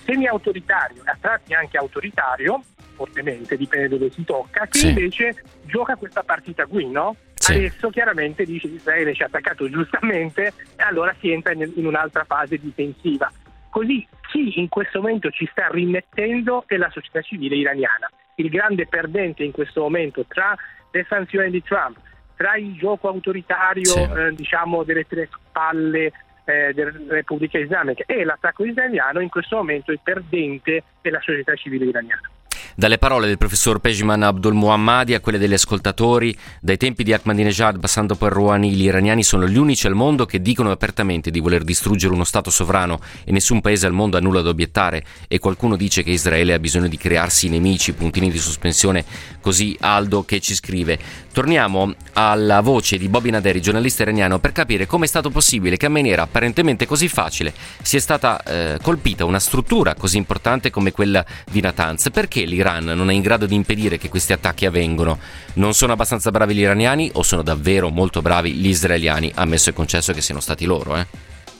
semi-autoritario, 0.04 1.00
a 1.06 1.16
tratti 1.18 1.54
anche 1.54 1.78
autoritario, 1.78 2.62
fortemente, 2.94 3.56
dipende 3.56 3.88
dove 3.88 4.10
si 4.10 4.22
tocca, 4.22 4.66
che 4.66 4.78
sì. 4.78 4.88
invece 4.88 5.42
gioca 5.62 5.96
questa 5.96 6.22
partita 6.22 6.66
qui, 6.66 6.90
no? 6.90 7.16
Sì. 7.44 7.52
Adesso 7.52 7.90
chiaramente 7.90 8.46
dice 8.46 8.68
che 8.68 8.76
Israele 8.76 9.14
ci 9.14 9.22
ha 9.22 9.26
attaccato 9.26 9.68
giustamente 9.68 10.54
e 10.76 10.82
allora 10.82 11.14
si 11.20 11.30
entra 11.30 11.52
in, 11.52 11.70
in 11.74 11.84
un'altra 11.84 12.24
fase 12.24 12.56
difensiva. 12.56 13.30
Così 13.68 14.06
chi 14.30 14.58
in 14.58 14.70
questo 14.70 15.02
momento 15.02 15.28
ci 15.30 15.46
sta 15.50 15.68
rimettendo 15.68 16.64
è 16.66 16.78
la 16.78 16.88
società 16.88 17.20
civile 17.20 17.56
iraniana. 17.56 18.08
Il 18.36 18.48
grande 18.48 18.86
perdente 18.86 19.44
in 19.44 19.52
questo 19.52 19.82
momento 19.82 20.24
tra 20.26 20.56
le 20.90 21.04
sanzioni 21.06 21.50
di 21.50 21.62
Trump, 21.62 21.98
tra 22.34 22.56
il 22.56 22.76
gioco 22.78 23.08
autoritario 23.08 23.84
sì. 23.84 24.00
eh, 24.00 24.32
diciamo 24.32 24.82
delle 24.82 25.06
tre 25.06 25.28
spalle 25.30 26.12
eh, 26.46 26.72
della 26.72 26.92
Repubblica 27.08 27.58
Islamica 27.58 28.04
e 28.06 28.24
l'attacco 28.24 28.64
israeliano, 28.64 29.20
in 29.20 29.28
questo 29.28 29.56
momento 29.56 29.92
il 29.92 30.00
perdente 30.02 30.82
è 31.02 31.10
la 31.10 31.20
società 31.20 31.54
civile 31.56 31.84
iraniana. 31.84 32.30
Dalle 32.76 32.98
parole 32.98 33.28
del 33.28 33.38
professor 33.38 33.78
Pejman 33.78 34.24
Abdul 34.24 34.52
Muhammadi 34.52 35.14
a 35.14 35.20
quelle 35.20 35.38
degli 35.38 35.52
ascoltatori, 35.52 36.36
dai 36.60 36.76
tempi 36.76 37.04
di 37.04 37.12
Ahmadinejad 37.12 37.78
passando 37.78 38.16
per 38.16 38.32
Rouhani, 38.32 38.72
gli 38.72 38.82
iraniani 38.82 39.22
sono 39.22 39.46
gli 39.46 39.56
unici 39.56 39.86
al 39.86 39.94
mondo 39.94 40.26
che 40.26 40.42
dicono 40.42 40.72
apertamente 40.72 41.30
di 41.30 41.38
voler 41.38 41.62
distruggere 41.62 42.12
uno 42.12 42.24
Stato 42.24 42.50
sovrano 42.50 42.98
e 43.22 43.30
nessun 43.30 43.60
paese 43.60 43.86
al 43.86 43.92
mondo 43.92 44.16
ha 44.16 44.20
nulla 44.20 44.40
da 44.40 44.48
obiettare. 44.48 45.04
E 45.28 45.38
qualcuno 45.38 45.76
dice 45.76 46.02
che 46.02 46.10
Israele 46.10 46.52
ha 46.52 46.58
bisogno 46.58 46.88
di 46.88 46.96
crearsi 46.96 47.48
nemici, 47.48 47.92
puntini 47.92 48.28
di 48.28 48.38
sospensione, 48.38 49.04
così 49.44 49.76
Aldo 49.78 50.24
che 50.24 50.40
ci 50.40 50.54
scrive. 50.54 50.98
Torniamo 51.30 51.92
alla 52.14 52.62
voce 52.62 52.96
di 52.96 53.10
Bobby 53.10 53.28
Naderi, 53.28 53.60
giornalista 53.60 54.00
iraniano, 54.00 54.38
per 54.38 54.52
capire 54.52 54.86
come 54.86 55.04
è 55.04 55.08
stato 55.08 55.28
possibile 55.28 55.76
che 55.76 55.84
a 55.84 55.90
maniera 55.90 56.22
apparentemente 56.22 56.86
così 56.86 57.08
facile 57.08 57.52
sia 57.82 58.00
stata 58.00 58.42
eh, 58.42 58.78
colpita 58.80 59.26
una 59.26 59.38
struttura 59.38 59.94
così 59.96 60.16
importante 60.16 60.70
come 60.70 60.92
quella 60.92 61.22
di 61.50 61.60
Natanz. 61.60 62.08
Perché 62.10 62.46
l'Iran 62.46 62.84
non 62.84 63.10
è 63.10 63.12
in 63.12 63.20
grado 63.20 63.44
di 63.44 63.54
impedire 63.54 63.98
che 63.98 64.08
questi 64.08 64.32
attacchi 64.32 64.64
avvengano. 64.64 65.18
Non 65.54 65.74
sono 65.74 65.92
abbastanza 65.92 66.30
bravi 66.30 66.54
gli 66.54 66.60
iraniani 66.60 67.10
o 67.12 67.22
sono 67.22 67.42
davvero 67.42 67.90
molto 67.90 68.22
bravi 68.22 68.54
gli 68.54 68.68
israeliani, 68.68 69.30
ammesso 69.34 69.68
e 69.68 69.74
concesso 69.74 70.14
che 70.14 70.22
siano 70.22 70.40
stati 70.40 70.64
loro, 70.64 70.96
eh? 70.96 71.06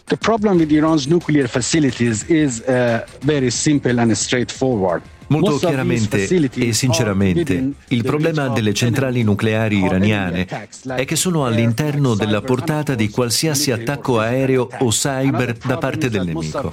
The 0.06 0.16
problem 0.16 0.56
with 0.56 0.70
Iran's 0.70 1.06
nuclear 1.06 1.48
facilities 1.48 2.24
is 2.28 2.62
uh, 2.66 3.04
very 3.24 3.50
simple 3.50 4.00
and 4.00 4.10
straightforward. 4.12 5.02
Molto 5.40 5.58
chiaramente 5.58 6.26
e 6.54 6.72
sinceramente, 6.72 7.72
il 7.88 8.02
problema 8.02 8.48
delle 8.48 8.72
centrali 8.72 9.22
nucleari 9.22 9.82
iraniane 9.82 10.46
è 10.94 11.04
che 11.04 11.16
sono 11.16 11.44
all'interno 11.44 12.14
della 12.14 12.40
portata 12.40 12.94
di 12.94 13.08
qualsiasi 13.08 13.70
attacco 13.72 14.20
aereo 14.20 14.68
o 14.78 14.88
cyber 14.88 15.56
da 15.56 15.78
parte 15.78 16.08
del 16.08 16.24
nemico. 16.24 16.72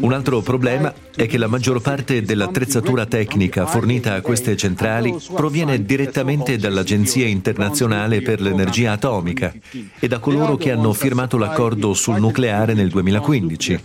Un 0.00 0.12
altro 0.12 0.40
problema 0.40 0.92
è 1.14 1.26
che 1.26 1.38
la 1.38 1.46
maggior 1.46 1.80
parte 1.80 2.22
dell'attrezzatura 2.22 3.06
tecnica 3.06 3.66
fornita 3.66 4.14
a 4.14 4.20
queste 4.20 4.56
centrali 4.56 5.14
proviene 5.34 5.84
direttamente 5.84 6.56
dall'Agenzia 6.56 7.26
internazionale 7.26 8.22
per 8.22 8.40
l'energia 8.40 8.92
atomica 8.92 9.52
e 9.98 10.08
da 10.08 10.18
coloro 10.18 10.56
che 10.56 10.72
hanno 10.72 10.92
firmato 10.92 11.38
l'accordo 11.38 11.94
sul 11.94 12.18
nucleare 12.18 12.74
nel 12.74 12.88
2015. 12.88 13.80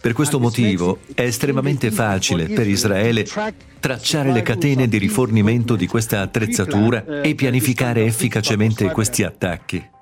Per 0.00 0.12
questo 0.12 0.38
motivo 0.38 0.98
è 1.14 1.22
estremamente 1.22 1.90
facile 1.90 2.46
per 2.48 2.66
Israele 2.66 3.24
fact, 3.46 3.75
tracciare 3.86 4.32
le 4.32 4.42
catene 4.42 4.88
di 4.88 4.98
rifornimento 4.98 5.76
di 5.76 5.86
questa 5.86 6.20
attrezzatura 6.20 7.22
e 7.22 7.36
pianificare 7.36 8.04
efficacemente 8.04 8.90
questi 8.90 9.22
attacchi. 9.22 9.94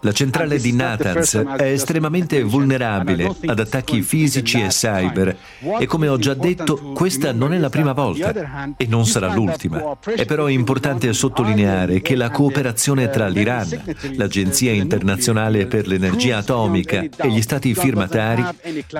La 0.00 0.12
centrale 0.12 0.58
di 0.58 0.72
Natanz 0.72 1.36
è 1.36 1.64
estremamente 1.64 2.42
vulnerabile 2.42 3.34
ad 3.44 3.58
attacchi 3.58 4.00
fisici 4.00 4.60
e 4.60 4.68
cyber 4.68 5.36
e 5.78 5.86
come 5.86 6.08
ho 6.08 6.16
già 6.18 6.32
detto 6.32 6.92
questa 6.94 7.32
non 7.32 7.52
è 7.52 7.58
la 7.58 7.68
prima 7.68 7.92
volta 7.92 8.74
e 8.76 8.86
non 8.86 9.04
sarà 9.04 9.34
l'ultima. 9.34 9.98
È 10.02 10.24
però 10.24 10.48
importante 10.48 11.12
sottolineare 11.12 12.00
che 12.00 12.14
la 12.14 12.30
cooperazione 12.30 13.10
tra 13.10 13.28
l'Iran, 13.28 13.94
l'Agenzia 14.16 14.72
internazionale 14.72 15.66
per 15.66 15.86
l'energia 15.86 16.38
atomica 16.38 17.00
e 17.00 17.28
gli 17.28 17.42
stati 17.42 17.74
firmatari 17.74 18.44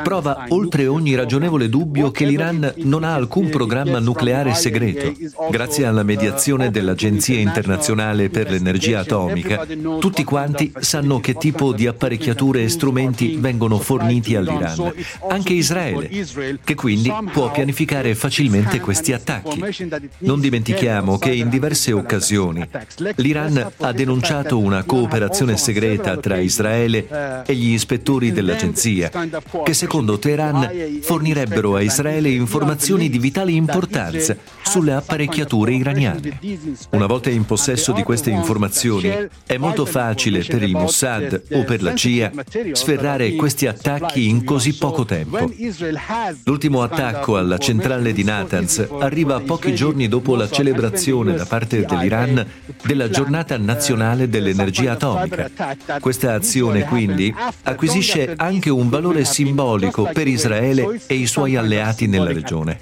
prova 0.03 0.45
oltre 0.49 0.87
ogni 0.87 1.10
ragionevole 1.15 1.69
dubbio 1.69 2.11
che 2.11 2.25
l'Iran 2.25 2.75
non 2.79 3.05
ha 3.05 3.15
alcun 3.15 3.49
programma 3.49 3.99
nucleare 3.99 4.55
segreto. 4.55 5.13
Grazie 5.51 5.87
alla 5.87 6.03
mediazione 6.03 6.71
dell'Agenzia 6.71 7.09
Agenzia 7.11 7.39
internazionale 7.39 8.31
per 8.31 8.51
l'energia 8.51 9.01
atomica, 9.01 9.67
tutti 9.99 10.23
quanti 10.23 10.73
sanno 10.79 11.19
che 11.21 11.35
tipo 11.35 11.73
di 11.73 11.87
apparecchiature 11.87 12.63
e 12.63 12.69
strumenti 12.69 13.37
vengono 13.37 13.79
forniti 13.79 14.37
all'Iran, 14.37 14.93
anche 15.29 15.53
Israele, 15.53 16.09
che 16.63 16.75
quindi 16.75 17.13
può 17.33 17.51
pianificare 17.51 18.15
facilmente 18.15 18.81
questi 18.81 19.13
attacchi. 19.13 19.63
Non 20.19 20.41
dimentichiamo 20.41 21.19
che 21.19 21.33
in 21.33 21.49
diverse 21.49 21.93
occasioni 21.93 22.67
l'Iran 23.17 23.73
ha 23.79 23.93
denunciato 23.93 24.59
una 24.59 24.85
cooperazione 24.85 25.57
segreta 25.57 26.17
tra 26.17 26.39
Israele 26.39 27.45
e 27.45 27.55
gli 27.55 27.73
ispettori 27.73 28.33
dell'agenzia, 28.33 29.11
che 29.65 29.75
secondo 29.75 30.19
Teheran 30.19 30.71
fornirebbero 31.03 31.77
a 31.77 31.83
Israele 31.83 32.29
informazioni 32.31 33.09
di 33.09 33.19
vitale 33.19 33.53
importanza 33.53 34.37
sulle 34.63 34.93
apparecchiature 34.93 35.73
iraniane. 35.73 36.39
Una 36.91 37.07
volta 37.07 37.31
in 37.31 37.45
possesso 37.45 37.93
di 37.93 38.03
queste 38.03 38.31
informazioni, 38.31 39.13
è 39.47 39.57
molto 39.57 39.87
facile 39.87 40.45
per 40.45 40.63
il 40.63 40.73
Mossad 40.73 41.43
o 41.53 41.65
per 41.65 41.83
la 41.83 41.95
CIA 41.95 42.33
sferrare 42.73 43.35
questi 43.35 43.67
attacchi 43.67 44.29
in 44.29 44.45
così 44.45 44.77
poco 44.77 45.05
tempo. 45.05 45.51
L'ultimo 46.45 46.83
attacco 46.83 47.37
alla 47.37 47.59
centrale 47.59 48.13
di 48.13 48.25
Natanz 48.25 48.87
arriva 48.99 49.41
pochi 49.41 49.75
giorni 49.75 50.09
dopo 50.09 50.37
la 50.37 50.49
celebrazione 50.49 51.35
da 51.35 51.47
parte 51.47 51.85
dell'Iran 51.85 52.47
della 52.85 53.09
giornata 53.11 53.57
nazionale 53.59 54.29
dell'energia 54.29 54.93
atomica. 54.93 55.51
Questa 56.01 56.35
azione 56.35 56.85
quindi 56.85 57.35
acquisisce 57.63 58.35
anche 58.37 58.71
un 58.71 58.89
valore 58.89 59.25
simbolico 59.25 60.09
per 60.13 60.29
Israele 60.29 60.80
e 61.07 61.15
i 61.15 61.27
suoi 61.27 61.57
alleati 61.57 62.07
nella 62.07 62.33
regione. 62.33 62.79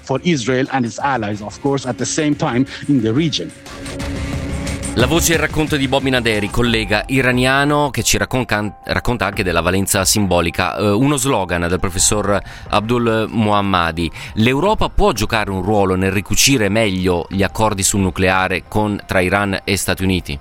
La 4.95 5.05
voce 5.05 5.31
e 5.31 5.35
il 5.35 5.41
racconto 5.41 5.77
di 5.77 5.87
Bobby 5.87 6.09
Naderi, 6.09 6.49
collega 6.49 7.03
iraniano 7.07 7.89
che 7.89 8.03
ci 8.03 8.17
racconta, 8.17 8.79
racconta 8.83 9.25
anche 9.25 9.43
della 9.43 9.61
valenza 9.61 10.03
simbolica. 10.03 10.75
Uh, 10.77 10.99
uno 10.99 11.15
slogan 11.15 11.67
del 11.69 11.79
professor 11.79 12.37
Abdul 12.69 13.27
Muhammadi. 13.29 14.11
L'Europa 14.33 14.89
può 14.89 15.13
giocare 15.13 15.51
un 15.51 15.61
ruolo 15.61 15.95
nel 15.95 16.11
ricucire 16.11 16.67
meglio 16.67 17.27
gli 17.29 17.43
accordi 17.43 17.81
sul 17.81 18.01
nucleare 18.01 18.63
con, 18.67 18.99
tra 19.05 19.21
Iran 19.21 19.61
e 19.63 19.77
Stati 19.77 20.03
Uniti? 20.03 20.37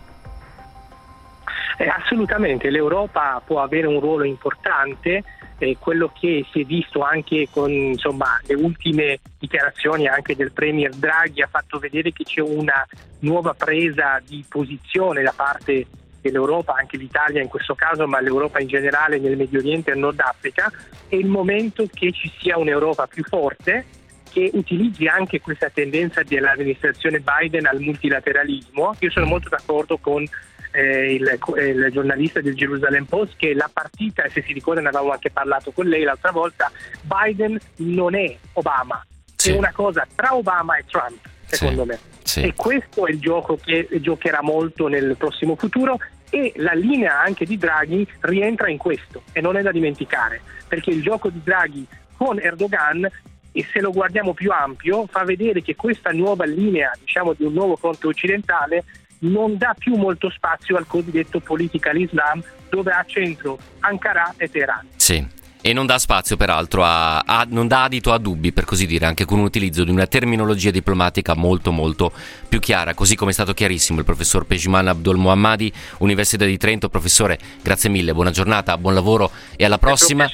Eh, 1.76 1.86
assolutamente, 1.86 2.68
l'Europa 2.70 3.40
può 3.44 3.62
avere 3.62 3.86
un 3.86 4.00
ruolo 4.00 4.24
importante 4.24 5.22
eh, 5.58 5.76
quello 5.78 6.12
che 6.18 6.44
si 6.52 6.60
è 6.60 6.64
visto 6.64 7.02
anche 7.02 7.48
con 7.50 7.70
insomma, 7.70 8.40
le 8.46 8.54
ultime 8.54 9.18
dichiarazioni 9.38 10.06
anche 10.06 10.36
del 10.36 10.52
Premier 10.52 10.94
Draghi 10.94 11.42
ha 11.42 11.48
fatto 11.48 11.78
vedere 11.78 12.12
che 12.12 12.24
c'è 12.24 12.40
una 12.40 12.86
nuova 13.20 13.54
presa 13.54 14.20
di 14.24 14.44
posizione 14.48 15.22
da 15.22 15.32
parte 15.34 15.86
dell'Europa, 16.20 16.74
anche 16.74 16.96
l'Italia 16.96 17.42
in 17.42 17.48
questo 17.48 17.74
caso, 17.74 18.06
ma 18.06 18.20
l'Europa 18.20 18.60
in 18.60 18.68
generale 18.68 19.18
nel 19.18 19.36
Medio 19.36 19.58
Oriente 19.60 19.92
e 19.92 19.94
Nord 19.94 20.20
Africa, 20.20 20.70
è 21.08 21.14
il 21.14 21.26
momento 21.26 21.86
che 21.92 22.12
ci 22.12 22.30
sia 22.38 22.58
un'Europa 22.58 23.06
più 23.06 23.22
forte 23.24 23.84
che 24.30 24.50
utilizzi 24.52 25.06
anche 25.06 25.40
questa 25.40 25.70
tendenza 25.70 26.22
dell'amministrazione 26.22 27.20
Biden 27.20 27.66
al 27.66 27.80
multilateralismo. 27.80 28.94
Io 28.98 29.10
sono 29.10 29.26
molto 29.26 29.48
d'accordo 29.48 29.96
con 29.98 30.24
eh, 30.72 31.14
il, 31.14 31.38
il, 31.56 31.88
giornalista 31.92 32.40
del 32.40 32.54
Jerusalem 32.54 33.04
Post 33.04 33.34
che 33.36 33.54
la 33.54 33.70
partita, 33.72 34.22
e 34.22 34.30
se 34.30 34.42
si 34.42 34.52
ricorda 34.52 34.80
ne 34.80 34.88
avevamo 34.88 35.12
anche 35.12 35.30
parlato 35.30 35.70
con 35.72 35.86
lei 35.86 36.02
l'altra 36.04 36.30
volta, 36.30 36.70
Biden 37.02 37.58
non 37.76 38.14
è 38.14 38.36
Obama, 38.54 39.04
sì. 39.36 39.52
è 39.52 39.56
una 39.56 39.72
cosa 39.72 40.06
tra 40.14 40.34
Obama 40.34 40.76
e 40.76 40.84
Trump, 40.88 41.18
secondo 41.46 41.82
sì. 41.82 41.88
me. 41.88 41.98
Sì. 42.22 42.40
E 42.42 42.54
questo 42.54 43.06
è 43.06 43.10
il 43.10 43.20
gioco 43.20 43.56
che 43.56 43.88
giocherà 44.00 44.42
molto 44.42 44.86
nel 44.86 45.16
prossimo 45.16 45.56
futuro 45.56 45.98
e 46.30 46.52
la 46.56 46.72
linea 46.72 47.20
anche 47.20 47.46
di 47.46 47.56
Draghi 47.56 48.06
rientra 48.20 48.68
in 48.68 48.76
questo 48.76 49.22
e 49.32 49.40
non 49.40 49.56
è 49.56 49.62
da 49.62 49.72
dimenticare, 49.72 50.40
perché 50.66 50.90
il 50.90 51.02
gioco 51.02 51.30
di 51.30 51.40
Draghi 51.42 51.86
con 52.16 52.38
Erdogan 52.38 53.08
e 53.52 53.66
se 53.72 53.80
lo 53.80 53.90
guardiamo 53.90 54.34
più 54.34 54.50
ampio 54.50 55.06
fa 55.06 55.24
vedere 55.24 55.62
che 55.62 55.74
questa 55.74 56.10
nuova 56.10 56.44
linea 56.44 56.92
diciamo, 57.00 57.32
di 57.32 57.44
un 57.44 57.54
nuovo 57.54 57.76
fronte 57.76 58.06
occidentale 58.06 58.84
non 59.20 59.56
dà 59.56 59.74
più 59.76 59.96
molto 59.96 60.30
spazio 60.30 60.76
al 60.76 60.86
cosiddetto 60.86 61.40
political 61.40 61.98
Islam 61.98 62.42
dove 62.68 62.92
ha 62.92 63.04
centro 63.06 63.58
Ankara 63.80 64.34
e 64.36 64.48
Teheran. 64.48 64.86
Sì. 64.96 65.26
E 65.68 65.74
non 65.74 65.84
dà 65.84 65.98
spazio, 65.98 66.38
peraltro, 66.38 66.82
a, 66.82 67.18
a, 67.18 67.46
non 67.46 67.68
dà 67.68 67.82
adito 67.82 68.14
a 68.14 68.16
dubbi, 68.16 68.52
per 68.52 68.64
così 68.64 68.86
dire, 68.86 69.04
anche 69.04 69.26
con 69.26 69.42
l'utilizzo 69.42 69.84
di 69.84 69.90
una 69.90 70.06
terminologia 70.06 70.70
diplomatica 70.70 71.34
molto, 71.34 71.72
molto 71.72 72.10
più 72.48 72.58
chiara, 72.58 72.94
così 72.94 73.16
come 73.16 73.32
è 73.32 73.34
stato 73.34 73.52
chiarissimo 73.52 73.98
il 73.98 74.06
professor 74.06 74.46
Pejman 74.46 74.88
Abdul 74.88 75.18
Muhammadi, 75.18 75.70
Università 75.98 76.46
di 76.46 76.56
Trento. 76.56 76.88
Professore, 76.88 77.38
grazie 77.60 77.90
mille, 77.90 78.14
buona 78.14 78.30
giornata, 78.30 78.78
buon 78.78 78.94
lavoro 78.94 79.30
e 79.56 79.66
alla 79.66 79.76
prossima. 79.76 80.26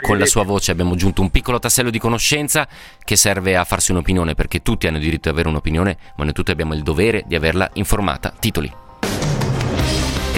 Con 0.00 0.16
la 0.16 0.24
sua 0.24 0.44
voce 0.44 0.70
abbiamo 0.70 0.94
aggiunto 0.94 1.20
un 1.20 1.30
piccolo 1.30 1.58
tassello 1.58 1.90
di 1.90 1.98
conoscenza 1.98 2.66
che 3.04 3.16
serve 3.16 3.56
a 3.56 3.64
farsi 3.64 3.90
un'opinione, 3.90 4.34
perché 4.34 4.62
tutti 4.62 4.86
hanno 4.86 4.98
diritto 4.98 5.28
di 5.28 5.34
avere 5.34 5.50
un'opinione, 5.50 5.96
ma 6.16 6.24
noi 6.24 6.32
tutti 6.32 6.52
abbiamo 6.52 6.72
il 6.72 6.82
dovere 6.82 7.24
di 7.26 7.34
averla 7.34 7.68
informata. 7.74 8.32
Titoli 8.40 8.88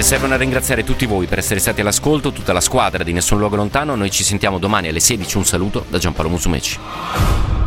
che 0.03 0.09
servono 0.09 0.35
a 0.35 0.37
ringraziare 0.37 0.83
tutti 0.83 1.07
voi 1.07 1.27
per 1.27 1.39
essere 1.39 1.61
stati 1.61 1.81
all'ascolto, 1.81 2.33
tutta 2.33 2.53
la 2.53 2.61
squadra 2.61 3.05
di 3.05 3.13
Nessun 3.13 3.39
Luogo 3.39 3.55
Lontano. 3.55 3.95
Noi 3.95 4.11
ci 4.11 4.25
sentiamo 4.25 4.59
domani 4.59 4.89
alle 4.89 4.99
16. 4.99 5.37
Un 5.37 5.45
saluto 5.45 5.85
da 5.89 5.99
Giampaolo 5.99 6.29
Musumeci. 6.29 7.62